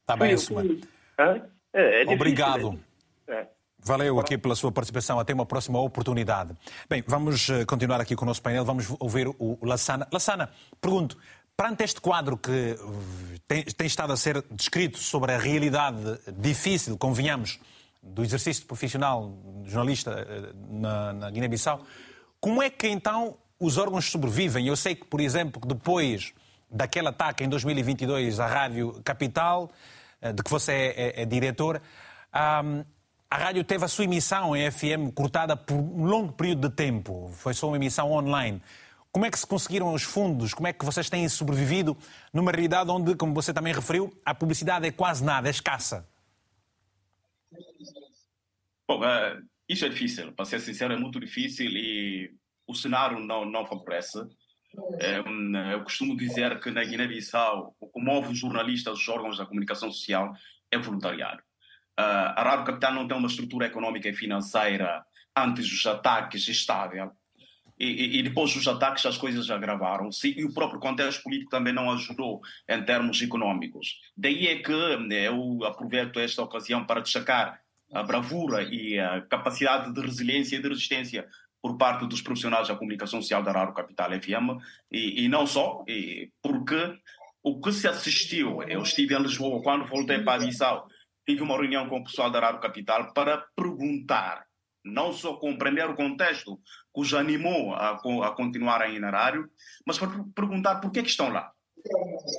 Está 0.00 0.16
bem, 0.16 0.36
Sumano. 0.38 0.80
É, 1.72 2.02
é 2.02 2.06
Obrigado. 2.08 2.78
É. 3.28 3.46
Valeu 3.78 4.20
aqui 4.20 4.36
pela 4.36 4.54
sua 4.54 4.70
participação. 4.70 5.18
Até 5.18 5.32
uma 5.32 5.46
próxima 5.46 5.80
oportunidade. 5.80 6.54
Bem, 6.88 7.02
vamos 7.06 7.48
eh, 7.48 7.64
continuar 7.64 8.00
aqui 8.00 8.14
com 8.14 8.24
o 8.24 8.26
nosso 8.26 8.42
painel. 8.42 8.64
Vamos 8.64 8.94
ouvir 8.98 9.28
o 9.38 9.58
Lassana. 9.62 10.06
Lassana, 10.12 10.50
pergunto, 10.80 11.16
perante 11.56 11.84
este 11.84 12.00
quadro 12.00 12.36
que 12.36 12.50
eh, 12.50 12.76
tem, 13.48 13.64
tem 13.64 13.86
estado 13.86 14.12
a 14.12 14.16
ser 14.16 14.44
descrito 14.50 14.98
sobre 14.98 15.32
a 15.32 15.38
realidade 15.38 16.18
difícil, 16.36 16.98
convenhamos, 16.98 17.58
do 18.02 18.22
exercício 18.22 18.64
profissional 18.66 19.34
de 19.62 19.70
jornalista 19.70 20.26
eh, 20.28 20.52
na, 20.70 21.12
na 21.12 21.30
Guiné-Bissau, 21.30 21.84
como 22.40 22.62
é 22.62 22.70
que 22.70 22.88
então 22.88 23.36
os 23.58 23.76
órgãos 23.76 24.10
sobrevivem? 24.10 24.66
Eu 24.66 24.76
sei 24.76 24.94
que, 24.94 25.04
por 25.04 25.20
exemplo, 25.20 25.60
depois 25.66 26.32
daquele 26.70 27.08
ataque 27.08 27.44
em 27.44 27.48
2022 27.48 28.40
à 28.40 28.46
Rádio 28.46 29.00
Capital, 29.04 29.70
de 30.20 30.42
que 30.42 30.50
você 30.50 30.72
é, 30.72 31.20
é, 31.20 31.22
é 31.22 31.24
diretor, 31.24 31.80
um, 32.64 32.84
a 33.30 33.36
rádio 33.36 33.62
teve 33.62 33.84
a 33.84 33.88
sua 33.88 34.04
emissão 34.04 34.56
em 34.56 34.68
FM 34.70 35.14
cortada 35.14 35.56
por 35.56 35.76
um 35.76 36.04
longo 36.04 36.32
período 36.32 36.68
de 36.68 36.74
tempo. 36.74 37.30
Foi 37.34 37.54
só 37.54 37.68
uma 37.68 37.76
emissão 37.76 38.10
online. 38.10 38.60
Como 39.12 39.24
é 39.24 39.30
que 39.30 39.38
se 39.38 39.46
conseguiram 39.46 39.92
os 39.94 40.02
fundos? 40.02 40.52
Como 40.52 40.66
é 40.66 40.72
que 40.72 40.84
vocês 40.84 41.08
têm 41.08 41.28
sobrevivido 41.28 41.96
numa 42.32 42.50
realidade 42.50 42.90
onde, 42.90 43.14
como 43.14 43.32
você 43.32 43.52
também 43.52 43.72
referiu, 43.72 44.12
a 44.24 44.34
publicidade 44.34 44.86
é 44.86 44.92
quase 44.92 45.24
nada, 45.24 45.48
é 45.48 45.50
escassa? 45.50 46.08
Bom, 48.88 49.00
uh, 49.00 49.42
isso 49.68 49.84
é 49.84 49.88
difícil, 49.88 50.32
para 50.32 50.44
ser 50.44 50.60
sincero, 50.60 50.92
é 50.92 50.96
muito 50.96 51.20
difícil 51.20 51.66
e 51.70 52.32
o 52.66 52.74
cenário 52.74 53.20
não, 53.20 53.44
não 53.44 53.64
favorece. 53.64 54.18
É, 55.00 55.18
eu 55.74 55.82
costumo 55.82 56.16
dizer 56.16 56.60
que 56.60 56.70
na 56.70 56.84
Guiné-Bissau 56.84 57.74
o 57.80 57.88
que 57.88 58.00
move 58.00 58.32
os 58.32 58.38
jornalistas, 58.38 58.98
os 58.98 59.08
órgãos 59.08 59.38
da 59.38 59.46
comunicação 59.46 59.90
social 59.90 60.32
é 60.70 60.78
voluntariado. 60.78 61.42
Uh, 61.98 62.32
a 62.36 62.42
Rádio 62.42 62.66
Capital 62.66 62.94
não 62.94 63.08
tem 63.08 63.16
uma 63.16 63.26
estrutura 63.26 63.66
econômica 63.66 64.08
e 64.08 64.14
financeira 64.14 65.04
antes 65.36 65.68
dos 65.68 65.84
ataques 65.86 66.48
estável. 66.48 67.10
E, 67.78 68.18
e, 68.18 68.22
depois 68.22 68.52
dos 68.52 68.68
ataques 68.68 69.06
as 69.06 69.16
coisas 69.16 69.50
agravaram-se 69.50 70.38
e 70.38 70.44
o 70.44 70.52
próprio 70.52 70.78
contexto 70.78 71.22
político 71.22 71.50
também 71.50 71.72
não 71.72 71.90
ajudou 71.90 72.42
em 72.68 72.82
termos 72.82 73.22
econômicos. 73.22 73.98
Daí 74.14 74.48
é 74.48 74.56
que 74.56 74.70
eu 74.70 75.64
aproveito 75.64 76.20
esta 76.20 76.42
ocasião 76.42 76.84
para 76.84 77.00
destacar 77.00 77.58
a 77.90 78.02
bravura 78.02 78.62
e 78.62 78.98
a 78.98 79.22
capacidade 79.22 79.94
de 79.94 80.00
resiliência 80.00 80.56
e 80.56 80.62
de 80.62 80.68
resistência 80.68 81.26
por 81.62 81.76
parte 81.76 82.06
dos 82.06 82.22
profissionais 82.22 82.68
da 82.68 82.76
comunicação 82.76 83.20
social 83.20 83.42
da 83.42 83.52
Raro 83.52 83.74
Capital 83.74 84.10
FM 84.12 84.60
e, 84.90 85.24
e 85.24 85.28
não 85.28 85.46
só, 85.46 85.84
e 85.86 86.30
porque 86.42 86.98
o 87.42 87.60
que 87.60 87.72
se 87.72 87.88
assistiu, 87.88 88.62
eu 88.62 88.82
estive 88.82 89.14
em 89.14 89.22
Lisboa 89.22 89.62
quando 89.62 89.86
voltei 89.86 90.22
para 90.22 90.42
a 90.42 90.46
Bissau, 90.46 90.86
tive 91.26 91.42
uma 91.42 91.56
reunião 91.56 91.88
com 91.88 91.98
o 91.98 92.04
pessoal 92.04 92.30
da 92.30 92.40
Raro 92.40 92.60
Capital 92.60 93.12
para 93.12 93.44
perguntar, 93.54 94.44
não 94.84 95.12
só 95.12 95.34
compreender 95.34 95.88
o 95.88 95.94
contexto 95.94 96.60
que 96.94 97.00
os 97.00 97.14
animou 97.14 97.74
a, 97.74 97.90
a 97.90 98.30
continuar 98.32 98.82
aí 98.82 98.98
na 98.98 99.10
rádio, 99.10 99.48
mas 99.86 99.98
para 99.98 100.08
perguntar 100.34 100.76
por 100.76 100.90
que, 100.90 101.02
que 101.02 101.10
estão 101.10 101.30
lá. 101.30 101.50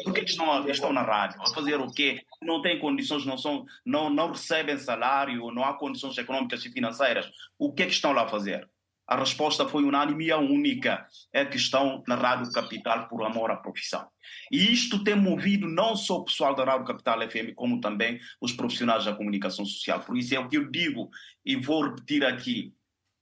Por 0.03 0.13
que 0.13 0.21
estão, 0.21 0.69
estão 0.69 0.93
na 0.93 1.01
rádio? 1.01 1.41
A 1.41 1.53
fazer 1.53 1.79
o 1.79 1.91
quê? 1.91 2.21
Não 2.43 2.61
têm 2.61 2.79
condições, 2.79 3.25
não, 3.25 3.37
são, 3.37 3.65
não, 3.83 4.09
não 4.09 4.31
recebem 4.31 4.77
salário, 4.77 5.51
não 5.51 5.63
há 5.63 5.73
condições 5.73 6.17
econômicas 6.17 6.63
e 6.65 6.71
financeiras. 6.71 7.29
O 7.57 7.73
que 7.73 7.83
é 7.83 7.85
que 7.87 7.93
estão 7.93 8.13
lá 8.13 8.23
a 8.23 8.27
fazer? 8.27 8.69
A 9.11 9.17
resposta 9.17 9.67
foi 9.67 9.83
unânime 9.83 10.27
e 10.27 10.31
a 10.31 10.37
única 10.37 11.05
é 11.33 11.43
que 11.43 11.57
estão 11.57 12.01
na 12.07 12.15
Rádio 12.15 12.49
Capital 12.53 13.09
por 13.09 13.25
amor 13.25 13.51
à 13.51 13.57
profissão. 13.57 14.07
E 14.49 14.71
isto 14.71 15.03
tem 15.03 15.15
movido 15.15 15.67
não 15.67 15.97
só 15.97 16.15
o 16.15 16.23
pessoal 16.23 16.55
da 16.55 16.63
Rádio 16.63 16.85
Capital 16.85 17.19
FM, 17.29 17.53
como 17.53 17.81
também 17.81 18.21
os 18.39 18.53
profissionais 18.53 19.03
da 19.03 19.13
comunicação 19.13 19.65
social. 19.65 19.99
Por 19.99 20.17
isso 20.17 20.33
é 20.33 20.39
o 20.39 20.47
que 20.47 20.55
eu 20.55 20.71
digo 20.71 21.09
e 21.45 21.57
vou 21.57 21.89
repetir 21.89 22.23
aqui. 22.23 22.73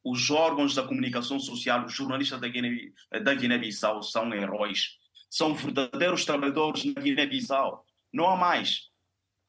Os 0.04 0.30
órgãos 0.30 0.76
da 0.76 0.84
comunicação 0.84 1.40
social, 1.40 1.84
os 1.84 1.94
jornalistas 1.96 2.40
da 2.40 2.48
Guiné-Bissau 2.48 4.00
Guiné 4.00 4.12
são 4.12 4.32
heróis 4.32 5.00
são 5.28 5.56
verdadeiros 5.56 6.24
trabalhadores 6.24 6.86
na 6.86 7.02
Guiné-Bissau. 7.02 7.84
Não 8.14 8.30
há 8.30 8.36
mais. 8.36 8.89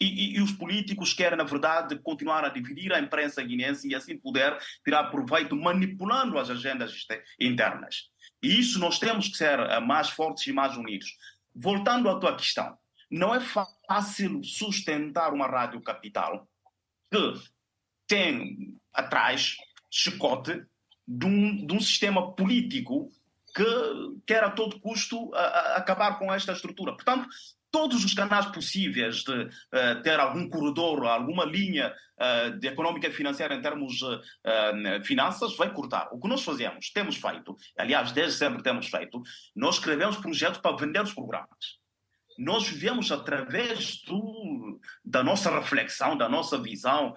E, 0.01 0.07
e, 0.07 0.36
e, 0.36 0.40
os 0.40 0.53
políticos 0.53 1.12
querem, 1.12 1.36
na 1.36 1.44
verdade, 1.44 1.98
continuar 1.98 2.42
a 2.44 2.48
dividir 2.48 2.90
a 2.92 2.98
imprensa 2.98 3.42
guinense 3.42 3.86
e 3.86 3.94
assim 3.94 4.16
poder 4.16 4.57
tirar 4.82 5.11
proveito 5.11 5.55
manipulando 5.55 6.38
as 6.38 6.48
agendas 6.48 7.07
internas. 7.38 8.09
E 8.42 8.59
isso 8.59 8.78
nós 8.78 8.98
temos 8.98 9.28
que 9.28 9.36
ser 9.36 9.59
eh, 9.59 9.80
mais 9.80 10.09
fortes 10.09 10.46
e 10.46 10.53
mais 10.53 10.74
unidos. 10.76 11.16
Voltando 11.55 12.09
à 12.09 12.18
tua 12.18 12.34
questão, 12.34 12.78
não 13.11 13.34
é 13.34 13.40
fácil 13.40 14.42
sustentar 14.42 15.34
uma 15.34 15.46
rádio 15.46 15.82
capital 15.82 16.48
que 17.11 17.34
tem 18.07 18.78
atrás 18.94 19.57
chicote 19.90 20.64
de 21.07 21.26
um, 21.26 21.66
de 21.66 21.74
um 21.74 21.80
sistema 21.80 22.32
político 22.32 23.11
que 23.55 24.22
quer 24.26 24.44
a 24.44 24.51
todo 24.51 24.80
custo 24.80 25.34
a, 25.34 25.40
a 25.40 25.76
acabar 25.76 26.18
com 26.18 26.32
esta 26.32 26.53
estrutura. 26.53 26.92
Portanto, 26.92 27.28
todos 27.71 28.05
os 28.05 28.14
canais 28.14 28.47
possíveis 28.47 29.23
de 29.23 29.33
uh, 29.33 30.03
ter 30.03 30.18
algum 30.18 30.49
corredor, 30.49 31.07
alguma 31.07 31.45
linha 31.45 31.95
uh, 32.18 32.59
de 32.59 32.68
econômica 32.68 33.09
e 33.09 33.12
financeira 33.12 33.55
em 33.55 33.62
termos 33.62 33.95
de 33.95 34.05
uh, 34.05 35.05
finanças, 35.05 35.57
vai 35.57 35.73
cortar. 35.73 36.09
O 36.12 36.21
que 36.21 36.29
nós 36.29 36.43
fazemos, 36.43 36.91
temos 36.91 37.16
feito, 37.16 37.57
aliás, 37.79 38.12
desde 38.12 38.39
sempre 38.39 38.62
temos 38.62 38.89
feito, 38.89 39.23
nós 39.55 39.77
escrevemos 39.77 40.16
projetos 40.16 40.61
para 40.61 40.77
vender 40.77 41.03
os 41.03 41.14
programas. 41.14 41.81
Nós 42.39 42.66
vivemos 42.66 43.12
através 43.12 44.01
do, 44.03 44.81
da 45.05 45.23
nossa 45.23 45.51
reflexão, 45.51 46.16
da 46.16 46.27
nossa 46.27 46.57
visão 46.57 47.14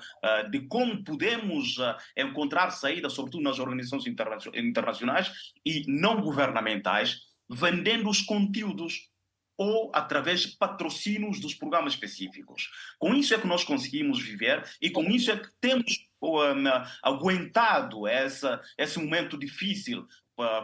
de 0.51 0.67
como 0.67 1.01
podemos 1.01 1.77
encontrar 2.17 2.71
saída, 2.71 3.09
sobretudo 3.09 3.41
nas 3.41 3.57
organizações 3.57 4.05
internacionais 4.05 5.31
e 5.65 5.85
não 5.87 6.19
governamentais, 6.19 7.21
vendendo 7.49 8.09
os 8.09 8.21
conteúdos 8.21 9.12
ou 9.57 9.91
através 9.93 10.41
de 10.41 10.57
patrocínios 10.57 11.39
dos 11.39 11.53
programas 11.53 11.93
específicos. 11.93 12.69
Com 12.97 13.13
isso 13.13 13.33
é 13.33 13.39
que 13.39 13.47
nós 13.47 13.63
conseguimos 13.63 14.21
viver 14.21 14.63
e 14.81 14.89
com 14.89 15.03
isso 15.03 15.31
é 15.31 15.37
que 15.37 15.49
temos 15.59 16.07
um, 16.21 16.63
aguentado 17.01 18.07
essa, 18.07 18.61
esse 18.77 18.99
momento 18.99 19.37
difícil 19.37 20.07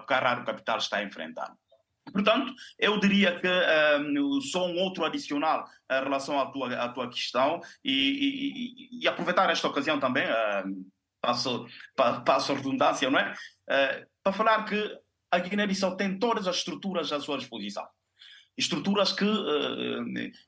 que 0.08 0.14
a 0.14 0.20
Rádio 0.20 0.46
Capital 0.46 0.78
está 0.78 0.98
a 0.98 1.04
enfrentar. 1.04 1.54
Portanto, 2.12 2.54
eu 2.80 3.00
diria 3.00 3.40
que 3.40 3.48
um, 3.48 4.42
só 4.42 4.66
um 4.68 4.80
outro 4.80 5.06
adicional 5.06 5.68
em 5.92 6.04
relação 6.04 6.40
à 6.40 6.48
tua, 6.48 6.74
à 6.76 6.90
tua 6.90 7.08
questão 7.08 7.62
e, 7.84 7.92
e, 7.92 9.04
e 9.04 9.08
aproveitar 9.08 9.48
esta 9.52 9.68
ocasião 9.68 10.00
também, 10.00 10.26
passo, 11.22 11.68
passo 12.26 12.52
a 12.52 12.56
redundância, 12.56 13.12
não 13.12 13.20
é? 13.20 13.32
Uh, 13.70 14.10
para 14.24 14.34
falar 14.34 14.66
que 14.66 14.98
a 15.32 15.38
Guiné-Bissau 15.38 15.96
tem 15.96 16.18
todas 16.18 16.48
as 16.48 16.58
estruturas 16.58 17.12
à 17.12 17.20
sua 17.20 17.38
disposição 17.38 17.88
estruturas 18.60 19.14
que, 19.14 19.26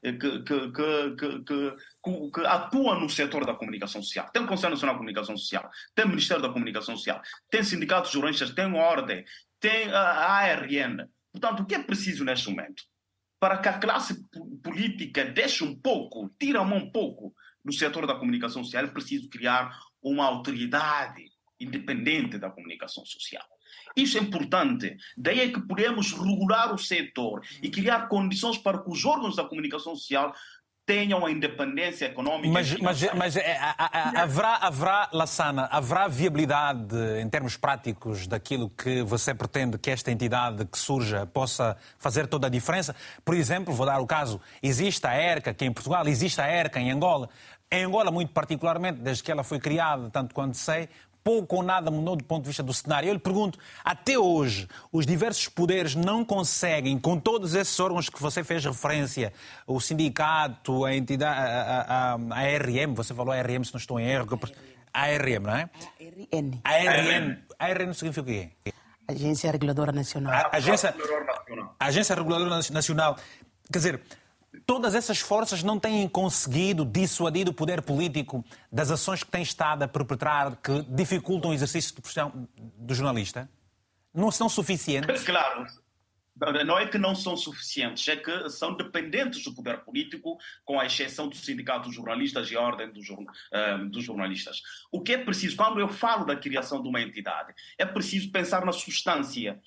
que, 0.03 0.43
que, 0.43 0.71
que, 0.71 1.45
que, 1.53 2.45
atuam 2.45 2.99
no 2.99 3.09
setor 3.09 3.45
da 3.45 3.55
comunicação 3.55 4.03
social. 4.03 4.29
Tem 4.31 4.43
o 4.43 4.47
Conselho 4.47 4.71
Nacional 4.71 4.95
de 4.95 4.99
Comunicação 4.99 5.37
Social, 5.37 5.69
tem 5.95 6.03
o 6.03 6.09
Ministério 6.09 6.43
da 6.43 6.49
Comunicação 6.49 6.97
Social, 6.97 7.21
tem 7.49 7.63
sindicatos 7.63 8.11
juristas, 8.11 8.51
tem 8.51 8.65
ordem, 8.73 9.23
tem 9.61 9.89
a 9.93 10.29
ARN. 10.29 11.07
Portanto, 11.31 11.61
o 11.61 11.65
que 11.65 11.73
é 11.73 11.81
preciso 11.81 12.25
neste 12.25 12.49
momento? 12.49 12.83
Para 13.39 13.57
que 13.57 13.69
a 13.69 13.79
classe 13.79 14.21
política 14.61 15.23
deixe 15.23 15.63
um 15.63 15.73
pouco, 15.73 16.29
tire 16.37 16.57
a 16.57 16.65
mão 16.65 16.79
um 16.79 16.91
pouco 16.91 17.33
do 17.63 17.71
setor 17.71 18.05
da 18.05 18.15
comunicação 18.15 18.61
social, 18.61 18.83
é 18.83 18.87
preciso 18.87 19.29
criar 19.29 19.73
uma 20.03 20.25
autoridade 20.25 21.23
independente 21.57 22.37
da 22.37 22.49
comunicação 22.49 23.05
social. 23.05 23.45
Isso 23.95 24.17
é 24.17 24.21
importante. 24.21 24.95
Daí 25.17 25.41
é 25.41 25.49
que 25.49 25.61
podemos 25.61 26.11
regular 26.13 26.73
o 26.73 26.77
setor 26.77 27.41
e 27.61 27.69
criar 27.69 28.07
condições 28.07 28.57
para 28.57 28.79
que 28.79 28.89
os 28.89 29.05
órgãos 29.05 29.35
da 29.35 29.43
comunicação 29.43 29.95
social 29.95 30.33
tenham 30.85 31.25
a 31.25 31.31
independência 31.31 32.05
económica. 32.05 32.51
Mas, 32.51 32.75
mas, 32.79 33.13
mas 33.13 33.35
é, 33.37 33.57
haverá, 34.15 34.55
haverá, 34.57 35.09
Lassana, 35.13 35.69
haverá 35.71 36.07
viabilidade 36.07 36.95
em 37.21 37.29
termos 37.29 37.55
práticos 37.55 38.27
daquilo 38.27 38.69
que 38.69 39.01
você 39.03 39.33
pretende 39.33 39.77
que 39.77 39.89
esta 39.89 40.11
entidade 40.11 40.65
que 40.65 40.77
surja 40.77 41.25
possa 41.25 41.77
fazer 41.97 42.27
toda 42.27 42.47
a 42.47 42.49
diferença? 42.49 42.95
Por 43.23 43.35
exemplo, 43.35 43.73
vou 43.73 43.85
dar 43.85 43.99
o 43.99 44.07
caso, 44.07 44.41
existe 44.61 45.05
a 45.05 45.15
ERCA, 45.15 45.55
é 45.57 45.65
em 45.65 45.71
Portugal, 45.71 46.05
existe 46.07 46.41
a 46.41 46.47
ERCA 46.47 46.79
em 46.79 46.91
Angola. 46.91 47.29
Em 47.71 47.85
Angola, 47.85 48.11
muito 48.11 48.33
particularmente, 48.33 48.99
desde 48.99 49.23
que 49.23 49.31
ela 49.31 49.43
foi 49.43 49.59
criada, 49.59 50.09
tanto 50.09 50.35
quanto 50.35 50.57
sei, 50.57 50.89
pouco 51.23 51.57
ou 51.57 51.63
nada 51.63 51.89
mudou 51.91 52.15
do 52.15 52.23
ponto 52.23 52.43
de 52.43 52.47
vista 52.47 52.63
do 52.63 52.73
cenário. 52.73 53.09
Eu 53.09 53.13
lhe 53.13 53.19
pergunto, 53.19 53.57
até 53.83 54.17
hoje, 54.17 54.67
os 54.91 55.05
diversos 55.05 55.47
poderes 55.47 55.95
não 55.95 56.23
conseguem, 56.23 56.97
com 56.99 57.17
todos 57.19 57.55
esses 57.55 57.79
órgãos 57.79 58.09
que 58.09 58.21
você 58.21 58.43
fez 58.43 58.63
referência, 58.65 59.33
o 59.65 59.79
sindicato, 59.79 60.85
a 60.85 60.95
entidade, 60.95 61.39
a, 61.39 61.81
a, 61.81 62.13
a 62.13 62.39
ARM, 62.39 62.93
você 62.93 63.13
falou 63.13 63.33
ARM, 63.33 63.63
se 63.63 63.73
não 63.73 63.79
estou 63.79 63.99
em 63.99 64.07
erro, 64.07 64.27
a 64.93 65.01
ARM, 65.03 65.43
não 65.43 65.55
é? 65.55 65.69
ARN. 66.33 66.59
ARN. 66.63 67.37
ARN 67.59 67.93
significa 67.93 68.21
o 68.21 68.25
quê? 68.25 68.49
Agência 69.07 69.51
Reguladora 69.51 69.91
Nacional. 69.91 70.33
A, 70.33 70.57
agência, 70.57 70.95
Agência 71.79 72.15
Reguladora 72.15 72.61
Nacional. 72.71 73.17
Quer 73.71 73.77
dizer, 73.77 74.01
todas 74.71 74.95
essas 74.95 75.19
forças 75.19 75.61
não 75.61 75.77
têm 75.77 76.07
conseguido 76.07 76.85
dissuadir 76.85 77.49
o 77.49 77.53
poder 77.53 77.81
político 77.81 78.41
das 78.71 78.89
ações 78.89 79.21
que 79.21 79.29
tem 79.29 79.41
estado 79.41 79.83
a 79.83 79.87
perpetrar 79.87 80.55
que 80.55 80.83
dificultam 80.83 81.51
o 81.51 81.53
exercício 81.53 81.93
de 81.93 82.01
profissão 82.01 82.47
do 82.55 82.95
jornalista? 82.95 83.51
Não 84.13 84.31
são 84.31 84.47
suficientes? 84.47 85.23
Claro. 85.25 85.67
Não 86.65 86.79
é 86.79 86.87
que 86.87 86.97
não 86.97 87.13
são 87.13 87.35
suficientes, 87.35 88.07
é 88.07 88.15
que 88.15 88.49
são 88.49 88.73
dependentes 88.73 89.43
do 89.43 89.53
poder 89.53 89.81
político, 89.81 90.37
com 90.63 90.79
a 90.79 90.85
exceção 90.85 91.27
dos 91.27 91.43
sindicatos 91.43 91.93
jornalistas 91.93 92.49
e 92.49 92.55
a 92.55 92.61
ordem 92.61 92.89
dos, 92.93 93.09
uh, 93.09 93.89
dos 93.89 94.05
jornalistas. 94.05 94.61
O 94.89 95.01
que 95.01 95.11
é 95.11 95.17
preciso, 95.17 95.57
quando 95.57 95.81
eu 95.81 95.89
falo 95.89 96.23
da 96.23 96.37
criação 96.37 96.81
de 96.81 96.87
uma 96.87 97.01
entidade, 97.01 97.53
é 97.77 97.85
preciso 97.85 98.31
pensar 98.31 98.65
na 98.65 98.71
substância. 98.71 99.59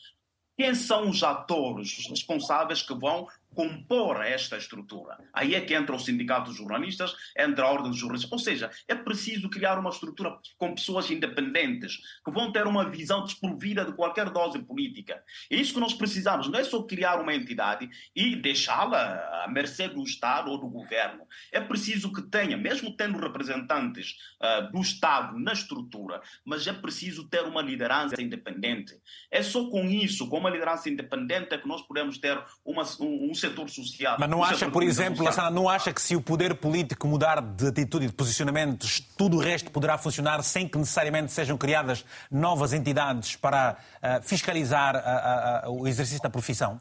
Quem 0.56 0.74
são 0.74 1.10
os 1.10 1.22
atores, 1.22 1.98
os 1.98 2.08
responsáveis 2.08 2.80
que 2.80 2.94
vão 2.94 3.28
compor 3.54 4.24
esta 4.24 4.56
estrutura. 4.56 5.16
Aí 5.32 5.54
é 5.54 5.60
que 5.60 5.74
entra 5.74 5.94
o 5.94 5.98
sindicato 5.98 6.50
dos 6.50 6.56
jornalistas, 6.56 7.14
entra 7.38 7.64
a 7.64 7.70
ordem 7.70 7.90
dos 7.90 7.98
jornalistas. 7.98 8.32
Ou 8.32 8.38
seja, 8.38 8.70
é 8.88 8.94
preciso 8.94 9.48
criar 9.48 9.78
uma 9.78 9.90
estrutura 9.90 10.36
com 10.58 10.74
pessoas 10.74 11.10
independentes, 11.10 11.98
que 12.24 12.30
vão 12.30 12.52
ter 12.52 12.66
uma 12.66 12.88
visão 12.90 13.24
desprovida 13.24 13.84
de 13.84 13.92
qualquer 13.92 14.30
dose 14.30 14.58
política. 14.58 15.22
É 15.50 15.56
isso 15.56 15.74
que 15.74 15.80
nós 15.80 15.94
precisamos. 15.94 16.48
Não 16.48 16.58
é 16.58 16.64
só 16.64 16.82
criar 16.82 17.20
uma 17.20 17.34
entidade 17.34 17.88
e 18.14 18.36
deixá-la 18.36 19.44
à 19.44 19.48
mercê 19.48 19.88
do 19.88 20.02
Estado 20.02 20.50
ou 20.50 20.58
do 20.58 20.68
governo. 20.68 21.26
É 21.52 21.60
preciso 21.60 22.12
que 22.12 22.22
tenha, 22.22 22.56
mesmo 22.56 22.96
tendo 22.96 23.18
representantes 23.18 24.16
uh, 24.42 24.72
do 24.72 24.80
Estado 24.80 25.38
na 25.38 25.52
estrutura, 25.52 26.20
mas 26.44 26.66
é 26.66 26.72
preciso 26.72 27.28
ter 27.28 27.42
uma 27.42 27.62
liderança 27.62 28.20
independente. 28.20 28.94
É 29.30 29.42
só 29.42 29.68
com 29.68 29.84
isso, 29.84 30.28
com 30.28 30.38
uma 30.38 30.50
liderança 30.50 30.88
independente, 30.88 31.54
é 31.54 31.58
que 31.58 31.68
nós 31.68 31.82
podemos 31.82 32.18
ter 32.18 32.42
uma, 32.64 32.82
um, 33.00 33.30
um 33.30 33.34
setor 33.48 33.68
social. 33.68 34.16
Mas 34.18 34.28
não 34.28 34.42
acha, 34.42 34.70
por 34.70 34.82
exemplo, 34.82 35.24
Lassana, 35.24 35.50
não 35.50 35.68
acha 35.68 35.92
que 35.92 36.00
se 36.00 36.16
o 36.16 36.20
poder 36.20 36.54
político 36.54 37.06
mudar 37.06 37.40
de 37.40 37.68
atitude 37.68 38.06
e 38.06 38.08
de 38.08 38.14
posicionamentos, 38.14 39.00
tudo 39.16 39.36
o 39.36 39.40
resto 39.40 39.70
poderá 39.70 39.98
funcionar 39.98 40.42
sem 40.42 40.68
que 40.68 40.78
necessariamente 40.78 41.32
sejam 41.32 41.56
criadas 41.56 42.04
novas 42.30 42.72
entidades 42.72 43.36
para 43.36 43.76
uh, 43.76 44.22
fiscalizar 44.22 44.96
uh, 44.96 45.70
uh, 45.70 45.82
o 45.82 45.88
exercício 45.88 46.22
da 46.22 46.30
profissão? 46.30 46.80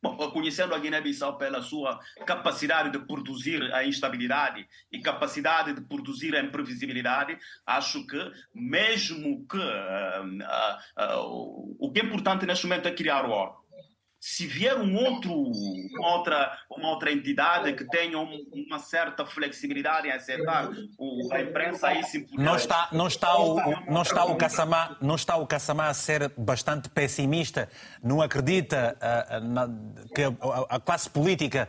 Bom, 0.00 0.16
conhecendo 0.30 0.76
a 0.76 0.78
Guiné-Bissau 0.78 1.36
pela 1.36 1.60
sua 1.60 1.98
capacidade 2.24 2.90
de 2.90 3.00
produzir 3.00 3.60
a 3.74 3.84
instabilidade 3.84 4.64
e 4.92 5.00
capacidade 5.00 5.72
de 5.72 5.80
produzir 5.80 6.36
a 6.36 6.40
imprevisibilidade, 6.40 7.36
acho 7.66 8.06
que, 8.06 8.32
mesmo 8.54 9.44
que 9.48 9.58
o 11.80 11.90
que 11.90 11.98
é 12.00 12.04
importante 12.04 12.46
neste 12.46 12.64
momento 12.68 12.86
é 12.86 12.92
criar 12.92 13.24
o 13.24 13.30
órgão 13.32 13.67
se 14.20 14.46
vier 14.46 14.76
um 14.76 14.96
outro, 14.96 15.32
uma, 15.32 16.16
outra, 16.16 16.58
uma 16.68 16.88
outra 16.90 17.12
entidade 17.12 17.72
que 17.74 17.84
tenha 17.84 18.18
uma 18.18 18.78
certa 18.80 19.24
flexibilidade 19.24 20.08
em 20.08 20.10
aceitar 20.10 20.68
o, 20.98 21.32
a 21.32 21.40
imprensa, 21.40 21.88
aí 21.88 22.02
sim 22.02 22.26
não 22.32 22.56
está 22.56 22.88
Não 22.90 23.06
está 23.06 23.38
o, 23.38 23.56
não 23.90 24.02
está 24.02 24.24
o 24.24 24.36
Kassamá, 24.36 24.96
não 25.00 25.14
está 25.14 25.36
o 25.36 25.46
Kassamá 25.46 25.88
a 25.88 25.94
ser 25.94 26.32
bastante 26.36 26.88
pessimista? 26.88 27.68
Não 28.02 28.20
acredita 28.20 28.96
uh, 28.98 29.40
na, 29.40 29.68
que 30.14 30.22
a, 30.22 30.76
a, 30.76 30.80
classe 30.80 31.08
política 31.08 31.68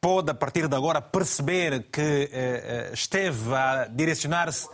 pode, 0.00 0.30
a 0.30 0.34
partir 0.34 0.66
de 0.66 0.74
agora, 0.74 1.00
perceber 1.00 1.84
que 1.92 2.00
uh, 2.00 2.92
esteve 2.92 3.54
a 3.54 3.86
direcionar-se 3.86 4.68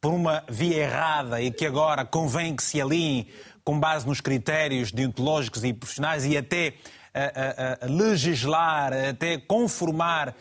por 0.00 0.12
uma 0.12 0.44
via 0.48 0.84
errada 0.84 1.40
e 1.40 1.50
que 1.50 1.64
agora 1.64 2.04
convém 2.04 2.56
que 2.56 2.62
se 2.62 2.80
alinhe 2.80 3.32
com 3.66 3.80
base 3.80 4.06
nos 4.06 4.20
critérios 4.20 4.92
deontológicos 4.92 5.64
e 5.64 5.72
profissionais 5.72 6.24
e 6.24 6.36
até 6.36 6.74
a, 7.12 7.82
a, 7.82 7.84
a 7.84 7.88
legislar, 7.88 8.92
até 8.92 9.38
conformar 9.38 10.36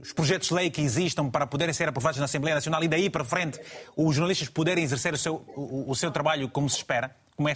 os 0.00 0.12
projetos 0.14 0.48
de 0.48 0.54
lei 0.54 0.70
que 0.70 0.80
existam 0.80 1.28
para 1.28 1.46
poderem 1.46 1.74
ser 1.74 1.86
aprovados 1.86 2.18
na 2.18 2.24
Assembleia 2.24 2.54
Nacional 2.54 2.82
e 2.82 2.88
daí 2.88 3.10
para 3.10 3.24
frente 3.24 3.60
os 3.94 4.14
jornalistas 4.14 4.48
poderem 4.48 4.82
exercer 4.82 5.12
o 5.12 5.18
seu, 5.18 5.44
o, 5.54 5.90
o 5.90 5.94
seu 5.94 6.10
trabalho 6.10 6.48
como 6.48 6.70
se 6.70 6.78
espera? 6.78 7.14
Como 7.36 7.46
é 7.46 7.54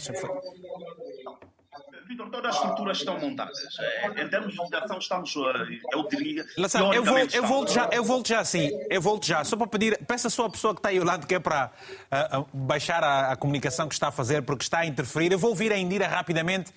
Vitor, 2.11 2.29
todas 2.29 2.51
as 2.51 2.57
estruturas 2.57 2.99
estão 2.99 3.21
montadas. 3.21 3.57
É, 3.79 4.07
em 4.25 4.29
termos 4.29 4.53
de 4.53 4.59
legislação, 4.59 4.99
estamos, 4.99 5.33
eh, 5.37 5.81
eu 5.93 6.09
diria. 6.09 6.45
Lação, 6.59 6.93
eu, 6.93 7.05
volto, 7.05 7.33
eu, 7.33 7.47
volto 7.47 7.73
já, 7.73 7.89
eu 7.93 8.03
volto 8.03 8.29
já 8.29 8.41
assim, 8.41 8.69
eu 8.91 9.01
volto 9.01 9.27
já, 9.27 9.45
só 9.45 9.57
para 9.57 9.69
pedir, 9.69 9.97
peça 10.07 10.29
só 10.29 10.47
a 10.47 10.51
pessoa 10.51 10.75
que 10.75 10.81
está 10.81 10.89
aí 10.89 10.99
ao 10.99 11.05
lado, 11.05 11.25
que 11.25 11.37
é 11.37 11.39
para 11.39 11.71
uh, 12.11 12.45
baixar 12.53 13.05
a, 13.05 13.31
a, 13.31 13.37
comunicação 13.37 13.87
que 13.87 13.95
está 13.95 14.09
a 14.09 14.11
fazer, 14.11 14.43
porque 14.43 14.65
está 14.65 14.81
a 14.81 14.87
interferir. 14.87 15.31
Eu 15.31 15.39
vou 15.39 15.51
ouvir 15.51 15.73
a 15.73 15.79
Indira 15.79 16.09
rapidamente. 16.09 16.73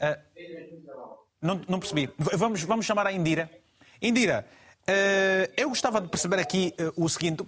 Uh, 0.00 0.18
não, 1.40 1.60
não 1.68 1.78
percebi. 1.78 2.10
Vamos, 2.18 2.64
vamos 2.64 2.84
chamar 2.84 3.06
a 3.06 3.12
Indira. 3.12 3.48
Indira, 4.02 4.44
eu 5.56 5.68
gostava 5.68 6.00
de 6.00 6.08
perceber 6.08 6.40
aqui 6.40 6.74
o 6.96 7.08
seguinte. 7.08 7.44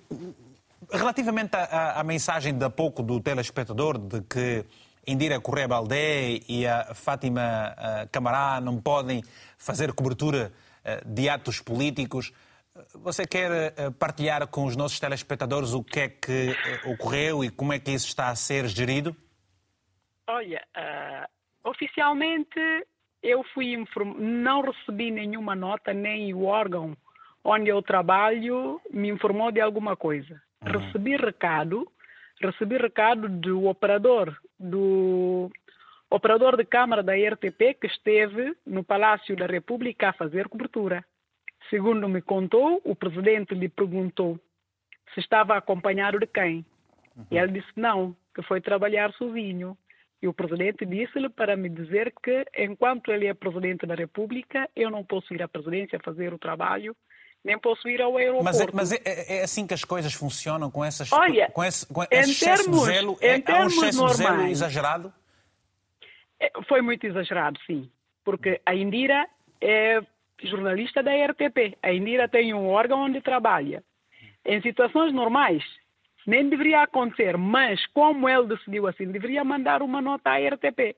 Relativamente 0.91 1.57
à, 1.57 1.65
à, 1.65 2.01
à 2.01 2.05
mensagem 2.05 2.57
de 2.57 2.65
há 2.65 2.71
pouco 2.71 3.03
do 3.03 3.21
telespectador 3.21 3.99
de 3.99 4.21
que 4.23 4.65
Indira 5.07 5.41
Correia 5.41 5.69
Baldé 5.69 6.41
e 6.49 6.67
a 6.67 6.95
Fátima 6.95 7.75
Camará 8.11 8.61
não 8.61 8.81
podem 8.81 9.23
fazer 9.59 9.93
cobertura 9.93 10.53
de 11.05 11.29
atos 11.29 11.61
políticos. 11.61 12.33
Você 12.95 13.27
quer 13.27 13.75
partilhar 13.99 14.47
com 14.47 14.65
os 14.65 14.77
nossos 14.77 14.99
telespectadores 14.99 15.73
o 15.73 15.83
que 15.83 16.01
é 16.01 16.09
que 16.09 16.57
ocorreu 16.87 17.45
e 17.45 17.51
como 17.51 17.73
é 17.73 17.79
que 17.79 17.91
isso 17.91 18.07
está 18.07 18.29
a 18.29 18.37
ser 18.37 18.67
gerido? 18.69 19.15
Olha, 20.27 20.65
uh, 20.77 21.69
oficialmente 21.69 22.61
eu 23.23 23.45
fui 23.53 23.75
inform... 23.75 24.15
não 24.19 24.63
recebi 24.63 25.11
nenhuma 25.11 25.55
nota, 25.55 25.93
nem 25.93 26.33
o 26.33 26.45
órgão 26.45 26.97
onde 27.45 27.69
eu 27.69 27.83
trabalho 27.83 28.81
me 28.91 29.09
informou 29.11 29.53
de 29.53 29.61
alguma 29.61 29.97
coisa. 29.97 30.41
Uhum. 30.63 30.79
Recebi 30.81 31.17
recado, 31.17 31.87
recebi 32.51 32.77
recado 32.77 33.29
do 33.29 33.67
operador, 33.67 34.37
do 34.59 35.51
operador 36.11 36.57
de 36.57 36.65
câmara 36.65 37.03
da 37.03 37.15
RTP 37.15 37.79
que 37.81 37.87
esteve 37.87 38.55
no 38.67 38.85
Palácio 38.85 39.37
da 39.37 39.47
República 39.47 40.11
a 40.11 40.13
fazer 40.13 40.49
cobertura. 40.49 41.05
Segundo 41.71 42.09
me 42.09 42.21
contou, 42.21 42.81
o 42.85 42.95
presidente 42.95 43.55
lhe 43.55 43.69
perguntou 43.69 44.39
se 45.15 45.21
estava 45.21 45.57
acompanhado 45.57 46.19
de 46.19 46.27
quem. 46.27 46.65
Uhum. 47.17 47.27
E 47.31 47.39
ele 47.39 47.61
disse 47.61 47.73
não, 47.77 48.17
que 48.35 48.43
foi 48.43 48.61
trabalhar 48.61 49.13
sozinho. 49.13 49.77
E 50.21 50.29
o 50.29 50.33
presidente 50.33 50.87
disse-lhe 50.87 51.29
para 51.29 51.57
me 51.57 51.69
dizer 51.69 52.13
que, 52.23 52.47
enquanto 52.57 53.11
ele 53.11 53.27
é 53.27 53.35
presidente 53.35 53.87
da 53.87 53.95
República, 53.95 54.69
eu 54.77 54.91
não 54.91 55.05
posso 55.05 55.35
ir 55.35 55.43
à 55.43 55.49
presidência 55.49 55.99
fazer 56.05 56.33
o 56.33 56.39
trabalho, 56.39 56.95
nem 57.45 57.59
posso 57.59 57.89
ir 57.89 58.01
ao 58.01 58.17
aeroporto. 58.17 58.45
Mas, 58.45 58.61
é, 58.61 58.67
mas 58.73 58.93
é, 58.93 59.01
é, 59.05 59.39
é 59.39 59.43
assim 59.43 59.67
que 59.67 59.75
as 59.75 59.85
coisas 59.85 60.13
funcionam 60.13 60.71
com 60.71 60.85
essas 60.85 61.13
Olha, 61.13 61.51
com 61.51 61.65
esse, 61.65 61.87
com 61.87 62.03
esse 62.11 62.31
excesso 62.31 62.65
termos, 62.65 62.81
de 62.81 62.87
zelo? 62.87 63.19
É, 63.21 63.35
há 63.35 63.63
um 63.63 63.67
excesso 63.67 63.99
normais, 63.99 64.17
de 64.17 64.25
zelo 64.25 64.43
exagerado? 64.47 65.13
É, 66.39 66.51
foi 66.69 66.81
muito 66.83 67.07
exagerado, 67.07 67.59
sim. 67.67 67.91
Porque 68.25 68.61
a 68.65 68.75
Indira 68.75 69.27
é 69.61 70.01
jornalista 70.43 71.03
da 71.03 71.11
RTP. 71.13 71.77
A 71.83 71.93
Indira 71.93 72.29
tem 72.29 72.55
um 72.55 72.69
órgão 72.69 73.01
onde 73.01 73.21
trabalha. 73.21 73.83
Em 74.45 74.61
situações 74.61 75.13
normais, 75.13 75.63
nem 76.27 76.49
deveria 76.49 76.83
acontecer, 76.83 77.37
mas 77.37 77.85
como 77.89 78.29
ele 78.29 78.47
decidiu 78.47 78.87
assim, 78.87 79.07
deveria 79.07 79.45
mandar 79.45 79.83
uma 79.83 80.01
nota 80.01 80.31
à 80.31 80.37
RTP. 80.37 80.97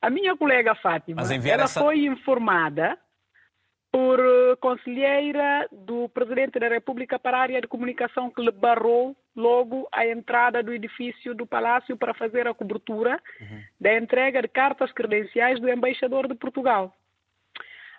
A 0.00 0.08
minha 0.08 0.36
colega 0.36 0.74
Fátima, 0.74 1.22
ela 1.22 1.64
essa... 1.64 1.80
foi 1.80 2.04
informada 2.06 2.98
por 3.92 4.20
eh, 4.20 4.56
conselheira 4.60 5.68
do 5.72 6.08
Presidente 6.10 6.58
da 6.58 6.68
República 6.68 7.18
para 7.18 7.38
a 7.38 7.40
área 7.40 7.60
de 7.60 7.66
comunicação 7.66 8.30
que 8.30 8.40
lhe 8.40 8.50
barrou 8.50 9.16
logo 9.34 9.88
a 9.92 10.06
entrada 10.06 10.62
do 10.62 10.72
edifício 10.72 11.34
do 11.34 11.46
Palácio 11.46 11.96
para 11.96 12.14
fazer 12.14 12.46
a 12.46 12.54
cobertura 12.54 13.20
uhum. 13.40 13.62
da 13.80 13.96
entrega 13.96 14.42
de 14.42 14.48
cartas 14.48 14.92
credenciais 14.92 15.58
do 15.60 15.68
embaixador 15.68 16.28
de 16.28 16.34
Portugal. 16.34 16.94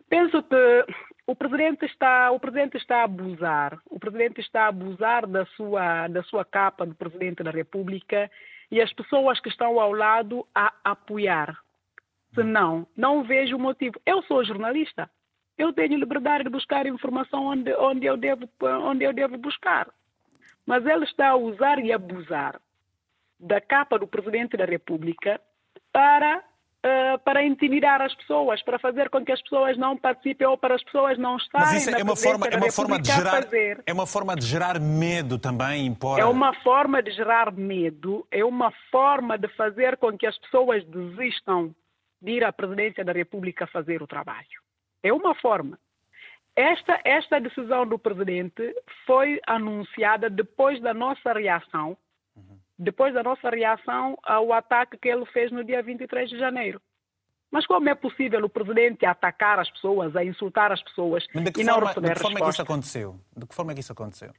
Penso 0.10 0.44
que 0.44 0.86
o 1.28 1.36
presidente 1.36 1.86
está 1.86 2.32
o 2.32 2.40
presidente 2.40 2.78
está 2.78 3.02
a 3.02 3.04
abusar. 3.04 3.78
O 3.90 4.00
presidente 4.00 4.42
está 4.42 4.66
a 4.66 4.68
abusar 4.68 5.28
da 5.28 5.46
sua 5.58 6.08
da 6.08 6.24
sua 6.24 6.46
capa 6.46 6.86
do 6.86 6.96
presidente 6.96 7.44
da 7.44 7.52
República 7.52 8.30
e 8.70 8.82
as 8.82 8.92
pessoas 8.94 9.40
que 9.42 9.50
estão 9.50 9.80
ao 9.80 9.92
lado 9.92 10.48
a 10.56 10.74
apoiar. 10.84 11.58
Se 12.34 12.44
não 12.44 12.88
não 12.96 13.24
vejo 13.24 13.58
motivo. 13.58 14.00
Eu 14.06 14.22
sou 14.24 14.44
jornalista 14.44 15.10
eu 15.62 15.74
tenho 15.74 15.98
liberdade 15.98 16.44
de 16.44 16.50
buscar 16.50 16.86
informação 16.86 17.46
onde 17.46 17.74
onde 17.76 18.06
eu 18.06 18.18
devo 18.18 18.50
onde 18.62 19.04
eu 19.04 19.14
devo 19.14 19.38
buscar 19.38 19.88
mas 20.66 20.86
ele 20.86 21.06
está 21.06 21.30
a 21.30 21.36
usar 21.36 21.80
e 21.80 21.92
abusar 21.92 22.60
da 23.40 23.60
capa 23.60 23.98
do 23.98 24.08
presidente 24.08 24.56
da 24.56 24.66
República 24.66 25.42
para 25.92 26.44
uh, 26.86 27.20
para 27.24 27.44
intimidar 27.44 28.02
as 28.02 28.14
pessoas, 28.16 28.62
para 28.64 28.80
fazer 28.80 29.10
com 29.10 29.24
que 29.24 29.32
as 29.32 29.42
pessoas 29.42 29.78
não 29.78 29.98
participem 29.98 30.48
ou 30.48 30.58
para 30.58 30.76
as 30.76 30.84
pessoas 30.84 31.18
não 31.18 31.38
estarem 31.38 31.68
Mas 31.68 31.88
isso 31.88 31.96
é 31.96 32.04
uma 32.04 32.16
forma, 32.16 32.48
é 32.48 32.58
uma 32.58 32.72
forma 32.72 33.00
de 33.00 33.12
gerar 33.12 33.48
é 33.86 33.94
uma 33.94 34.08
forma 34.08 34.36
de 34.36 34.46
gerar 34.46 34.80
medo 34.80 35.38
também, 35.38 35.86
impor. 35.86 36.20
É 36.20 36.26
uma 36.26 36.54
forma 36.62 37.02
de 37.02 37.12
gerar 37.12 37.52
medo, 37.52 38.26
é 38.32 38.44
uma 38.44 38.72
forma 38.92 39.38
de 39.38 39.48
fazer 39.50 39.98
com 39.98 40.18
que 40.18 40.26
as 40.26 40.38
pessoas 40.38 40.84
desistam 40.86 41.74
de 42.22 42.32
ir 42.32 42.44
à 42.44 42.52
presidência 42.52 43.04
da 43.04 43.12
República 43.12 43.66
fazer 43.68 44.02
o 44.02 44.08
trabalho. 44.08 44.62
É 45.04 45.12
uma 45.12 45.36
forma. 45.36 45.80
Esta, 46.56 47.00
esta 47.04 47.40
decisão 47.40 47.88
do 47.88 47.98
presidente 47.98 48.76
foi 49.06 49.40
anunciada 49.48 50.30
depois 50.30 50.82
da 50.82 50.94
nossa 50.94 51.32
reação 51.34 51.98
depois 52.82 53.14
da 53.14 53.22
nossa 53.22 53.50
reação 53.50 54.18
ao 54.24 54.52
ataque 54.52 54.98
que 54.98 55.08
ele 55.08 55.26
fez 55.28 55.52
no 55.52 55.64
dia 55.64 55.84
23 55.84 56.30
de 56.30 56.40
janeiro. 56.40 56.82
Mas 57.52 57.68
como 57.68 57.88
é 57.88 57.94
possível 57.94 58.44
o 58.44 58.50
presidente 58.50 59.06
atacar 59.06 59.60
as 59.60 59.70
pessoas, 59.70 60.16
a 60.16 60.24
insultar 60.24 60.72
as 60.72 60.82
pessoas 60.82 61.24
e 61.32 61.64
não 61.64 61.80
receber 61.80 62.08
De 62.10 62.14
que 62.16 62.22
forma 62.22 62.40
resposta? 62.40 62.40
é 62.40 62.42
que 62.42 62.50
isso 62.50 62.62
aconteceu? 62.62 63.20
De 63.38 63.46
que 63.46 63.54
forma 63.54 63.72
é 63.72 63.76
que 63.76 63.82
isso 63.82 63.92
aconteceu? 63.92 64.32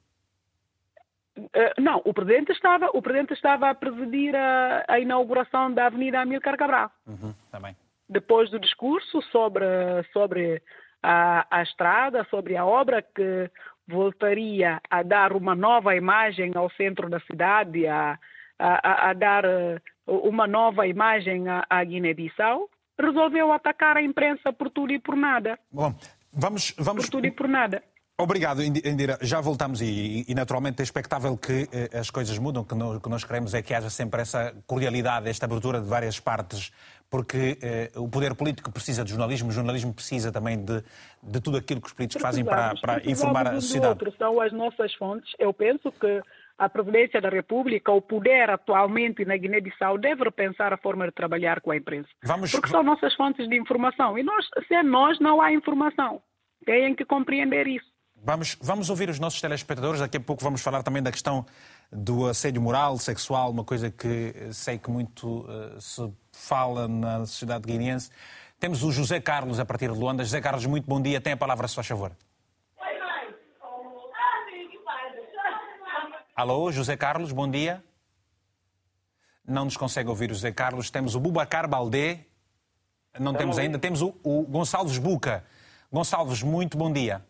Uh, 1.38 1.80
não, 1.80 2.02
o 2.04 2.12
presidente 2.12 2.52
estava, 2.52 2.90
o 2.92 3.00
presidente 3.00 3.32
estava 3.34 3.70
a 3.70 3.74
presidir 3.74 4.34
a, 4.34 4.84
a 4.88 4.98
inauguração 4.98 5.72
da 5.72 5.86
Avenida 5.86 6.20
Amílcar 6.20 6.56
Cabral. 6.56 6.90
Uhum, 7.06 7.34
também. 7.50 7.76
Depois 8.12 8.50
do 8.50 8.60
discurso 8.60 9.22
sobre, 9.32 9.64
sobre 10.12 10.62
a, 11.02 11.46
a 11.50 11.62
estrada, 11.62 12.26
sobre 12.30 12.56
a 12.56 12.64
obra 12.64 13.02
que 13.02 13.50
voltaria 13.88 14.80
a 14.90 15.02
dar 15.02 15.32
uma 15.32 15.54
nova 15.54 15.96
imagem 15.96 16.52
ao 16.54 16.70
centro 16.72 17.08
da 17.08 17.20
cidade, 17.20 17.86
a, 17.86 18.18
a, 18.58 19.10
a 19.10 19.12
dar 19.12 19.44
eh, 19.44 19.80
uma 20.06 20.46
nova 20.46 20.86
imagem 20.86 21.48
à, 21.48 21.64
à 21.68 21.82
Guiné-Bissau, 21.82 22.68
resolveu 23.00 23.50
atacar 23.50 23.96
a 23.96 24.02
imprensa 24.02 24.52
por 24.52 24.70
tudo 24.70 24.92
e 24.92 24.98
por 24.98 25.16
nada. 25.16 25.58
Bom, 25.70 25.94
vamos, 26.32 26.74
vamos... 26.78 27.06
Por 27.06 27.12
tudo 27.12 27.26
e 27.26 27.30
por 27.30 27.48
nada. 27.48 27.82
Obrigado, 28.18 28.62
Indira. 28.62 29.18
Já 29.22 29.40
voltamos 29.40 29.80
e, 29.80 30.24
e, 30.28 30.34
naturalmente 30.34 30.80
é 30.80 30.82
expectável 30.82 31.36
que 31.36 31.68
eh, 31.72 31.98
as 31.98 32.10
coisas 32.10 32.38
mudam. 32.38 32.62
O 32.62 32.66
que, 32.66 32.74
que 33.00 33.08
nós 33.08 33.24
queremos 33.24 33.54
é 33.54 33.62
que 33.62 33.74
haja 33.74 33.90
sempre 33.90 34.20
essa 34.20 34.54
cordialidade, 34.66 35.28
esta 35.28 35.46
abertura 35.46 35.80
de 35.80 35.88
várias 35.88 36.20
partes, 36.20 36.70
porque 37.10 37.58
eh, 37.62 37.90
o 37.96 38.08
poder 38.08 38.34
político 38.34 38.70
precisa 38.70 39.02
de 39.02 39.10
jornalismo, 39.10 39.48
o 39.48 39.52
jornalismo 39.52 39.92
precisa 39.92 40.30
também 40.30 40.62
de, 40.62 40.84
de 41.22 41.40
tudo 41.40 41.56
aquilo 41.56 41.80
que 41.80 41.88
os 41.88 41.92
políticos 41.92 42.22
fazem 42.22 42.44
para, 42.44 42.74
para 42.80 43.10
informar 43.10 43.48
a 43.48 43.54
sociedade. 43.54 43.92
Outro, 43.94 44.14
são 44.16 44.40
as 44.40 44.52
nossas 44.52 44.94
fontes. 44.94 45.32
Eu 45.38 45.52
penso 45.52 45.90
que 45.90 46.22
a 46.58 46.68
presidência 46.68 47.20
da 47.20 47.28
República, 47.28 47.90
o 47.90 48.00
poder 48.00 48.50
atualmente 48.50 49.24
na 49.24 49.36
Guiné-Bissau 49.36 49.98
deve 49.98 50.22
repensar 50.22 50.72
a 50.72 50.76
forma 50.76 51.06
de 51.06 51.12
trabalhar 51.12 51.60
com 51.60 51.70
a 51.70 51.76
imprensa. 51.76 52.08
Vamos... 52.22 52.52
Porque 52.52 52.68
são 52.68 52.82
nossas 52.82 53.14
fontes 53.14 53.48
de 53.48 53.56
informação. 53.56 54.16
E 54.16 54.22
nós, 54.22 54.46
sem 54.68 54.82
nós 54.84 55.18
não 55.18 55.42
há 55.42 55.52
informação. 55.52 56.22
Têm 56.64 56.94
que 56.94 57.04
compreender 57.04 57.66
isso. 57.66 57.91
Vamos, 58.24 58.56
vamos 58.60 58.88
ouvir 58.88 59.10
os 59.10 59.18
nossos 59.18 59.40
telespectadores. 59.40 59.98
Daqui 59.98 60.16
a 60.16 60.20
pouco 60.20 60.44
vamos 60.44 60.60
falar 60.60 60.84
também 60.84 61.02
da 61.02 61.10
questão 61.10 61.44
do 61.90 62.28
assédio 62.28 62.62
moral, 62.62 62.96
sexual, 62.96 63.50
uma 63.50 63.64
coisa 63.64 63.90
que 63.90 64.32
sei 64.52 64.78
que 64.78 64.88
muito 64.88 65.40
uh, 65.40 65.80
se 65.80 66.08
fala 66.30 66.86
na 66.86 67.26
sociedade 67.26 67.66
guineense. 67.66 68.10
Temos 68.60 68.84
o 68.84 68.92
José 68.92 69.20
Carlos 69.20 69.58
a 69.58 69.64
partir 69.64 69.90
de 69.90 69.98
Luanda. 69.98 70.22
José 70.22 70.40
Carlos, 70.40 70.64
muito 70.66 70.86
bom 70.86 71.02
dia. 71.02 71.20
Tem 71.20 71.32
a 71.32 71.36
palavra, 71.36 71.66
se 71.66 71.74
faz 71.74 71.88
favor. 71.88 72.12
Alô, 76.36 76.70
José 76.70 76.96
Carlos, 76.96 77.32
bom 77.32 77.50
dia. 77.50 77.82
Não 79.44 79.64
nos 79.64 79.76
consegue 79.76 80.08
ouvir 80.08 80.30
o 80.30 80.34
José 80.34 80.52
Carlos. 80.52 80.90
Temos 80.90 81.16
o 81.16 81.20
Bubacar 81.20 81.68
Baldé. 81.68 82.20
Não 83.18 83.34
temos 83.34 83.58
ainda. 83.58 83.80
Temos 83.80 84.00
o, 84.00 84.14
o 84.22 84.42
Gonçalves 84.42 84.96
Buca. 84.96 85.44
Gonçalves, 85.92 86.40
muito 86.44 86.78
bom 86.78 86.90
dia. 86.92 87.26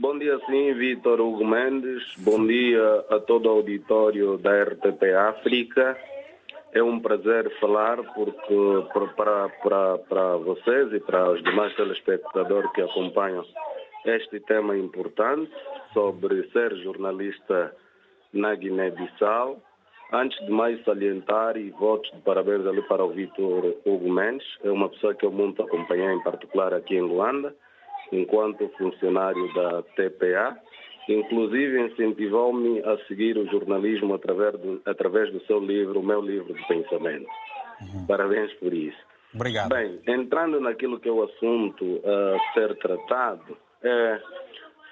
Bom 0.00 0.16
dia, 0.16 0.38
sim, 0.46 0.72
Vitor 0.74 1.20
Hugo 1.20 1.44
Mendes. 1.44 2.04
Bom 2.18 2.46
dia 2.46 3.04
a 3.10 3.18
todo 3.18 3.46
o 3.46 3.48
auditório 3.50 4.38
da 4.38 4.62
RTP 4.62 5.02
África. 5.12 5.98
É 6.72 6.80
um 6.80 7.00
prazer 7.00 7.50
falar 7.58 7.96
porque 8.14 8.54
para, 9.16 9.48
para, 9.48 9.98
para 9.98 10.36
vocês 10.36 10.92
e 10.92 11.00
para 11.00 11.32
os 11.32 11.42
demais 11.42 11.74
telespectadores 11.74 12.70
que 12.74 12.80
acompanham 12.80 13.44
este 14.04 14.38
tema 14.38 14.76
importante 14.76 15.50
sobre 15.92 16.48
ser 16.50 16.76
jornalista 16.76 17.74
na 18.32 18.54
Guiné-Bissau. 18.54 19.60
Antes 20.12 20.38
de 20.46 20.52
mais 20.52 20.80
salientar 20.84 21.56
e 21.56 21.70
votos 21.70 22.08
de 22.12 22.20
parabéns 22.20 22.64
ali 22.64 22.82
para 22.82 23.04
o 23.04 23.10
Vitor 23.10 23.74
Hugo 23.84 24.12
Mendes, 24.12 24.46
é 24.62 24.70
uma 24.70 24.88
pessoa 24.90 25.12
que 25.12 25.26
eu 25.26 25.32
muito 25.32 25.60
acompanhei, 25.60 26.12
em 26.12 26.22
particular 26.22 26.72
aqui 26.72 26.94
em 26.94 27.00
Luanda, 27.00 27.52
enquanto 28.12 28.68
funcionário 28.78 29.52
da 29.54 29.82
TPA. 29.82 30.58
Inclusive 31.08 31.80
incentivou-me 31.80 32.80
a 32.80 32.98
seguir 33.06 33.38
o 33.38 33.46
jornalismo 33.46 34.14
através 34.14 34.52
do, 34.58 34.80
através 34.84 35.32
do 35.32 35.40
seu 35.46 35.58
livro, 35.58 36.00
o 36.00 36.06
meu 36.06 36.20
livro 36.20 36.52
de 36.52 36.66
pensamento. 36.66 37.26
Uhum. 37.80 38.06
Parabéns 38.06 38.52
por 38.54 38.72
isso. 38.74 38.98
Obrigado. 39.34 39.68
Bem, 39.70 40.00
entrando 40.06 40.60
naquilo 40.60 40.98
que 40.98 41.08
é 41.08 41.12
o 41.12 41.22
assunto 41.22 42.02
a 42.04 42.52
ser 42.52 42.76
tratado, 42.76 43.56
é, 43.82 44.20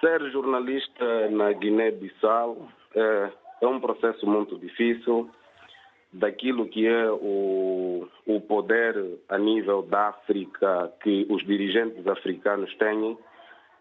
ser 0.00 0.30
jornalista 0.30 1.30
na 1.30 1.52
Guiné-Bissau 1.52 2.68
é, 2.94 3.30
é 3.62 3.66
um 3.66 3.80
processo 3.80 4.26
muito 4.26 4.58
difícil, 4.58 5.30
daquilo 6.18 6.66
que 6.68 6.86
é 6.86 7.10
o, 7.10 8.08
o 8.26 8.40
poder 8.40 9.18
a 9.28 9.38
nível 9.38 9.82
da 9.82 10.08
África 10.08 10.92
que 11.02 11.26
os 11.28 11.44
dirigentes 11.46 12.06
africanos 12.06 12.74
têm, 12.76 13.16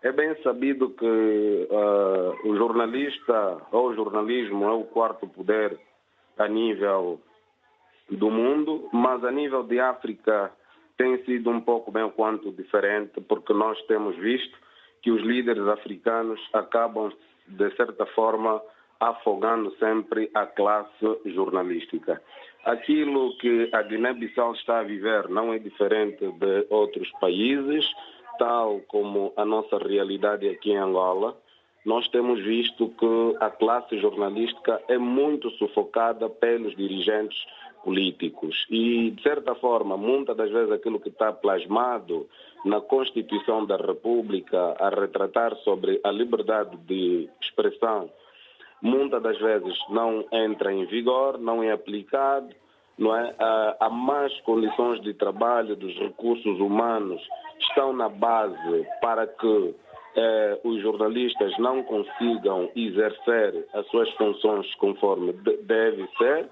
é 0.01 0.11
bem 0.11 0.35
sabido 0.43 0.89
que 0.91 1.05
uh, 1.05 2.47
o 2.47 2.55
jornalista 2.57 3.57
ou 3.71 3.89
o 3.89 3.95
jornalismo 3.95 4.65
é 4.65 4.71
o 4.71 4.83
quarto 4.83 5.27
poder 5.27 5.79
a 6.37 6.47
nível 6.47 7.19
do 8.09 8.29
mundo, 8.29 8.87
mas 8.93 9.23
a 9.23 9.31
nível 9.31 9.63
de 9.63 9.79
África 9.79 10.51
tem 10.97 11.23
sido 11.25 11.49
um 11.49 11.59
pouco 11.59 11.91
bem 11.91 12.09
quanto 12.11 12.51
diferente, 12.51 13.19
porque 13.21 13.53
nós 13.53 13.81
temos 13.87 14.15
visto 14.17 14.55
que 15.01 15.11
os 15.11 15.21
líderes 15.21 15.67
africanos 15.67 16.39
acabam, 16.53 17.11
de 17.47 17.75
certa 17.75 18.05
forma, 18.07 18.61
afogando 18.99 19.71
sempre 19.77 20.29
a 20.33 20.45
classe 20.45 21.19
jornalística. 21.25 22.21
Aquilo 22.63 23.37
que 23.37 23.69
a 23.71 23.81
Guiné-Bissau 23.83 24.53
está 24.53 24.79
a 24.79 24.83
viver 24.83 25.29
não 25.29 25.53
é 25.53 25.59
diferente 25.59 26.25
de 26.27 26.65
outros 26.69 27.11
países, 27.21 27.85
tal 28.39 28.81
como 28.87 29.33
a 29.37 29.45
nossa 29.45 29.77
realidade 29.77 30.49
aqui 30.49 30.71
em 30.71 30.77
Angola. 30.77 31.37
Nós 31.85 32.07
temos 32.07 32.43
visto 32.43 32.89
que 32.89 33.35
a 33.39 33.51
classe 33.51 33.99
jornalística 33.99 34.81
é 34.87 34.97
muito 34.97 35.51
sufocada 35.51 36.27
pelos 36.27 36.75
dirigentes 36.75 37.37
políticos. 37.83 38.65
E, 38.71 39.11
de 39.11 39.21
certa 39.21 39.53
forma, 39.53 39.95
muitas 39.95 40.35
das 40.35 40.49
vezes 40.49 40.71
aquilo 40.71 40.99
que 40.99 41.09
está 41.09 41.31
plasmado 41.31 42.27
na 42.65 42.81
Constituição 42.81 43.63
da 43.63 43.77
República 43.77 44.75
a 44.79 44.89
retratar 44.89 45.55
sobre 45.57 46.01
a 46.03 46.09
liberdade 46.09 46.75
de 46.77 47.29
expressão 47.39 48.09
muitas 48.85 49.21
das 49.23 49.37
vezes 49.39 49.75
não 49.89 50.23
entra 50.31 50.71
em 50.71 50.85
vigor, 50.85 51.39
não 51.39 51.63
é 51.63 51.71
aplicado, 51.71 52.49
não 52.97 53.15
é? 53.15 53.35
Há 53.79 53.89
más 53.89 54.31
condições 54.41 55.01
de 55.01 55.13
trabalho 55.15 55.75
dos 55.75 55.93
recursos 55.97 56.59
humanos 56.59 57.19
estão 57.59 57.91
na 57.91 58.07
base 58.07 58.87
para 59.01 59.25
que 59.25 59.75
eh, 60.15 60.59
os 60.63 60.81
jornalistas 60.83 61.57
não 61.57 61.81
consigam 61.83 62.69
exercer 62.75 63.67
as 63.73 63.87
suas 63.87 64.09
funções 64.11 64.73
conforme 64.75 65.33
deve 65.63 66.07
ser. 66.19 66.47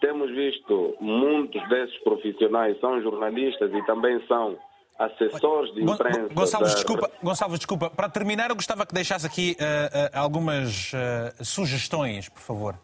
Temos 0.00 0.30
visto 0.30 0.94
muitos 1.00 1.66
desses 1.70 1.98
profissionais 2.00 2.78
são 2.78 3.00
jornalistas 3.00 3.72
e 3.72 3.82
também 3.86 4.20
são 4.26 4.58
assessores 5.00 5.74
de 5.74 5.82
imprensa. 5.82 6.28
Gonçalves, 6.34 6.70
da... 6.70 6.74
desculpa, 6.74 7.10
Gonçalves, 7.22 7.58
desculpa. 7.58 7.90
Para 7.90 8.08
terminar, 8.08 8.50
eu 8.50 8.56
gostava 8.56 8.84
que 8.84 8.94
deixasse 8.94 9.26
aqui 9.26 9.56
uh, 9.58 9.64
uh, 9.64 10.20
algumas 10.20 10.92
uh, 10.92 11.44
sugestões, 11.44 12.28
por 12.28 12.40
favor. 12.40 12.74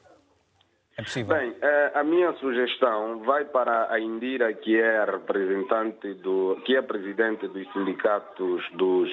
É 0.99 1.03
possível? 1.03 1.37
Bem, 1.37 1.55
a 1.93 2.03
minha 2.03 2.33
sugestão 2.39 3.19
vai 3.19 3.45
para 3.45 3.93
a 3.93 4.01
Indira, 4.01 4.51
que 4.55 4.81
é 4.81 5.05
representante 5.05 6.15
do, 6.15 6.59
que 6.65 6.75
é 6.75 6.81
presidente 6.81 7.47
dos 7.49 7.71
sindicatos 7.75 8.65
dos 8.73 9.11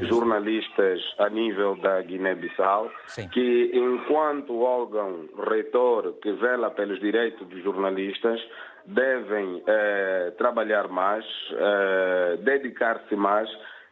jornalistas, 0.00 0.08
jornalistas 0.08 1.00
a 1.18 1.28
nível 1.28 1.76
da 1.76 2.00
Guiné-Bissau, 2.00 2.90
que 3.34 3.70
enquanto 3.74 4.62
órgão 4.62 5.28
reitor 5.46 6.14
que 6.22 6.32
vela 6.32 6.70
pelos 6.70 6.98
direitos 7.00 7.46
dos 7.48 7.62
jornalistas, 7.62 8.40
devem 8.86 9.62
eh, 9.66 10.32
trabalhar 10.38 10.88
mais, 10.88 11.24
eh, 11.52 12.38
dedicar-se 12.42 13.16
mais 13.16 13.48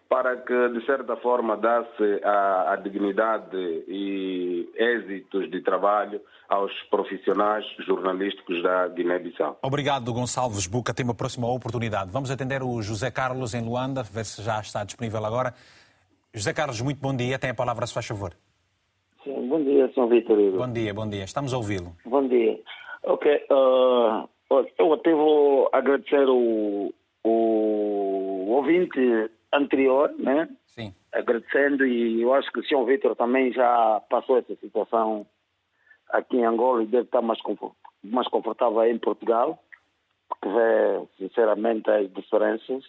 para 0.09 0.37
que, 0.37 0.69
de 0.69 0.85
certa 0.87 1.17
forma, 1.17 1.57
dá-se 1.57 2.21
a, 2.23 2.73
a, 2.73 2.77
dignidade 2.77 3.57
e 3.89 4.71
êxitos 4.77 5.51
de 5.51 5.61
trabalho 5.63 6.21
aos 6.49 6.73
profissionais 6.91 7.65
jornalísticos 7.87 8.63
da 8.63 8.89
Guiné-Bissau. 8.89 9.59
Obrigado, 9.63 10.13
Gonçalves 10.13 10.67
Buca. 10.67 10.95
Tem 10.95 11.05
uma 11.05 11.15
próxima 11.15 11.51
oportunidade. 11.51 12.11
Vamos 12.13 12.31
atender 12.31 12.63
o 12.63 12.81
José 12.83 13.11
Carlos 13.11 13.55
em 13.55 13.65
Luanda, 13.65 14.03
ver 14.03 14.25
se 14.25 14.43
já 14.43 14.61
está 14.61 14.85
disponível 14.85 15.25
agora. 15.25 15.55
José 16.33 16.53
Carlos, 16.53 16.81
muito 16.81 17.01
bom 17.01 17.17
dia. 17.17 17.39
Tem 17.39 17.51
a 17.51 17.55
palavra, 17.55 17.87
se 17.87 17.95
faz 17.95 18.07
favor. 18.07 18.35
Sim, 19.25 19.49
bom 19.49 19.63
dia, 19.65 19.91
Sr. 19.95 20.07
Vitor. 20.09 20.37
Bom 20.53 20.73
dia, 20.73 20.95
bom 20.95 21.09
dia. 21.09 21.25
Estamos 21.25 21.53
a 21.55 21.57
ouvi-lo. 21.57 21.97
Bom 22.05 22.29
dia. 22.29 22.61
Ok. 23.05 23.47
Uh, 23.51 24.29
eu 24.51 24.93
até 24.93 25.13
vou 25.13 25.69
agradecer 25.73 26.29
o, 26.29 26.93
o 27.25 28.47
ouvinte 28.51 29.31
anterior, 29.53 30.13
né? 30.19 30.49
Sim. 30.67 30.95
Agradecendo 31.13 31.87
e 31.87 32.23
eu 32.23 32.35
acho 32.35 32.51
que 32.53 32.61
o 32.61 32.65
senhor 32.65 32.85
Vitor 32.85 33.15
também 33.17 33.53
já 33.53 34.03
passou 34.11 34.39
essa 34.39 34.55
situação 34.57 35.27
aqui 36.11 36.37
em 36.37 36.45
Angola 36.45 36.83
e 36.83 36.87
deve 36.87 37.05
estar 37.05 37.23
mais, 37.23 37.39
mais 38.03 38.29
confortável 38.29 38.85
em 38.85 38.99
Portugal, 38.99 39.59
porque 40.29 40.49
vê 40.49 41.07
sinceramente 41.19 41.91
as 41.91 42.13
diferenças. 42.13 42.85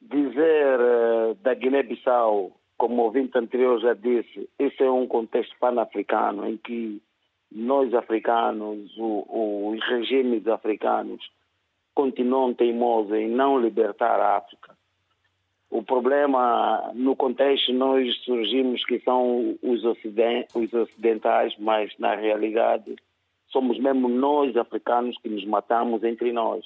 Dizer 0.00 0.80
uh, 0.80 1.34
da 1.36 1.52
Guiné-Bissau, 1.52 2.52
como 2.78 3.02
o 3.02 3.04
ouvinte 3.04 3.36
anterior 3.36 3.78
já 3.80 3.92
disse, 3.92 4.48
esse 4.58 4.82
é 4.82 4.90
um 4.90 5.06
contexto 5.06 5.54
pan-africano 5.60 6.48
em 6.48 6.56
que 6.56 7.02
nós 7.50 7.92
africanos, 7.94 8.96
o, 8.96 9.70
os 9.72 9.80
regimes 9.88 10.46
africanos, 10.46 11.20
continuam 11.94 12.54
teimosos 12.54 13.12
em 13.12 13.28
não 13.28 13.60
libertar 13.60 14.20
a 14.20 14.36
África. 14.36 14.76
O 15.68 15.82
problema, 15.82 16.90
no 16.94 17.14
contexto, 17.14 17.72
nós 17.72 18.16
surgimos 18.24 18.84
que 18.84 18.98
são 19.00 19.56
os, 19.62 19.84
os 19.84 20.74
ocidentais, 20.74 21.54
mas 21.58 21.92
na 21.98 22.14
realidade 22.14 22.96
somos 23.48 23.78
mesmo 23.78 24.08
nós 24.08 24.56
africanos 24.56 25.16
que 25.18 25.28
nos 25.28 25.44
matamos 25.44 26.02
entre 26.04 26.32
nós. 26.32 26.64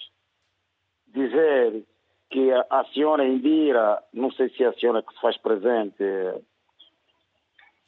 Dizer 1.09 1.83
que 2.31 2.51
a 2.53 2.85
senhora 2.93 3.27
Indira, 3.27 4.03
não 4.13 4.31
sei 4.33 4.49
se 4.51 4.65
é 4.65 4.69
a 4.69 4.73
senhora 4.73 5.03
que 5.03 5.15
se 5.15 5.21
faz 5.21 5.37
presente, 5.39 6.03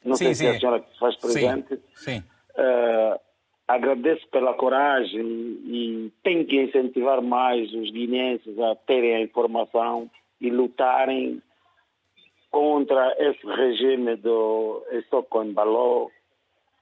não 0.05 0.15
sim, 0.15 0.25
sei 0.25 0.35
sim. 0.35 0.43
se 0.43 0.47
é 0.47 0.49
a 0.51 0.59
senhora 0.59 0.79
que 0.79 0.93
se 0.93 0.99
faz 0.99 1.15
presente. 1.17 1.77
Sim. 1.95 2.21
sim 2.21 2.36
Uh, 2.57 3.19
agradeço 3.67 4.27
pela 4.29 4.53
coragem 4.53 5.21
e 5.65 6.11
tem 6.23 6.45
que 6.45 6.61
incentivar 6.61 7.21
mais 7.21 7.71
os 7.73 7.91
guineenses 7.91 8.57
a 8.59 8.75
terem 8.75 9.15
a 9.15 9.21
informação 9.21 10.09
e 10.39 10.49
lutarem 10.49 11.41
contra 12.49 13.13
esse 13.19 13.45
regime 13.45 14.15
do 14.15 14.83
Baló, 15.53 16.07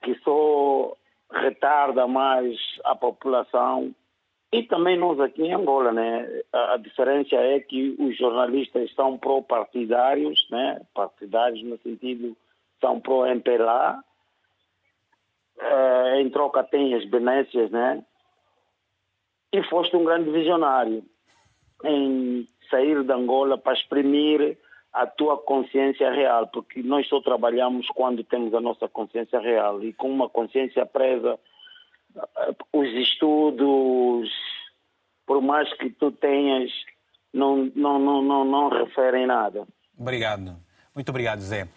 que 0.04 0.16
só 0.20 0.96
retarda 1.32 2.08
mais 2.08 2.56
a 2.84 2.96
população 2.96 3.94
e 4.54 4.64
também 4.64 4.98
nós 4.98 5.20
aqui 5.20 5.42
em 5.42 5.54
Angola, 5.54 5.92
né? 5.92 6.42
A 6.54 6.78
diferença 6.78 7.36
é 7.36 7.60
que 7.60 7.94
os 8.00 8.16
jornalistas 8.18 8.94
são 8.94 9.18
pró-partidários, 9.18 10.48
né? 10.50 10.82
Partidários 10.94 11.62
no 11.64 11.78
sentido 11.80 12.38
são 12.80 13.02
pró-MPLA 13.02 14.02
uh, 15.58 16.16
em 16.20 16.30
troca 16.30 16.64
tem 16.64 16.94
as 16.94 17.06
benécias, 17.06 17.72
né? 17.72 18.04
E 19.54 19.64
foste 19.64 19.96
um 19.96 20.04
grande 20.04 20.30
visionário 20.32 21.04
em 21.84 22.48
sair 22.70 23.04
de 23.04 23.12
Angola 23.12 23.58
para 23.58 23.74
exprimir 23.74 24.58
a 24.96 25.06
tua 25.06 25.38
consciência 25.38 26.10
real, 26.12 26.48
porque 26.48 26.82
nós 26.82 27.08
só 27.08 27.20
trabalhamos 27.22 27.88
quando 27.90 28.24
temos 28.24 28.54
a 28.54 28.62
nossa 28.62 28.88
consciência 28.88 29.40
real 29.40 29.84
e 29.84 29.92
com 29.94 30.10
uma 30.10 30.30
consciência 30.30 30.86
presa, 30.86 31.38
eh, 32.16 32.56
os 32.72 32.88
estudos, 32.94 34.30
por 35.26 35.42
mais 35.42 35.72
que 35.74 35.90
tu 35.90 36.12
tenhas, 36.12 36.72
não, 37.34 37.70
não, 37.76 38.00
não, 38.00 38.22
não, 38.22 38.46
não 38.46 38.70
referem 38.70 39.26
nada. 39.26 39.68
Obrigado. 40.00 40.56
Muito 40.94 41.10
obrigado, 41.10 41.42
Zé. 41.42 41.68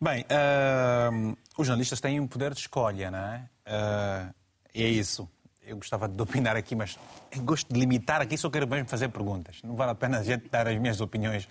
Bem, 0.00 0.22
uh, 0.22 1.36
os 1.56 1.66
jornalistas 1.66 2.00
têm 2.00 2.20
um 2.20 2.26
poder 2.26 2.52
de 2.52 2.60
escolha, 2.60 3.10
não 3.10 3.18
é? 3.18 3.48
Uh, 3.66 4.34
e 4.74 4.82
é 4.82 4.88
isso. 4.88 5.28
Eu 5.62 5.76
gostava 5.76 6.06
de 6.06 6.20
opinar 6.20 6.56
aqui, 6.56 6.74
mas 6.74 6.98
gosto 7.36 7.72
de 7.72 7.80
limitar 7.80 8.20
aqui, 8.20 8.36
só 8.36 8.50
quero 8.50 8.68
mesmo 8.68 8.88
fazer 8.88 9.08
perguntas. 9.08 9.62
Não 9.62 9.74
vale 9.74 9.92
a 9.92 9.94
pena 9.94 10.18
a 10.18 10.22
gente 10.22 10.48
dar 10.48 10.68
as 10.68 10.78
minhas 10.78 11.00
opiniões. 11.00 11.48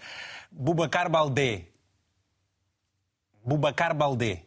Bubacar 0.51 1.09
Baldé. 1.09 1.67
Bubacar 3.43 3.95
Baldé. 3.95 4.43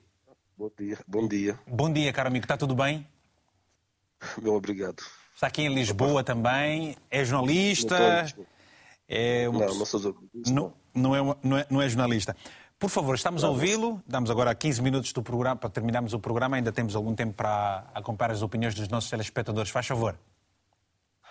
Bom 0.57 0.71
dia. 0.79 0.99
Bom 1.07 1.29
dia. 1.29 1.61
Bom 1.67 1.93
dia, 1.93 2.13
caro 2.13 2.29
amigo. 2.29 2.45
Está 2.45 2.57
tudo 2.57 2.75
bem? 2.75 3.07
Meu 4.41 4.55
obrigado. 4.55 5.03
Está 5.35 5.49
aqui 5.49 5.63
em 5.63 5.75
Lisboa 5.75 6.23
também. 6.23 6.97
É 7.11 7.25
jornalista. 7.25 7.99
Não, 7.99 8.45
é 9.09 9.49
uma... 9.49 9.67
não, 9.67 9.75
não 9.75 9.85
sou 9.85 10.01
jornalista. 10.01 10.53
Não, 10.53 10.73
não, 10.95 11.15
é, 11.15 11.37
não, 11.43 11.59
é, 11.59 11.67
não 11.69 11.83
é 11.83 11.89
jornalista. 11.89 12.37
Por 12.79 12.91
favor, 12.91 13.15
estamos 13.15 13.43
a 13.43 13.49
ouvi-lo. 13.49 14.03
Damos 14.07 14.31
agora 14.31 14.55
15 14.55 14.83
minutos 14.83 15.13
do 15.13 15.23
programa 15.23 15.57
para 15.57 15.71
terminarmos 15.71 16.13
o 16.13 16.21
programa. 16.21 16.57
Ainda 16.57 16.71
temos 16.71 16.95
algum 16.95 17.15
tempo 17.15 17.33
para 17.33 17.87
acompanhar 17.95 18.33
as 18.33 18.43
opiniões 18.43 18.75
dos 18.75 18.89
nossos 18.89 19.09
telespectadores. 19.09 19.71
Faz 19.71 19.87
favor. 19.87 20.19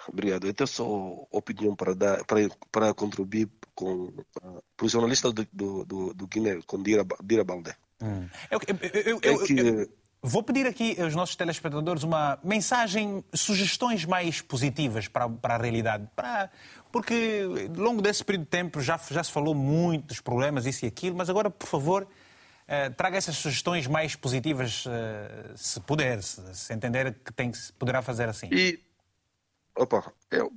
Obrigado. 0.08 0.48
Eu 0.48 0.54
tenho 0.54 0.68
só 0.68 0.86
opinião 1.32 1.76
para 1.76 1.94
dar, 1.94 2.24
para, 2.26 2.50
para 2.72 2.94
contribuir 2.94 3.48
com 3.76 4.08
uh, 4.42 4.64
o 4.82 4.88
jornalista 4.90 5.32
do, 5.32 5.48
do, 5.54 5.86
do, 5.86 6.14
do 6.14 6.28
Guiné, 6.28 6.60
com 6.66 6.82
Dira, 6.82 7.06
Dira 7.24 7.44
Baldé. 7.44 7.76
Hum. 8.02 8.28
Eu, 8.50 8.60
eu, 8.68 9.20
eu, 9.22 9.42
é 9.42 9.46
que... 9.46 9.90
Vou 10.28 10.42
pedir 10.42 10.66
aqui 10.66 11.00
aos 11.00 11.14
nossos 11.14 11.36
telespectadores 11.36 12.02
uma 12.02 12.40
mensagem, 12.44 13.24
sugestões 13.32 14.06
mais 14.06 14.42
positivas 14.42 15.08
para, 15.08 15.30
para 15.30 15.54
a 15.54 15.58
realidade. 15.60 16.10
Para, 16.16 16.50
porque 16.96 17.42
ao 17.78 17.84
longo 17.84 18.02
desse 18.02 18.24
período 18.24 18.46
de 18.46 18.52
tempo 18.52 18.80
já, 18.80 18.96
já 19.12 19.22
se 19.22 19.30
falou 19.30 19.54
muito 19.54 20.06
dos 20.06 20.22
problemas, 20.22 20.66
isso 20.66 20.86
e 20.86 20.88
aquilo, 20.88 21.14
mas 21.14 21.30
agora, 21.30 21.50
por 21.50 21.68
favor, 21.68 22.08
eh, 22.66 22.90
traga 22.92 23.18
essas 23.18 23.36
sugestões 23.36 23.86
mais 23.86 24.16
positivas, 24.16 24.86
eh, 24.88 25.52
se 25.58 25.78
puder, 25.82 26.24
se, 26.24 26.56
se 26.56 26.74
entender 26.74 27.14
que 27.16 27.34
tem, 27.34 27.52
se 27.52 27.74
poderá 27.74 28.02
fazer 28.02 28.30
assim. 28.30 28.48
E, 28.50 28.80
opa, 29.76 30.10
eu 30.32 30.54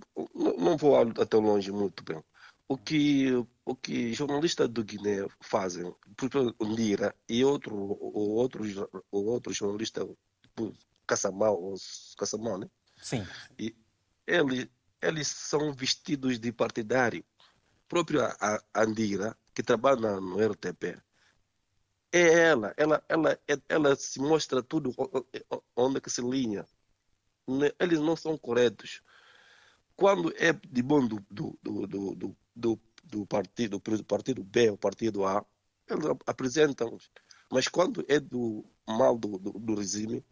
não 0.60 0.76
vou 0.76 0.96
até 1.00 1.36
longe 1.36 1.72
muito 1.72 2.04
bem. 2.04 2.22
O 2.68 2.78
que, 2.78 3.32
o 3.64 3.74
que 3.74 4.14
jornalistas 4.14 4.68
do 4.68 4.84
Guiné 4.84 5.26
fazem, 5.40 5.92
por 6.16 6.26
exemplo, 6.26 6.54
o 6.60 6.64
Lira 6.66 7.12
e 7.28 7.44
outro, 7.44 7.74
o 7.74 8.36
outro, 8.36 8.62
o 9.10 9.24
outro 9.24 9.52
jornalista, 9.52 10.08
Cassamão, 11.04 11.74
Cassamão, 12.16 12.58
né? 12.58 12.68
Sim. 13.02 13.26
E 13.58 13.74
ele, 14.24 14.70
eles 15.00 15.28
são 15.28 15.72
vestidos 15.72 16.38
de 16.38 16.52
partidário. 16.52 17.24
Próprio 17.88 18.22
a, 18.24 18.62
Andira, 18.74 19.36
que 19.54 19.62
trabalha 19.62 20.20
no 20.20 20.36
RTP, 20.38 21.00
é 22.12 22.20
ela, 22.20 22.74
ela, 22.76 23.04
ela, 23.08 23.38
ela 23.68 23.96
se 23.96 24.20
mostra 24.20 24.62
tudo 24.62 24.94
onde 25.76 26.00
que 26.00 26.10
se 26.10 26.22
linha. 26.22 26.66
Né? 27.46 27.70
Eles 27.78 28.00
não 28.00 28.16
são 28.16 28.36
corretos. 28.36 29.02
Quando 29.96 30.32
é 30.36 30.52
de 30.52 30.82
bom 30.82 31.06
do, 31.06 31.24
do, 31.30 31.58
do, 31.62 31.86
do, 31.86 32.36
do, 32.54 32.80
do 33.04 33.26
partido, 33.26 33.78
do 33.78 34.04
partido 34.04 34.44
B 34.44 34.70
ou 34.70 34.78
partido 34.78 35.26
A, 35.26 35.44
eles 35.88 36.04
apresentam. 36.26 36.98
Mas 37.50 37.68
quando 37.68 38.04
é 38.08 38.20
do 38.20 38.64
mal 38.86 39.18
do, 39.18 39.38
do, 39.38 39.52
do 39.52 39.74
regime, 39.74 40.24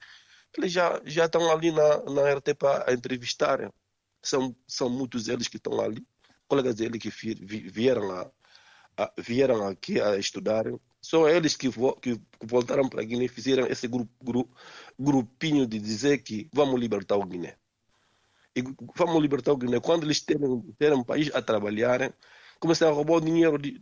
eles 0.56 0.72
já, 0.72 1.00
já 1.04 1.26
estão 1.26 1.50
ali 1.50 1.72
na, 1.72 2.02
na 2.04 2.34
RTP 2.34 2.62
a 2.86 2.92
entrevistarem. 2.92 3.72
São, 4.26 4.56
são 4.66 4.90
muitos 4.90 5.28
eles 5.28 5.46
que 5.46 5.56
estão 5.56 5.80
ali, 5.80 6.04
colegas 6.48 6.74
dele 6.74 6.98
que 6.98 7.10
vieram, 7.10 8.10
a, 8.10 8.30
a, 8.96 9.12
vieram 9.18 9.66
aqui 9.68 10.00
a 10.00 10.16
estudarem. 10.16 10.78
São 11.00 11.28
eles 11.28 11.56
que, 11.56 11.68
vo, 11.68 11.94
que 11.94 12.20
voltaram 12.42 12.88
para 12.88 13.02
a 13.02 13.04
Guiné 13.04 13.26
e 13.26 13.28
fizeram 13.28 13.66
esse 13.68 13.88
grupinho 14.98 15.66
de 15.66 15.78
dizer 15.78 16.18
que 16.18 16.48
vamos 16.52 16.80
libertar 16.80 17.16
o 17.16 17.24
Guiné. 17.24 17.56
E 18.56 18.62
vamos 18.96 19.22
libertar 19.22 19.52
o 19.52 19.56
Guiné. 19.56 19.78
Quando 19.78 20.04
eles 20.04 20.20
terem, 20.20 20.60
terem 20.76 20.98
um 20.98 21.04
país 21.04 21.32
a 21.32 21.40
trabalharem, 21.40 22.12
começam 22.58 22.88
a 22.88 22.92
roubar 22.92 23.18
o 23.18 23.20
dinheiro, 23.20 23.58
de, 23.58 23.80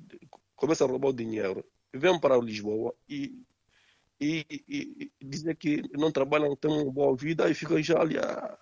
começam 0.54 0.86
a 0.86 0.90
roubar 0.90 1.08
o 1.08 1.14
dinheiro, 1.14 1.64
vêm 1.94 2.20
para 2.20 2.36
Lisboa 2.36 2.94
e, 3.08 3.42
e, 4.20 4.44
e, 4.68 5.12
e 5.20 5.24
dizer 5.26 5.56
que 5.56 5.82
não 5.96 6.12
trabalham, 6.12 6.54
têm 6.56 6.70
uma 6.70 6.92
boa 6.92 7.16
vida 7.16 7.48
e 7.48 7.54
ficam 7.54 7.80
já 7.82 8.00
ali 8.00 8.18
a, 8.18 8.58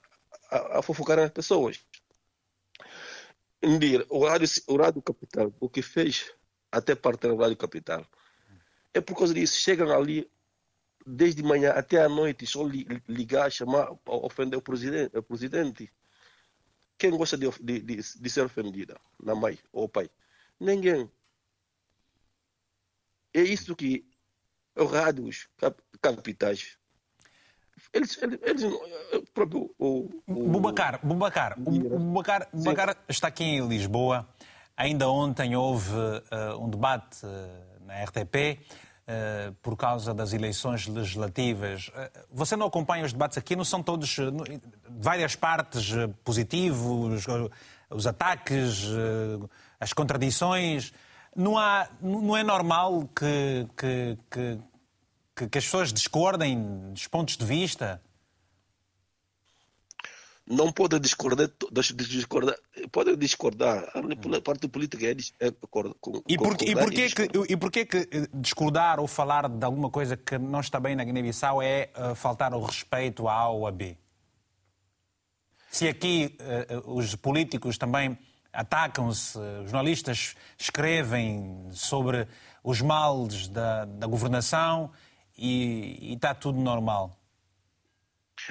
a, 0.52 0.78
a 0.78 0.82
fofocar 0.82 1.18
as 1.18 1.30
pessoas. 1.30 1.84
O 4.08 4.26
Rádio, 4.26 4.48
o 4.66 4.76
Rádio 4.76 5.02
Capital, 5.02 5.54
o 5.60 5.68
que 5.68 5.82
fez 5.82 6.32
até 6.70 6.94
parte 6.94 7.28
do 7.28 7.36
Rádio 7.36 7.56
Capital, 7.56 8.06
é 8.92 9.00
por 9.00 9.16
causa 9.16 9.32
disso. 9.32 9.58
Chegam 9.60 9.90
ali 9.90 10.30
desde 11.06 11.42
manhã 11.42 11.70
até 11.70 12.02
à 12.02 12.08
noite, 12.08 12.46
só 12.46 12.64
ligar, 13.08 13.50
chamar, 13.50 13.96
ofender 14.06 14.58
o 14.58 14.62
presidente. 14.62 15.16
O 15.16 15.22
presidente. 15.22 15.92
Quem 16.98 17.10
gosta 17.10 17.36
de, 17.36 17.48
de, 17.60 17.80
de, 17.80 17.96
de 17.96 18.30
ser 18.30 18.44
ofendida? 18.44 19.00
Na 19.22 19.34
mãe 19.34 19.58
ou 19.72 19.88
pai? 19.88 20.10
Ninguém. 20.60 21.10
É 23.34 23.40
isso 23.40 23.74
que 23.74 24.06
os 24.76 24.90
rádios 24.90 25.48
capitais 26.00 26.78
eles, 27.92 28.18
eles, 28.22 28.38
eles 28.42 28.64
próprio. 29.34 29.70
O, 29.78 30.08
o, 30.26 30.48
Bubacar, 30.48 31.00
Bubacar, 31.02 31.58
o 31.58 31.98
Bubacar, 31.98 32.48
Bubacar 32.52 32.96
está 33.08 33.28
aqui 33.28 33.44
em 33.44 33.66
Lisboa. 33.66 34.26
Ainda 34.76 35.08
ontem 35.10 35.54
houve 35.54 35.92
uh, 35.92 36.58
um 36.58 36.68
debate 36.68 37.24
uh, 37.24 37.86
na 37.86 38.02
RTP 38.04 38.58
uh, 39.06 39.52
por 39.60 39.76
causa 39.76 40.14
das 40.14 40.32
eleições 40.32 40.86
legislativas. 40.86 41.90
você 42.30 42.56
não 42.56 42.66
acompanha 42.66 43.04
os 43.04 43.12
debates 43.12 43.36
aqui? 43.36 43.54
Não 43.54 43.64
são 43.64 43.82
todos 43.82 44.16
várias 44.88 45.36
partes 45.36 45.90
positivos, 46.24 47.26
os 47.90 48.06
ataques, 48.06 48.88
as 49.78 49.92
contradições? 49.92 50.92
Não, 51.36 51.58
há, 51.58 51.88
não 52.00 52.36
é 52.36 52.42
normal 52.42 53.08
que, 53.14 53.66
que, 53.76 54.18
que 54.30 54.58
que, 55.36 55.48
que 55.48 55.58
as 55.58 55.64
pessoas 55.64 55.92
discordem 55.92 56.92
dos 56.92 57.06
pontos 57.06 57.36
de 57.36 57.44
vista? 57.44 58.00
não 60.46 60.72
pode 60.72 60.98
discordar, 60.98 61.48
discordar 61.94 62.56
pode 62.90 63.16
discordar. 63.16 63.84
A 63.94 64.40
parte 64.40 64.68
política 64.68 65.06
é, 65.06 65.16
é 65.40 65.50
com, 65.70 65.94
e, 66.28 66.36
porquê, 66.36 66.64
e, 66.70 66.74
porquê 66.74 67.10
que, 67.10 67.30
e 67.48 67.56
porquê 67.56 67.86
que 67.86 67.96
eh, 67.96 68.28
discordar 68.34 69.00
ou 69.00 69.06
falar 69.06 69.48
de 69.48 69.64
alguma 69.64 69.90
coisa 69.90 70.16
que 70.16 70.38
não 70.38 70.60
está 70.60 70.80
bem 70.80 70.96
na 70.96 71.04
Guiné-Bissau 71.04 71.62
é 71.62 71.90
uh, 71.96 72.14
faltar 72.14 72.52
o 72.54 72.62
respeito 72.62 73.28
à 73.28 73.34
A 73.34 73.48
ou 73.48 73.66
à 73.66 73.70
B? 73.70 73.96
Se 75.70 75.88
aqui 75.88 76.36
uh, 76.40 76.92
os 76.92 77.14
políticos 77.14 77.78
também 77.78 78.18
atacam-se, 78.52 79.38
os 79.38 79.70
jornalistas 79.70 80.34
escrevem 80.58 81.68
sobre 81.70 82.28
os 82.62 82.82
males 82.82 83.48
da, 83.48 83.86
da 83.86 84.06
governação 84.06 84.90
e, 85.36 86.10
e 86.10 86.14
está 86.14 86.34
tudo 86.34 86.60
normal? 86.60 87.18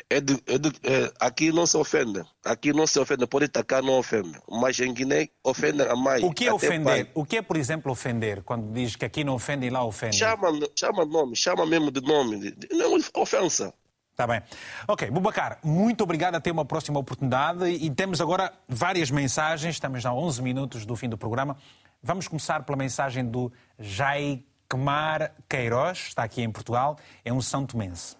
É 0.10 0.22
de, 0.22 0.42
é 0.48 0.58
de, 0.58 0.70
é, 0.84 1.12
aqui 1.20 1.52
não 1.52 1.66
se 1.66 1.76
ofende. 1.76 2.24
Aqui 2.46 2.72
não 2.72 2.88
se 2.88 3.00
ofende. 3.00 3.28
Pode 3.28 3.46
atacar, 3.46 3.84
não 3.84 4.00
ofende. 4.00 4.40
Mas 4.50 4.80
em 4.80 4.94
Guiné 4.94 5.30
ofende 5.44 5.82
a 5.82 5.96
mais. 5.96 6.24
O 6.24 6.32
que 6.32 6.48
é 6.48 6.54
ofender? 6.54 7.06
Pai. 7.06 7.12
O 7.14 7.26
que 7.26 7.38
é, 7.38 7.42
por 7.42 7.58
exemplo, 7.58 7.92
ofender? 7.92 8.42
Quando 8.44 8.72
diz 8.72 8.96
que 8.96 9.04
aqui 9.04 9.24
não 9.24 9.34
ofende 9.34 9.66
e 9.66 9.70
lá 9.70 9.84
ofende? 9.84 10.16
Chama, 10.16 10.48
chama 10.78 11.06
nome, 11.06 11.36
chama 11.36 11.66
mesmo 11.66 11.92
de 11.92 12.02
nome. 12.02 12.56
Não 12.72 12.98
é 12.98 13.00
ofensa. 13.16 13.74
Está 14.12 14.28
bem. 14.28 14.42
Ok, 14.88 15.10
Bubacar, 15.10 15.60
muito 15.64 16.04
obrigado. 16.04 16.36
Até 16.36 16.52
uma 16.52 16.66
próxima 16.66 17.00
oportunidade. 17.00 17.66
E 17.66 17.90
temos 17.90 18.22
agora 18.22 18.54
várias 18.68 19.10
mensagens. 19.10 19.76
Estamos 19.76 20.06
a 20.06 20.14
11 20.14 20.42
minutos 20.42 20.86
do 20.86 20.96
fim 20.96 21.10
do 21.10 21.18
programa. 21.18 21.58
Vamos 22.04 22.28
começar 22.28 22.64
pela 22.64 22.78
mensagem 22.78 23.26
do 23.26 23.52
Jai 23.80 24.44
Kemar 24.72 25.34
Queiroz, 25.50 25.98
está 26.08 26.24
aqui 26.24 26.42
em 26.42 26.50
Portugal, 26.50 26.98
é 27.26 27.34
um 27.34 27.42
São 27.42 27.66
Tomense. 27.66 28.16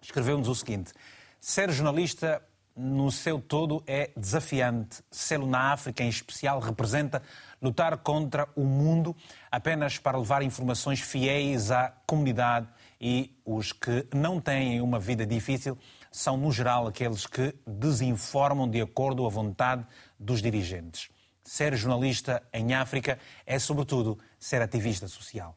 Escreveu-nos 0.00 0.48
o 0.48 0.54
seguinte: 0.54 0.94
ser 1.38 1.70
jornalista 1.70 2.42
no 2.74 3.12
seu 3.12 3.38
todo 3.38 3.82
é 3.86 4.10
desafiante. 4.16 5.02
Sê-lo 5.10 5.46
na 5.46 5.72
África, 5.72 6.02
em 6.02 6.08
especial, 6.08 6.60
representa 6.60 7.22
lutar 7.60 7.98
contra 7.98 8.48
o 8.56 8.64
mundo 8.64 9.14
apenas 9.50 9.98
para 9.98 10.18
levar 10.18 10.42
informações 10.42 11.00
fiéis 11.00 11.70
à 11.70 11.92
comunidade 12.06 12.68
e 12.98 13.38
os 13.44 13.72
que 13.72 14.06
não 14.14 14.40
têm 14.40 14.80
uma 14.80 14.98
vida 14.98 15.26
difícil 15.26 15.78
são, 16.10 16.38
no 16.38 16.50
geral, 16.50 16.86
aqueles 16.86 17.26
que 17.26 17.54
desinformam 17.66 18.68
de 18.68 18.80
acordo 18.80 19.26
à 19.26 19.28
vontade 19.28 19.86
dos 20.18 20.40
dirigentes. 20.40 21.10
Ser 21.44 21.76
jornalista 21.76 22.42
em 22.50 22.72
África 22.72 23.18
é, 23.44 23.58
sobretudo, 23.58 24.18
ser 24.38 24.62
ativista 24.62 25.06
social. 25.06 25.54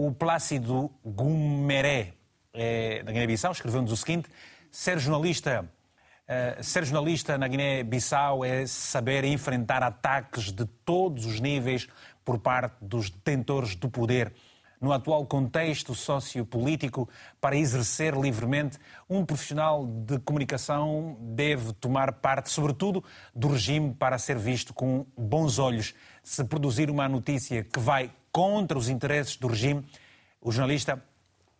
O 0.00 0.12
Plácido 0.12 0.92
Gumeré, 1.04 2.12
é, 2.54 3.02
da 3.02 3.10
Guiné-Bissau, 3.10 3.50
escreveu-nos 3.50 3.90
o 3.90 3.96
seguinte: 3.96 4.28
ser 4.70 4.96
jornalista, 5.00 5.68
uh, 6.28 6.62
ser 6.62 6.84
jornalista 6.84 7.36
na 7.36 7.48
Guiné-Bissau 7.48 8.44
é 8.44 8.64
saber 8.64 9.24
enfrentar 9.24 9.82
ataques 9.82 10.52
de 10.52 10.64
todos 10.84 11.26
os 11.26 11.40
níveis 11.40 11.88
por 12.24 12.38
parte 12.38 12.76
dos 12.80 13.10
detentores 13.10 13.74
do 13.74 13.90
poder. 13.90 14.32
No 14.80 14.92
atual 14.92 15.26
contexto 15.26 15.92
sociopolítico, 15.96 17.08
para 17.40 17.56
exercer 17.56 18.14
livremente, 18.14 18.78
um 19.10 19.24
profissional 19.24 19.84
de 19.84 20.20
comunicação 20.20 21.16
deve 21.20 21.72
tomar 21.72 22.12
parte, 22.12 22.50
sobretudo, 22.50 23.02
do 23.34 23.48
regime 23.48 23.92
para 23.92 24.16
ser 24.16 24.38
visto 24.38 24.72
com 24.72 25.04
bons 25.16 25.58
olhos. 25.58 25.92
Se 26.22 26.44
produzir 26.44 26.88
uma 26.88 27.08
notícia 27.08 27.64
que 27.64 27.80
vai 27.80 28.12
contra 28.38 28.78
os 28.78 28.88
interesses 28.88 29.36
do 29.36 29.48
regime, 29.48 29.84
o 30.40 30.52
jornalista 30.52 31.02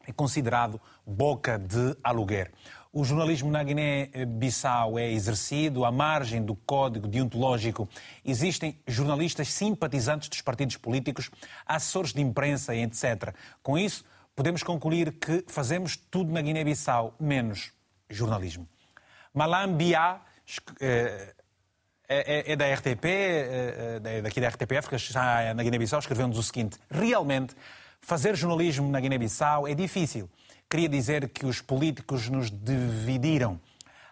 é 0.07 0.13
considerado 0.13 0.81
boca 1.05 1.59
de 1.59 1.97
aluguer. 2.05 2.53
O 2.93 3.03
jornalismo 3.03 3.51
na 3.51 3.65
Guiné-Bissau 3.65 4.97
é 4.97 5.11
exercido 5.11 5.85
à 5.85 5.91
margem 5.91 6.41
do 6.41 6.55
código 6.55 7.09
deontológico. 7.09 7.89
Existem 8.25 8.79
jornalistas 8.87 9.53
simpatizantes 9.53 10.29
dos 10.29 10.41
partidos 10.41 10.77
políticos, 10.77 11.33
assessores 11.67 12.13
de 12.13 12.21
imprensa, 12.21 12.77
etc. 12.77 13.35
Com 13.61 13.77
isso, 13.77 14.05
podemos 14.37 14.63
concluir 14.63 15.15
que 15.15 15.45
fazemos 15.49 15.97
tudo 15.97 16.33
na 16.33 16.41
Guiné-Bissau, 16.41 17.13
menos 17.19 17.73
jornalismo. 18.09 18.69
Malambia 19.35 20.21
eh, 20.81 21.35
é, 22.09 22.51
é, 22.51 22.53
é, 22.53 22.57
da 22.57 22.73
RTP, 22.73 23.05
é, 23.05 24.01
é, 24.03 24.23
daqui 24.23 24.41
da 24.41 24.49
RTP 24.49 24.73
África, 24.79 24.97
está 24.97 25.53
na 25.53 25.63
Guiné-Bissau, 25.63 25.99
escreveu-nos 25.99 26.39
o 26.39 26.43
seguinte: 26.43 26.79
realmente, 26.91 27.55
fazer 28.01 28.35
jornalismo 28.35 28.91
na 28.91 28.99
Guiné-Bissau 28.99 29.69
é 29.69 29.75
difícil. 29.75 30.31
queria 30.71 30.89
dizer 30.89 31.29
que 31.29 31.45
os 31.45 31.61
políticos 31.61 32.31
nos 32.31 32.51
dividiram. 32.51 33.61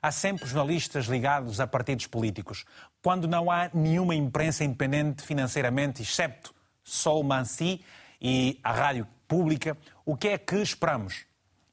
Há 0.03 0.13
sempre 0.13 0.47
jornalistas 0.47 1.07
ligados 1.07 1.59
a 1.59 1.67
partidos 1.67 2.07
políticos. 2.07 2.67
Quando 3.03 3.27
não 3.27 3.51
há 3.51 3.71
nenhuma 3.73 4.15
imprensa 4.15 4.63
independente 4.63 5.23
financeiramente, 5.23 6.03
excepto 6.03 6.55
Sol 6.85 7.23
Mansi 7.25 7.83
e 8.21 8.61
a 8.63 8.73
rádio 8.73 9.07
pública, 9.27 9.77
o 10.05 10.17
que 10.17 10.29
é 10.29 10.39
que 10.39 10.57
esperamos? 10.57 11.25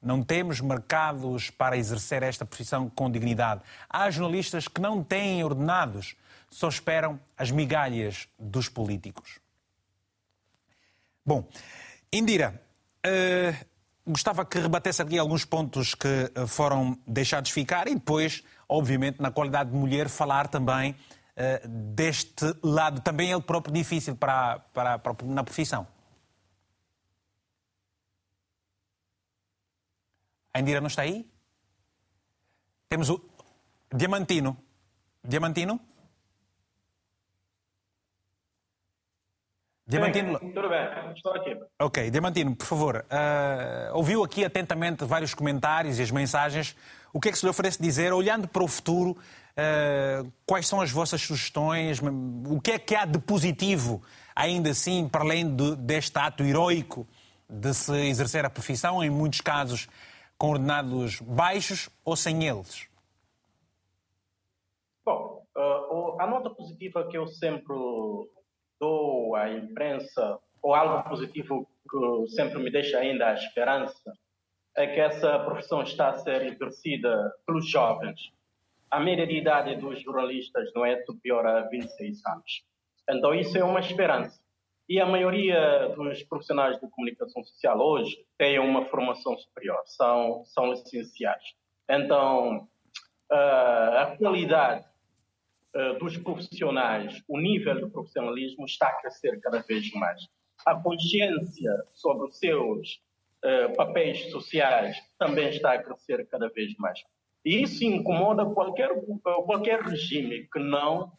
Não 0.04 0.22
temos 0.22 0.60
mercados 0.60 1.50
para 1.50 1.78
exercer 1.78 2.22
esta 2.24 2.46
profissão 2.46 2.90
com 2.90 3.10
dignidade. 3.10 3.62
Há 3.90 4.10
jornalistas 4.12 4.68
que 4.68 4.82
não 4.82 5.04
têm 5.04 5.44
ordenados, 5.44 6.16
só 6.50 6.68
esperam 6.68 7.20
as 7.38 7.50
migalhas 7.50 8.28
dos 8.38 8.70
políticos. 8.70 9.40
Bom, 11.26 11.48
Indira, 12.12 12.62
uh, 13.06 13.66
gostava 14.06 14.46
que 14.46 14.60
rebatesse 14.60 15.02
aqui 15.02 15.18
alguns 15.18 15.46
pontos 15.46 15.96
que 15.96 16.08
eh, 16.36 16.46
foram 16.46 16.98
deixados 17.08 17.50
ficar 17.52 17.88
e 17.88 17.96
depois, 17.96 18.44
obviamente, 18.68 19.22
na 19.22 19.32
qualidade 19.32 19.72
de 19.72 19.78
mulher, 19.78 20.10
falar 20.10 20.48
também 20.48 20.92
uh, 20.92 21.68
deste 21.68 22.54
lado, 22.62 23.02
também 23.02 23.32
ele 23.32 23.42
próprio 23.42 23.74
difícil 23.74 24.16
para, 24.16 24.60
para, 24.74 25.00
para, 25.00 25.16
na 25.26 25.44
profissão. 25.44 25.88
A 30.54 30.60
Indira 30.60 30.80
não 30.80 30.88
está 30.88 31.02
aí? 31.02 31.28
Temos 32.88 33.10
o 33.10 33.20
Diamantino. 33.92 34.56
Diamantino? 35.24 35.80
Diamantino. 39.88 40.40
Bem, 40.40 40.54
tudo 40.54 40.70
bem, 40.70 41.14
estou 41.16 41.34
aqui. 41.34 41.58
Ok, 41.80 42.12
Diamantino, 42.12 42.56
por 42.56 42.66
favor, 42.66 43.06
uh, 43.06 43.96
ouviu 43.96 44.24
aqui 44.24 44.46
atentamente 44.46 45.04
vários 45.06 45.34
comentários 45.34 45.98
e 45.98 46.04
as 46.04 46.12
mensagens. 46.12 46.76
O 47.12 47.20
que 47.20 47.30
é 47.30 47.32
que 47.32 47.38
se 47.38 47.46
lhe 47.46 47.50
oferece 47.50 47.82
dizer, 47.82 48.14
olhando 48.14 48.48
para 48.48 48.64
o 48.64 48.68
futuro, 48.68 49.12
uh, 49.12 50.32
quais 50.46 50.68
são 50.68 50.80
as 50.80 50.92
vossas 50.92 51.22
sugestões? 51.22 52.00
O 52.48 52.62
que 52.62 52.72
é 52.72 52.80
que 52.80 52.96
há 52.96 53.06
de 53.06 53.20
positivo, 53.20 54.02
ainda 54.36 54.70
assim, 54.70 55.08
para 55.10 55.24
além 55.24 55.56
de, 55.56 55.76
deste 55.78 56.18
ato 56.18 56.44
heroico 56.44 57.08
de 57.50 57.74
se 57.74 57.94
exercer 58.08 58.46
a 58.46 58.50
profissão, 58.50 59.04
em 59.04 59.10
muitos 59.10 59.42
casos 59.42 59.88
com 60.44 60.50
ordenados 60.50 61.22
baixos 61.22 61.90
ou 62.04 62.18
sem 62.18 62.46
eles? 62.46 62.90
Bom, 65.06 65.42
uh, 65.56 66.20
a 66.20 66.28
nota 66.28 66.50
positiva 66.50 67.08
que 67.08 67.18
eu 67.18 67.26
sempre 67.28 67.74
dou 68.78 69.38
à 69.38 69.50
imprensa, 69.50 70.38
ou 70.62 70.76
algo 70.76 71.08
positivo 71.08 71.66
que 71.90 72.28
sempre 72.36 72.62
me 72.62 72.70
deixa 72.70 72.98
ainda 72.98 73.30
a 73.30 73.34
esperança, 73.36 74.14
é 74.76 74.86
que 74.86 75.00
essa 75.00 75.40
profissão 75.46 75.82
está 75.82 76.10
a 76.10 76.18
ser 76.18 76.46
exercida 76.46 77.34
pelos 77.48 77.66
jovens. 77.66 78.34
A 78.92 79.00
média 79.00 79.26
de 79.26 79.38
idade 79.38 79.78
dos 79.78 80.02
jornalistas 80.02 80.74
não 80.76 80.86
é 80.86 81.02
superior 81.06 81.48
a 81.48 81.62
26 81.70 82.26
anos. 82.26 82.66
Então, 83.10 83.34
isso 83.34 83.58
é 83.58 83.64
uma 83.64 83.80
esperança. 83.80 84.43
E 84.88 85.00
a 85.00 85.06
maioria 85.06 85.90
dos 85.96 86.24
profissionais 86.24 86.80
de 86.80 86.90
comunicação 86.90 87.42
social 87.44 87.80
hoje 87.80 88.18
tem 88.38 88.60
uma 88.60 88.86
formação 88.86 89.38
superior, 89.38 89.82
são, 89.86 90.44
são 90.46 90.72
licenciados. 90.72 91.56
Então, 91.90 92.68
uh, 93.32 93.98
a 93.98 94.16
qualidade 94.18 94.86
uh, 95.76 95.98
dos 96.00 96.18
profissionais, 96.18 97.24
o 97.30 97.40
nível 97.40 97.80
do 97.80 97.90
profissionalismo 97.90 98.66
está 98.66 98.88
a 98.88 99.02
crescer 99.02 99.40
cada 99.40 99.62
vez 99.62 99.90
mais. 99.94 100.28
A 100.66 100.76
consciência 100.76 101.72
sobre 101.94 102.28
os 102.28 102.38
seus 102.38 103.02
uh, 103.44 103.74
papéis 103.78 104.32
sociais 104.32 104.98
também 105.18 105.48
está 105.50 105.74
a 105.74 105.82
crescer 105.82 106.28
cada 106.28 106.50
vez 106.50 106.76
mais. 106.78 107.00
E 107.46 107.64
isso 107.64 107.86
incomoda 107.86 108.46
qualquer, 108.46 108.90
qualquer 109.22 109.82
regime 109.82 110.48
que 110.52 110.60
não 110.60 111.12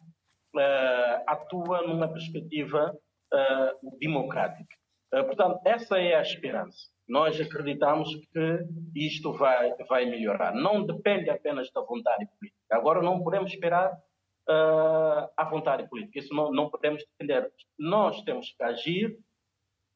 atua 1.27 1.81
numa 1.81 2.07
perspectiva 2.07 2.97
uh, 3.33 3.97
democrática. 3.99 4.75
Uh, 5.13 5.23
portanto, 5.25 5.59
essa 5.65 5.99
é 5.99 6.15
a 6.15 6.21
esperança. 6.21 6.89
Nós 7.07 7.39
acreditamos 7.39 8.15
que 8.15 8.65
isto 8.95 9.31
vai, 9.33 9.73
vai 9.87 10.05
melhorar. 10.05 10.53
Não 10.53 10.83
depende 10.83 11.29
apenas 11.29 11.71
da 11.71 11.81
vontade 11.81 12.25
política. 12.25 12.59
Agora, 12.71 13.01
não 13.01 13.21
podemos 13.21 13.51
esperar 13.51 13.93
uh, 14.49 15.29
a 15.37 15.43
vontade 15.49 15.87
política. 15.87 16.19
Isso 16.19 16.33
não, 16.33 16.51
não 16.51 16.69
podemos 16.69 17.03
depender. 17.03 17.51
Nós 17.77 18.21
temos 18.23 18.51
que 18.51 18.63
agir 18.63 19.19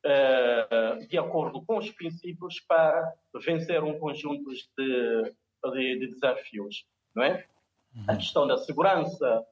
uh, 0.06 1.08
de 1.08 1.18
acordo 1.18 1.64
com 1.66 1.78
os 1.78 1.90
princípios 1.92 2.60
para 2.62 3.14
vencer 3.44 3.84
um 3.84 3.98
conjunto 3.98 4.52
de, 4.52 5.34
de, 5.72 6.00
de 6.00 6.08
desafios. 6.08 6.86
Não 7.16 7.24
é? 7.24 7.46
Uhum. 7.96 8.06
A 8.08 8.16
questão 8.16 8.48
da 8.48 8.58
segurança, 8.58 9.44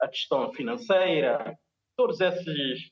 a 0.00 0.08
questão 0.08 0.52
financeira, 0.52 1.58
todos 1.96 2.20
esses 2.20 2.90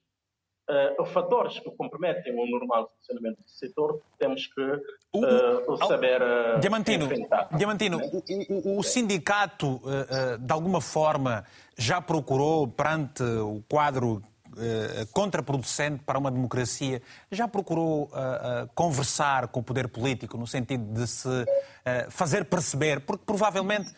uh, 0.69 1.05
fatores 1.07 1.59
que 1.61 1.71
comprometem 1.71 2.33
o 2.33 2.47
normal 2.47 2.91
funcionamento 2.97 3.43
do 3.43 3.51
setor, 3.51 4.01
temos 4.19 4.47
que 4.47 4.63
uh, 4.63 5.87
saber 5.87 6.23
uh, 6.23 6.61
Diamantino, 6.61 7.09
Diamantino 7.57 7.99
né? 7.99 8.11
o, 8.13 8.75
o, 8.75 8.79
o, 8.79 8.83
sindicato, 8.83 9.77
uh, 9.77 10.39
de 10.39 10.53
alguma 10.53 10.81
forma, 10.81 11.45
já 11.77 12.01
procurou, 12.01 12.69
perante 12.69 13.23
o 13.23 13.63
quadro 13.69 14.23
contraproducente 15.13 16.05
para 16.05 16.17
uma 16.17 16.31
democracia, 16.31 17.03
já 17.29 17.49
procurou 17.49 18.09
conversar 18.73 19.49
com 19.49 19.59
o 19.59 19.63
poder 19.65 19.89
político 19.89 20.39
no 20.39 20.47
sentido 20.47 20.95
de 20.95 21.09
se 21.09 21.29
fazer 22.09 22.45
perceber, 22.45 23.01
porque 23.01 23.25
provavelmente 23.27 23.93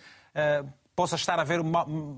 possa 0.96 1.14
estar 1.14 1.38
a 1.38 1.42
haver 1.42 1.60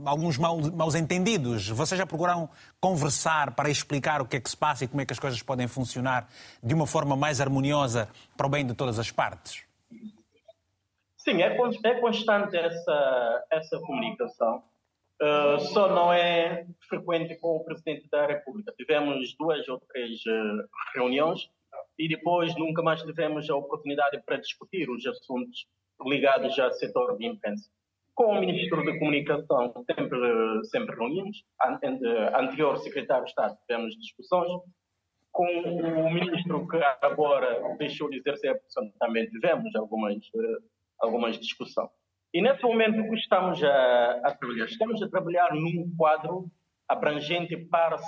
alguns 0.07 0.39
maus 0.39 0.95
entendidos. 0.95 1.69
Vocês 1.69 1.99
já 1.99 2.07
procuraram 2.07 2.49
conversar 2.81 3.57
para 3.57 3.69
explicar 3.69 4.23
o 4.23 4.27
que 4.27 4.37
é 4.37 4.41
que 4.41 4.49
se 4.49 4.57
passa 4.57 4.85
e 4.85 4.89
como 4.89 5.01
é 5.01 5.05
que 5.05 5.13
as 5.13 5.19
coisas 5.19 5.43
podem 5.43 5.67
funcionar 5.67 6.29
de 6.63 6.73
uma 6.73 6.87
forma 6.87 7.17
mais 7.17 7.41
harmoniosa 7.41 8.09
para 8.37 8.47
o 8.47 8.51
bem 8.51 8.65
de 8.65 8.75
todas 8.75 8.99
as 9.01 9.11
partes? 9.11 9.65
Sim, 11.17 11.43
é, 11.43 11.59
é 11.85 12.01
constante 12.01 12.57
essa, 12.57 13.45
essa 13.51 13.81
comunicação. 13.81 14.63
Uh, 15.21 15.59
só 15.73 15.89
não 15.93 16.13
é 16.13 16.65
frequente 16.89 17.35
com 17.37 17.57
o 17.57 17.65
Presidente 17.65 18.09
da 18.09 18.25
República. 18.25 18.73
Tivemos 18.77 19.35
duas 19.37 19.69
ou 19.69 19.81
três 19.81 20.21
uh, 20.25 20.69
reuniões 20.95 21.51
e 21.99 22.09
depois 22.09 22.55
nunca 22.55 22.81
mais 22.83 23.03
tivemos 23.03 23.51
a 23.51 23.57
oportunidade 23.57 24.23
para 24.25 24.37
discutir 24.37 24.89
os 24.89 25.05
assuntos 25.05 25.67
ligados 26.07 26.57
ao 26.61 26.73
setor 26.73 27.19
de 27.19 27.27
imprensa. 27.27 27.69
Com 28.19 28.32
o 28.32 28.40
Ministro 28.40 28.85
da 28.85 28.99
Comunicação 28.99 29.73
sempre, 29.86 30.65
sempre 30.65 30.97
reunimos, 30.97 31.45
anterior 32.35 32.77
Secretário 32.78 33.23
de 33.23 33.31
Estado 33.31 33.57
tivemos 33.61 33.95
discussões, 33.97 34.51
com 35.31 35.47
o 35.47 36.12
Ministro 36.12 36.66
que 36.66 36.78
agora 37.01 37.77
deixou 37.78 38.11
de 38.11 38.19
exercer 38.19 38.51
a 38.51 38.59
função 38.59 38.90
também 38.99 39.24
tivemos 39.28 39.73
algumas, 39.77 40.16
algumas 41.01 41.39
discussões. 41.39 41.90
E 42.35 42.43
nesse 42.43 42.61
momento 42.65 43.09
que 43.09 43.15
estamos 43.15 43.62
a, 43.62 44.20
a 44.24 44.35
trabalhar? 44.35 44.65
Estamos 44.65 45.01
a 45.01 45.09
trabalhar 45.09 45.55
num 45.55 45.95
quadro 45.97 46.51
abrangente 46.89 47.57
para 47.57 47.99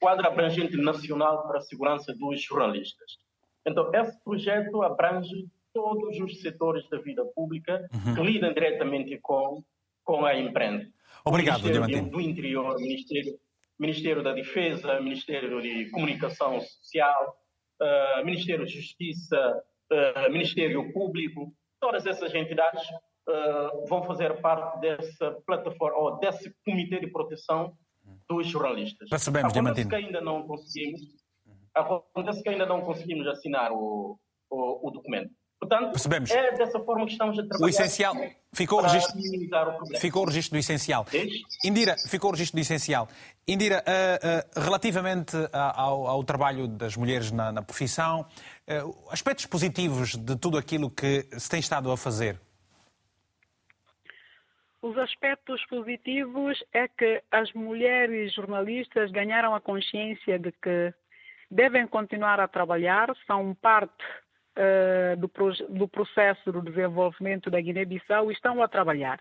quadro 0.00 0.26
abrangente 0.26 0.76
nacional 0.76 1.46
para 1.46 1.58
a 1.58 1.62
segurança 1.62 2.12
dos 2.12 2.42
jornalistas. 2.42 3.12
Então, 3.64 3.94
esse 3.94 4.24
projeto 4.24 4.82
abrange 4.82 5.46
todos 5.72 6.18
os 6.20 6.40
setores 6.40 6.88
da 6.88 6.98
vida 6.98 7.24
pública 7.34 7.88
uhum. 7.92 8.14
que 8.14 8.22
lidam 8.22 8.52
diretamente 8.52 9.18
com, 9.18 9.62
com 10.04 10.24
a 10.24 10.36
imprensa. 10.36 10.90
Obrigado, 11.24 11.62
Ministério 11.62 12.10
do 12.10 12.20
Interior, 12.20 12.76
Ministério, 12.76 13.38
Ministério 13.78 14.22
da 14.22 14.32
Defesa, 14.32 15.00
Ministério 15.00 15.60
de 15.60 15.90
Comunicação 15.90 16.60
Social, 16.60 17.36
uh, 17.80 18.24
Ministério 18.24 18.66
de 18.66 18.72
Justiça, 18.72 19.62
uh, 19.90 20.32
Ministério 20.32 20.92
Público, 20.92 21.52
todas 21.80 22.06
essas 22.06 22.34
entidades 22.34 22.82
uh, 23.28 23.86
vão 23.88 24.04
fazer 24.04 24.40
parte 24.40 24.80
dessa 24.80 25.32
plataforma 25.46 25.98
ou 25.98 26.18
desse 26.18 26.54
comitê 26.64 27.00
de 27.00 27.08
proteção 27.08 27.76
dos 28.28 28.46
jornalistas. 28.46 29.08
Percebemos, 29.08 29.56
Acontece 29.56 29.88
que 29.88 29.94
ainda 29.94 30.20
não 30.20 30.46
conseguimos, 30.46 31.00
acontece 31.74 32.42
que 32.42 32.48
ainda 32.48 32.66
não 32.66 32.80
conseguimos 32.82 33.26
assinar 33.26 33.72
o, 33.72 34.18
o, 34.50 34.88
o 34.88 34.90
documento. 34.90 35.32
Portanto, 35.62 35.92
Percebemos. 35.92 36.28
é 36.32 36.50
dessa 36.56 36.80
forma 36.80 37.06
que 37.06 37.12
estamos 37.12 37.38
a 37.38 37.42
trabalhar. 37.42 37.64
O 37.64 37.68
essencial 37.68 38.14
ficou 38.52 38.80
o 38.80 38.82
registro, 38.82 39.16
o 39.16 39.96
ficou 39.96 40.22
o 40.24 40.26
registro 40.26 40.56
do 40.56 40.58
essencial. 40.58 41.06
Indira, 41.64 41.94
ficou 42.08 42.30
o 42.30 42.32
registro 42.32 42.58
do 42.58 42.62
essencial. 42.62 43.08
Indira, 43.46 43.80
uh, 43.86 44.58
uh, 44.58 44.60
relativamente 44.60 45.36
ao, 45.52 46.08
ao, 46.08 46.24
trabalho 46.24 46.66
das 46.66 46.96
mulheres 46.96 47.30
na, 47.30 47.52
na 47.52 47.62
profissão, 47.62 48.26
uh, 48.66 49.12
aspectos 49.12 49.46
positivos 49.46 50.16
de 50.16 50.34
tudo 50.36 50.58
aquilo 50.58 50.90
que 50.90 51.28
se 51.38 51.48
tem 51.48 51.60
estado 51.60 51.92
a 51.92 51.96
fazer? 51.96 52.40
Os 54.82 54.98
aspectos 54.98 55.64
positivos 55.66 56.58
é 56.72 56.88
que 56.88 57.22
as 57.30 57.52
mulheres 57.52 58.34
jornalistas 58.34 59.12
ganharam 59.12 59.54
a 59.54 59.60
consciência 59.60 60.40
de 60.40 60.50
que 60.50 60.92
devem 61.48 61.86
continuar 61.86 62.40
a 62.40 62.48
trabalhar, 62.48 63.14
são 63.28 63.54
parte 63.54 64.02
uh, 64.56 65.16
do, 65.16 65.30
do, 65.68 65.88
processo 65.88 66.52
do 66.52 66.62
desenvolvimento 66.62 67.50
da 67.50 67.60
Guiné-Bissau 67.60 68.30
estão 68.30 68.62
a 68.62 68.68
trabalhar. 68.68 69.20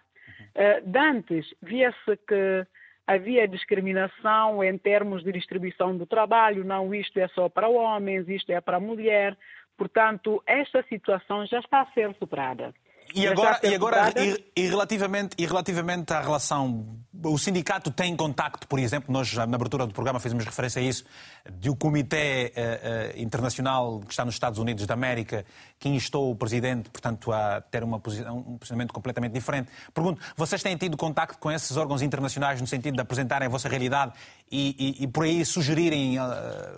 Uh, 0.55 0.85
dantes, 0.85 1.53
via-se 1.61 2.17
que 2.27 2.65
havia 3.07 3.47
discriminação 3.47 4.63
em 4.63 4.77
termos 4.77 5.23
de 5.23 5.31
distribuição 5.31 5.97
do 5.97 6.05
trabalho, 6.05 6.63
não 6.63 6.93
isto 6.93 7.19
é 7.19 7.27
só 7.29 7.49
para 7.49 7.67
homens, 7.67 8.27
isto 8.27 8.51
é 8.51 8.61
para 8.61 8.79
mulher. 8.79 9.37
Portanto, 9.77 10.41
esta 10.45 10.83
situação 10.83 11.45
já 11.45 11.59
está 11.59 11.81
a 11.81 11.91
ser 11.91 12.13
superada. 12.15 12.73
E 13.13 13.27
agora, 13.27 13.59
e, 13.63 13.75
agora 13.75 14.13
e, 14.15 14.51
e, 14.55 14.67
relativamente, 14.67 15.35
e 15.37 15.45
relativamente 15.45 16.13
à 16.13 16.21
relação, 16.21 16.85
o 17.23 17.37
sindicato 17.37 17.91
tem 17.91 18.15
contacto, 18.15 18.67
por 18.67 18.79
exemplo, 18.79 19.11
nós 19.11 19.33
na 19.33 19.43
abertura 19.43 19.85
do 19.85 19.93
programa 19.93 20.19
fizemos 20.19 20.45
referência 20.45 20.81
a 20.81 20.83
isso, 20.83 21.03
de 21.51 21.69
um 21.69 21.75
comitê 21.75 22.53
uh, 22.55 23.17
uh, 23.17 23.21
internacional 23.21 23.99
que 23.99 24.11
está 24.11 24.23
nos 24.23 24.35
Estados 24.35 24.59
Unidos 24.59 24.85
da 24.85 24.93
América, 24.93 25.45
que 25.79 25.89
instou 25.89 26.31
o 26.31 26.35
presidente, 26.35 26.89
portanto, 26.89 27.31
a 27.31 27.61
ter 27.61 27.83
uma 27.83 27.99
posição, 27.99 28.37
um 28.37 28.57
posicionamento 28.57 28.93
completamente 28.93 29.33
diferente. 29.33 29.69
Pergunto, 29.93 30.21
vocês 30.35 30.63
têm 30.63 30.77
tido 30.77 30.95
contacto 30.95 31.37
com 31.37 31.51
esses 31.51 31.75
órgãos 31.77 32.01
internacionais 32.01 32.61
no 32.61 32.67
sentido 32.67 32.95
de 32.95 33.01
apresentarem 33.01 33.47
a 33.47 33.49
vossa 33.49 33.67
realidade 33.67 34.13
e, 34.51 35.03
e 35.03 35.07
por 35.07 35.25
aí 35.25 35.45
sugerirem 35.45 36.19
uh, 36.19 36.23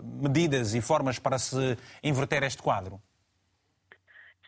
medidas 0.03 0.73
e 0.73 0.81
formas 0.81 1.19
para 1.19 1.37
se 1.37 1.77
inverter 2.03 2.43
este 2.43 2.61
quadro? 2.61 2.99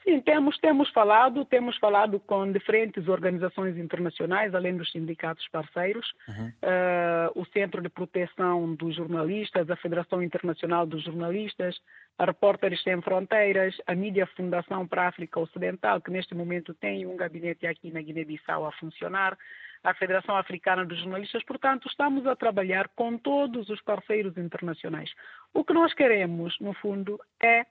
Sim, 0.06 0.22
temos, 0.22 0.56
temos 0.60 0.88
falado, 0.91 1.44
temos 1.45 1.76
falado 1.77 2.19
com 2.19 2.52
diferentes 2.52 3.07
organizações 3.07 3.76
internacionais, 3.76 4.53
além 4.53 4.77
dos 4.77 4.91
sindicatos 4.91 5.48
parceiros, 5.48 6.14
uhum. 6.27 6.48
uh, 6.48 7.41
o 7.41 7.44
Centro 7.48 7.82
de 7.82 7.90
Proteção 7.90 8.76
dos 8.76 8.95
Jornalistas, 8.95 9.68
a 9.68 9.76
Federação 9.76 10.22
Internacional 10.22 10.86
dos 10.86 11.03
Jornalistas, 11.03 11.76
a 12.19 12.26
Repórteres 12.26 12.84
Sem 12.84 13.02
Fronteiras, 13.02 13.76
a 13.88 13.95
Mídia 13.95 14.27
Fundação 14.27 14.88
para 14.88 15.06
a 15.06 15.07
África 15.07 15.40
Ocidental, 15.40 15.99
que 15.99 16.11
neste 16.11 16.36
momento 16.36 16.76
tem 16.76 17.07
um 17.07 17.18
gabinete 17.18 17.65
aqui 17.65 17.91
na 17.91 17.99
Guiné-Bissau 17.99 18.64
a 18.64 18.72
funcionar, 18.73 19.36
a 19.84 19.94
Federação 19.95 20.38
Africana 20.38 20.86
dos 20.86 20.99
Jornalistas. 20.99 21.44
Portanto, 21.44 21.88
estamos 21.88 22.27
a 22.27 22.36
trabalhar 22.36 22.90
com 22.90 23.18
todos 23.18 23.69
os 23.69 23.82
parceiros 23.82 24.38
internacionais. 24.38 25.11
O 25.52 25.64
que 25.64 25.73
nós 25.73 25.95
queremos, 25.95 26.56
no 26.60 26.73
fundo, 26.73 27.19
é 27.41 27.65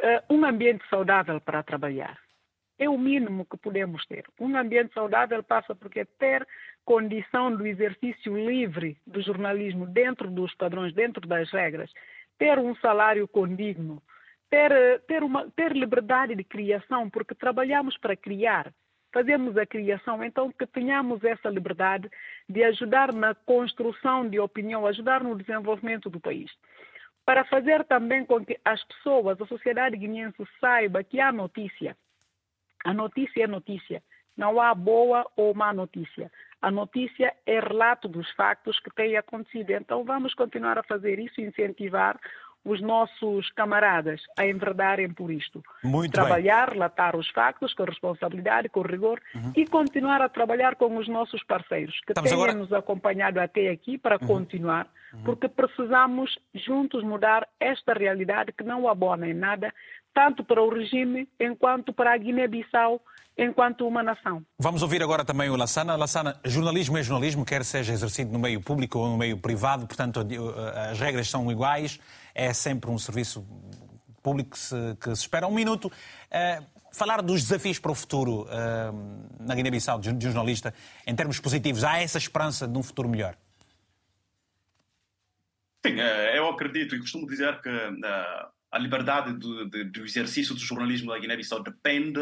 uh, 0.00 0.34
um 0.34 0.44
ambiente 0.44 0.84
saudável 0.88 1.40
para 1.40 1.62
trabalhar. 1.62 2.18
É 2.78 2.88
o 2.88 2.98
mínimo 2.98 3.46
que 3.46 3.56
podemos 3.56 4.04
ter. 4.06 4.24
Um 4.38 4.56
ambiente 4.56 4.92
saudável 4.92 5.42
passa 5.42 5.74
por 5.74 5.88
ter 5.90 6.46
condição 6.84 7.54
do 7.54 7.66
exercício 7.66 8.36
livre 8.36 8.96
do 9.06 9.22
jornalismo 9.22 9.86
dentro 9.86 10.28
dos 10.28 10.52
padrões, 10.54 10.92
dentro 10.92 11.26
das 11.26 11.50
regras, 11.50 11.90
ter 12.36 12.58
um 12.58 12.74
salário 12.76 13.28
condigno, 13.28 14.02
ter, 14.50 14.72
eh, 14.72 14.98
ter, 15.06 15.22
uma, 15.22 15.48
ter 15.50 15.72
liberdade 15.72 16.34
de 16.34 16.42
criação, 16.42 17.08
porque 17.08 17.34
trabalhamos 17.34 17.96
para 17.96 18.16
criar. 18.16 18.72
Fazemos 19.12 19.56
a 19.56 19.64
criação, 19.64 20.24
então 20.24 20.50
que 20.50 20.66
tenhamos 20.66 21.22
essa 21.22 21.48
liberdade 21.48 22.10
de 22.48 22.64
ajudar 22.64 23.12
na 23.12 23.36
construção 23.36 24.28
de 24.28 24.40
opinião, 24.40 24.84
ajudar 24.84 25.22
no 25.22 25.36
desenvolvimento 25.36 26.10
do 26.10 26.18
país 26.18 26.50
para 27.24 27.44
fazer 27.44 27.84
também 27.84 28.24
com 28.24 28.44
que 28.44 28.58
as 28.64 28.82
pessoas, 28.84 29.40
a 29.40 29.46
sociedade 29.46 29.96
guineense 29.96 30.42
saiba 30.60 31.02
que 31.02 31.20
há 31.20 31.32
notícia. 31.32 31.96
A 32.84 32.92
notícia 32.92 33.44
é 33.44 33.46
notícia. 33.46 34.02
Não 34.36 34.60
há 34.60 34.74
boa 34.74 35.26
ou 35.36 35.54
má 35.54 35.72
notícia. 35.72 36.30
A 36.60 36.70
notícia 36.70 37.34
é 37.46 37.60
relato 37.60 38.08
dos 38.08 38.30
factos 38.32 38.78
que 38.80 38.90
têm 38.94 39.16
acontecido. 39.16 39.70
Então 39.70 40.04
vamos 40.04 40.34
continuar 40.34 40.78
a 40.78 40.82
fazer 40.82 41.18
isso, 41.18 41.40
incentivar 41.40 42.18
os 42.64 42.80
nossos 42.80 43.50
camaradas 43.50 44.20
a 44.38 44.46
enverdarem 44.46 45.12
por 45.12 45.30
isto. 45.30 45.62
Muito 45.82 46.12
trabalhar, 46.12 46.66
bem. 46.66 46.74
relatar 46.74 47.14
os 47.14 47.28
factos 47.30 47.74
com 47.74 47.84
responsabilidade, 47.84 48.68
com 48.68 48.80
rigor 48.80 49.20
uhum. 49.34 49.52
e 49.54 49.66
continuar 49.66 50.22
a 50.22 50.28
trabalhar 50.28 50.76
com 50.76 50.96
os 50.96 51.06
nossos 51.06 51.42
parceiros 51.44 51.94
que 52.00 52.12
Estamos 52.12 52.30
têm 52.30 52.38
agora... 52.38 52.54
nos 52.54 52.72
acompanhado 52.72 53.38
até 53.38 53.68
aqui 53.68 53.98
para 53.98 54.18
uhum. 54.20 54.26
continuar, 54.26 54.86
uhum. 55.12 55.22
porque 55.24 55.48
precisamos 55.48 56.38
juntos 56.54 57.04
mudar 57.04 57.46
esta 57.60 57.92
realidade 57.92 58.52
que 58.52 58.64
não 58.64 58.88
abona 58.88 59.28
em 59.28 59.34
nada, 59.34 59.72
tanto 60.14 60.42
para 60.42 60.62
o 60.62 60.72
regime 60.72 61.28
enquanto 61.38 61.92
para 61.92 62.14
a 62.14 62.16
Guiné-Bissau 62.16 63.00
enquanto 63.36 63.86
uma 63.86 64.02
nação. 64.02 64.42
Vamos 64.58 64.82
ouvir 64.82 65.02
agora 65.02 65.24
também 65.24 65.50
o 65.50 65.56
Lassana. 65.56 65.96
Lassana, 65.96 66.38
jornalismo 66.44 66.96
é 66.96 67.02
jornalismo, 67.02 67.44
quer 67.44 67.64
seja 67.64 67.92
exercido 67.92 68.32
no 68.32 68.38
meio 68.38 68.60
público 68.60 68.98
ou 68.98 69.08
no 69.08 69.18
meio 69.18 69.36
privado, 69.36 69.86
portanto 69.86 70.24
as 70.90 70.98
regras 71.00 71.28
são 71.28 71.50
iguais 71.50 71.98
é 72.34 72.52
sempre 72.52 72.90
um 72.90 72.98
serviço 72.98 73.46
público 74.22 74.50
que 74.50 74.58
se, 74.58 74.96
que 75.00 75.14
se 75.14 75.22
espera. 75.22 75.46
Um 75.46 75.54
minuto. 75.54 75.86
Uh, 75.86 76.74
falar 76.92 77.20
dos 77.22 77.42
desafios 77.42 77.78
para 77.78 77.90
o 77.90 77.94
futuro 77.94 78.42
uh, 78.42 79.36
na 79.40 79.54
Guiné-Bissau, 79.54 79.98
de, 79.98 80.12
de 80.12 80.24
jornalista, 80.26 80.72
em 81.06 81.14
termos 81.14 81.40
positivos. 81.40 81.82
Há 81.82 82.00
essa 82.00 82.18
esperança 82.18 82.68
de 82.68 82.78
um 82.78 82.82
futuro 82.82 83.08
melhor? 83.08 83.36
Sim, 85.84 86.00
eh, 86.00 86.38
eu 86.38 86.48
acredito 86.48 86.94
e 86.94 86.98
costumo 86.98 87.26
dizer 87.26 87.60
que 87.60 87.68
a 88.70 88.78
liberdade 88.78 89.34
do, 89.34 89.68
do 89.68 90.04
exercício 90.04 90.54
do 90.54 90.60
jornalismo 90.60 91.10
da 91.10 91.18
Guiné-Bissau 91.18 91.62
depende 91.62 92.20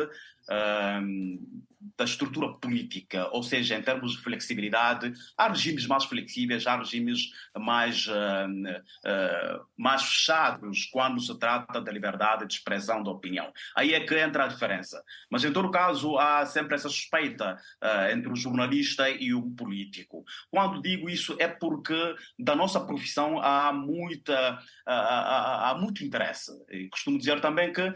da 1.97 2.05
estrutura 2.05 2.53
política, 2.55 3.29
ou 3.33 3.43
seja, 3.43 3.77
em 3.77 3.83
termos 3.83 4.13
de 4.13 4.19
flexibilidade, 4.19 5.13
há 5.37 5.49
regimes 5.49 5.87
mais 5.87 6.05
flexíveis, 6.05 6.67
há 6.67 6.77
regimes 6.77 7.31
mais, 7.57 8.07
uh, 8.07 8.13
uh, 8.13 9.67
mais 9.77 10.03
fechados 10.03 10.87
quando 10.93 11.21
se 11.21 11.37
trata 11.39 11.81
da 11.81 11.93
liberdade 11.93 12.47
de 12.47 12.55
expressão 12.55 13.03
da 13.03 13.11
opinião. 13.11 13.53
Aí 13.77 13.95
é 13.95 14.01
que 14.01 14.19
entra 14.19 14.45
a 14.45 14.49
diferença. 14.49 15.03
Mas, 15.31 15.45
em 15.45 15.53
todo 15.53 15.71
caso, 15.71 16.17
há 16.19 16.47
sempre 16.47 16.75
essa 16.75 16.89
suspeita 16.89 17.59
uh, 17.83 18.13
entre 18.13 18.31
o 18.31 18.37
jornalista 18.37 19.09
e 19.11 19.35
o 19.35 19.51
político. 19.51 20.25
Quando 20.51 20.81
digo 20.81 21.11
isso 21.11 21.37
é 21.39 21.49
porque 21.49 22.15
da 22.39 22.55
nossa 22.55 22.81
profissão 22.81 23.41
há, 23.41 23.73
muita, 23.73 24.59
há, 24.87 25.71
há 25.71 25.75
muito 25.75 26.05
interesse. 26.05 26.53
E 26.71 26.89
costumo 26.89 27.19
dizer 27.19 27.41
também 27.41 27.73
que, 27.73 27.93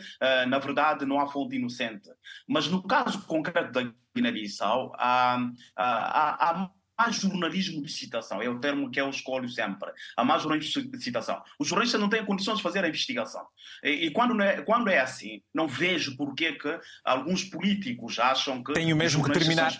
na 0.49 0.59
verdade, 0.59 1.05
não 1.05 1.21
há 1.21 1.27
fonte 1.27 1.57
inocente. 1.57 2.09
Mas 2.49 2.69
no 2.69 2.83
caso 2.83 3.23
concreto 3.27 3.76
da 3.83 3.93
Guiné-Bissau, 4.15 4.93
há, 4.97 5.39
há, 5.77 6.51
há 6.51 6.71
mais 6.99 7.17
jornalismo 7.17 7.83
de 7.83 7.93
citação, 7.93 8.41
é 8.41 8.49
o 8.49 8.59
termo 8.59 8.91
que 8.91 9.01
eu 9.01 9.11
escolho 9.11 9.49
sempre. 9.49 9.91
Há 10.17 10.25
mais 10.25 10.43
jornalismo 10.43 10.91
de 10.91 11.03
citação. 11.03 11.43
Os 11.59 11.69
jornalistas 11.69 12.01
não 12.01 12.09
têm 12.09 12.25
condições 12.25 12.57
de 12.57 12.63
fazer 12.63 12.85
a 12.85 12.89
investigação. 12.89 13.45
E, 13.85 14.07
e 14.07 14.11
quando, 14.11 14.41
é, 14.41 14.63
quando 14.63 14.89
é 14.89 14.99
assim, 14.99 15.43
não 15.55 15.69
vejo 15.69 16.17
por 16.17 16.35
que 16.35 16.57
alguns 17.05 17.45
políticos 17.45 18.19
acham 18.19 18.65
que. 18.65 18.73
Tenho 18.73 18.97
mesmo 18.97 19.23
que 19.23 19.33
terminar. 19.33 19.73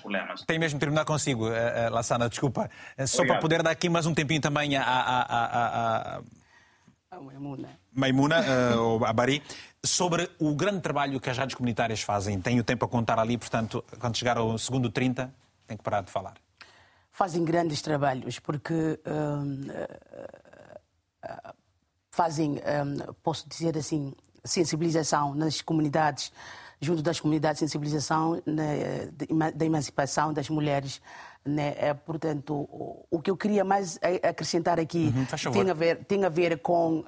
Tenho 0.47 0.61
mesmo 0.61 0.79
que 0.79 0.81
terminar 0.81 1.05
consigo, 1.05 1.49
uh, 1.49 1.53
uh, 1.53 1.91
Lassana, 1.91 2.29
desculpa. 2.29 2.71
Uh, 2.99 3.07
só 3.07 3.25
para 3.25 3.39
poder 3.39 3.63
dar 3.63 3.71
aqui 3.71 3.89
mais 3.89 4.05
um 4.05 4.13
tempinho 4.13 4.41
também 4.41 4.77
a. 4.77 4.83
a, 4.83 6.17
a, 6.19 6.23
a... 7.17 7.21
Maimuna, 7.21 7.69
Maimuna 7.93 8.41
uh, 8.41 8.81
ou 8.81 9.05
Abari, 9.05 9.43
sobre 9.85 10.31
o 10.39 10.55
grande 10.55 10.81
trabalho 10.81 11.21
que 11.21 11.31
as 11.31 11.39
rádios 11.39 11.55
comunitárias 11.55 12.03
fazem. 12.03 12.41
Tenho 12.41 12.63
tempo 12.63 12.85
a 12.85 12.89
contar 12.89 13.19
ali, 13.19 13.39
portanto, 13.39 13.85
quando 13.99 14.17
chegar 14.17 14.37
ao 14.37 14.59
segundo 14.59 14.91
30, 14.91 15.33
tenho 15.67 15.79
que 15.79 15.85
parar 15.85 16.03
de 16.03 16.11
falar. 16.11 16.35
Fazem 17.11 17.45
grandes 17.45 17.81
trabalhos, 17.81 18.39
porque 18.39 19.01
hum, 19.07 19.67
fazem, 22.11 22.53
hum, 22.53 23.15
posso 23.23 23.49
dizer 23.49 23.77
assim, 23.77 24.15
sensibilização 24.45 25.35
nas 25.35 25.61
comunidades, 25.61 26.33
junto 26.81 27.03
das 27.03 27.21
comunidades, 27.21 27.59
sensibilização 27.59 28.43
né, 28.47 29.11
da 29.55 29.65
emancipação 29.65 30.33
das 30.33 30.49
mulheres. 30.49 31.01
Né? 31.47 31.75
É, 31.79 31.95
portanto, 31.95 32.69
o 33.09 33.21
que 33.23 33.31
eu 33.31 33.37
queria 33.37 33.65
mais 33.65 34.01
acrescentar 34.23 34.81
aqui 34.81 35.15
uhum, 35.15 35.53
tem, 35.53 35.71
a 35.71 35.75
ver, 35.75 36.05
tem 36.05 36.25
a 36.25 36.29
ver 36.29 36.59
com 36.59 37.01
uh, 37.01 37.05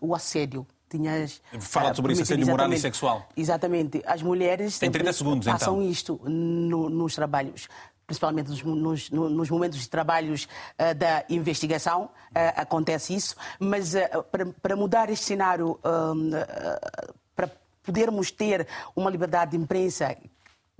o 0.00 0.14
assédio 0.14 0.66
tinhas. 0.88 1.40
Fala 1.58 1.94
sobre 1.94 2.12
isso, 2.12 2.22
assédio 2.22 2.46
moral 2.46 2.72
e 2.72 2.78
sexual. 2.78 3.26
Exatamente. 3.36 4.02
As 4.06 4.22
mulheres 4.22 4.78
Tem 4.78 4.90
30 4.90 5.12
segundos, 5.12 5.46
passam 5.46 5.76
então. 5.80 5.90
isto 5.90 6.20
no, 6.24 6.88
nos 6.88 7.14
trabalhos 7.14 7.68
principalmente 8.06 8.48
nos, 8.48 8.62
nos, 8.62 9.10
nos, 9.10 9.50
momentos 9.50 9.78
de 9.78 9.86
trabalhos 9.86 10.44
uh, 10.44 10.94
da 10.94 11.26
investigação, 11.28 12.04
uh, 12.04 12.10
acontece 12.56 13.14
isso, 13.14 13.36
mas 13.60 13.92
uh, 13.92 14.22
para, 14.32 14.46
para, 14.46 14.74
mudar 14.74 15.10
este 15.10 15.26
cenário, 15.26 15.78
para 17.36 17.50
podermos 17.82 18.30
ter 18.30 18.66
uma 18.96 19.10
liberdade 19.10 19.50
de 19.50 19.58
imprensa 19.58 20.16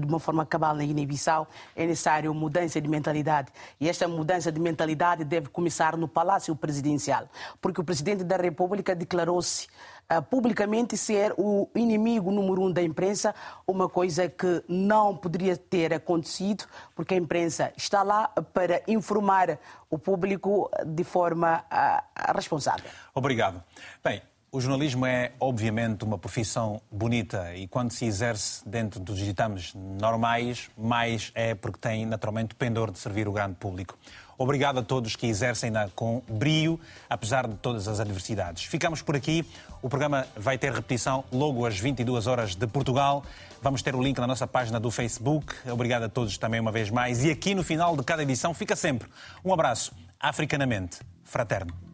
de 0.01 0.07
uma 0.07 0.21
forma 0.21 0.47
cabal 0.47 0.77
na 0.77 0.85
Guiné-Bissau, 0.85 1.49
é 1.75 1.85
necessário 1.85 2.33
mudança 2.33 2.81
de 2.81 2.89
mentalidade. 2.89 3.51
E 3.81 3.89
esta 3.89 4.07
mudança 4.07 4.53
de 4.53 4.61
mentalidade 4.61 5.25
deve 5.25 5.49
começar 5.49 5.97
no 5.97 6.07
Palácio 6.07 6.55
Presidencial, 6.55 7.29
porque 7.61 7.81
o 7.81 7.85
Presidente 7.85 8.23
da 8.23 8.37
República 8.37 8.95
declarou-se 8.95 9.67
uh, 10.09 10.23
publicamente 10.23 10.97
ser 10.97 11.35
o 11.37 11.69
inimigo 11.75 12.31
número 12.31 12.63
um 12.63 12.71
da 12.71 12.81
imprensa, 12.81 13.35
uma 13.67 13.89
coisa 13.89 14.29
que 14.29 14.63
não 14.69 15.17
poderia 15.17 15.57
ter 15.57 15.93
acontecido, 15.93 16.65
porque 16.95 17.15
a 17.15 17.17
imprensa 17.17 17.73
está 17.77 18.05
lá 18.05 18.29
para 18.55 18.81
informar 18.87 19.59
o 19.91 19.99
público 19.99 20.71
de 20.87 21.03
forma 21.03 21.65
uh, 21.73 22.33
responsável. 22.37 22.89
Obrigado. 23.13 23.61
Bem, 24.05 24.23
O 24.51 24.63
jornalismo 24.63 25.05
é, 25.05 25.33
obviamente, 25.39 26.05
uma 26.05 26.17
profissão 26.17 26.81
bonita 26.91 27.55
e 27.55 27.69
quando 27.69 27.91
se 27.91 28.07
exerce 28.07 28.67
dentro 28.67 28.99
dos 28.99 29.19
ditames 29.19 29.75
normais, 29.75 30.71
mais 30.75 31.31
é 31.35 31.55
porque 31.55 31.79
tem, 31.79 32.07
naturalmente, 32.07 32.55
o 32.55 32.57
pendor 32.57 32.91
de 32.91 32.99
servir 32.99 33.29
o 33.29 33.33
grande 33.33 33.57
público. 33.57 33.99
Obrigado 34.39 34.79
a 34.79 34.83
todos 34.83 35.17
que 35.17 35.27
exercem-na 35.27 35.91
com 35.95 36.23
brio, 36.27 36.81
apesar 37.11 37.47
de 37.47 37.57
todas 37.57 37.89
as 37.89 38.01
adversidades. 38.01 38.65
Ficamos 38.65 39.03
por 39.03 39.15
aqui. 39.15 39.45
O 39.83 39.89
programa 39.91 40.27
vai 40.35 40.57
ter 40.57 40.73
repetição 40.73 41.25
logo 41.31 41.67
às 41.67 41.79
22 41.79 42.27
horas 42.27 42.55
de 42.55 42.67
Portugal. 42.67 43.23
Vamos 43.61 43.83
ter 43.83 43.95
o 43.95 44.03
link 44.03 44.17
na 44.17 44.27
nossa 44.27 44.47
página 44.47 44.81
do 44.81 44.91
Facebook. 44.91 45.55
Obrigado 45.71 46.05
a 46.05 46.09
todos 46.09 46.39
também 46.39 46.59
uma 46.59 46.73
vez 46.73 46.89
mais. 46.89 47.23
E 47.23 47.31
aqui 47.31 47.55
no 47.55 47.63
final 47.63 47.95
de 47.95 48.03
cada 48.03 48.23
edição 48.23 48.55
fica 48.55 48.75
sempre 48.75 49.11
um 49.45 49.53
abraço 49.53 49.93
africanamente 50.19 51.01
fraterno. 51.23 51.88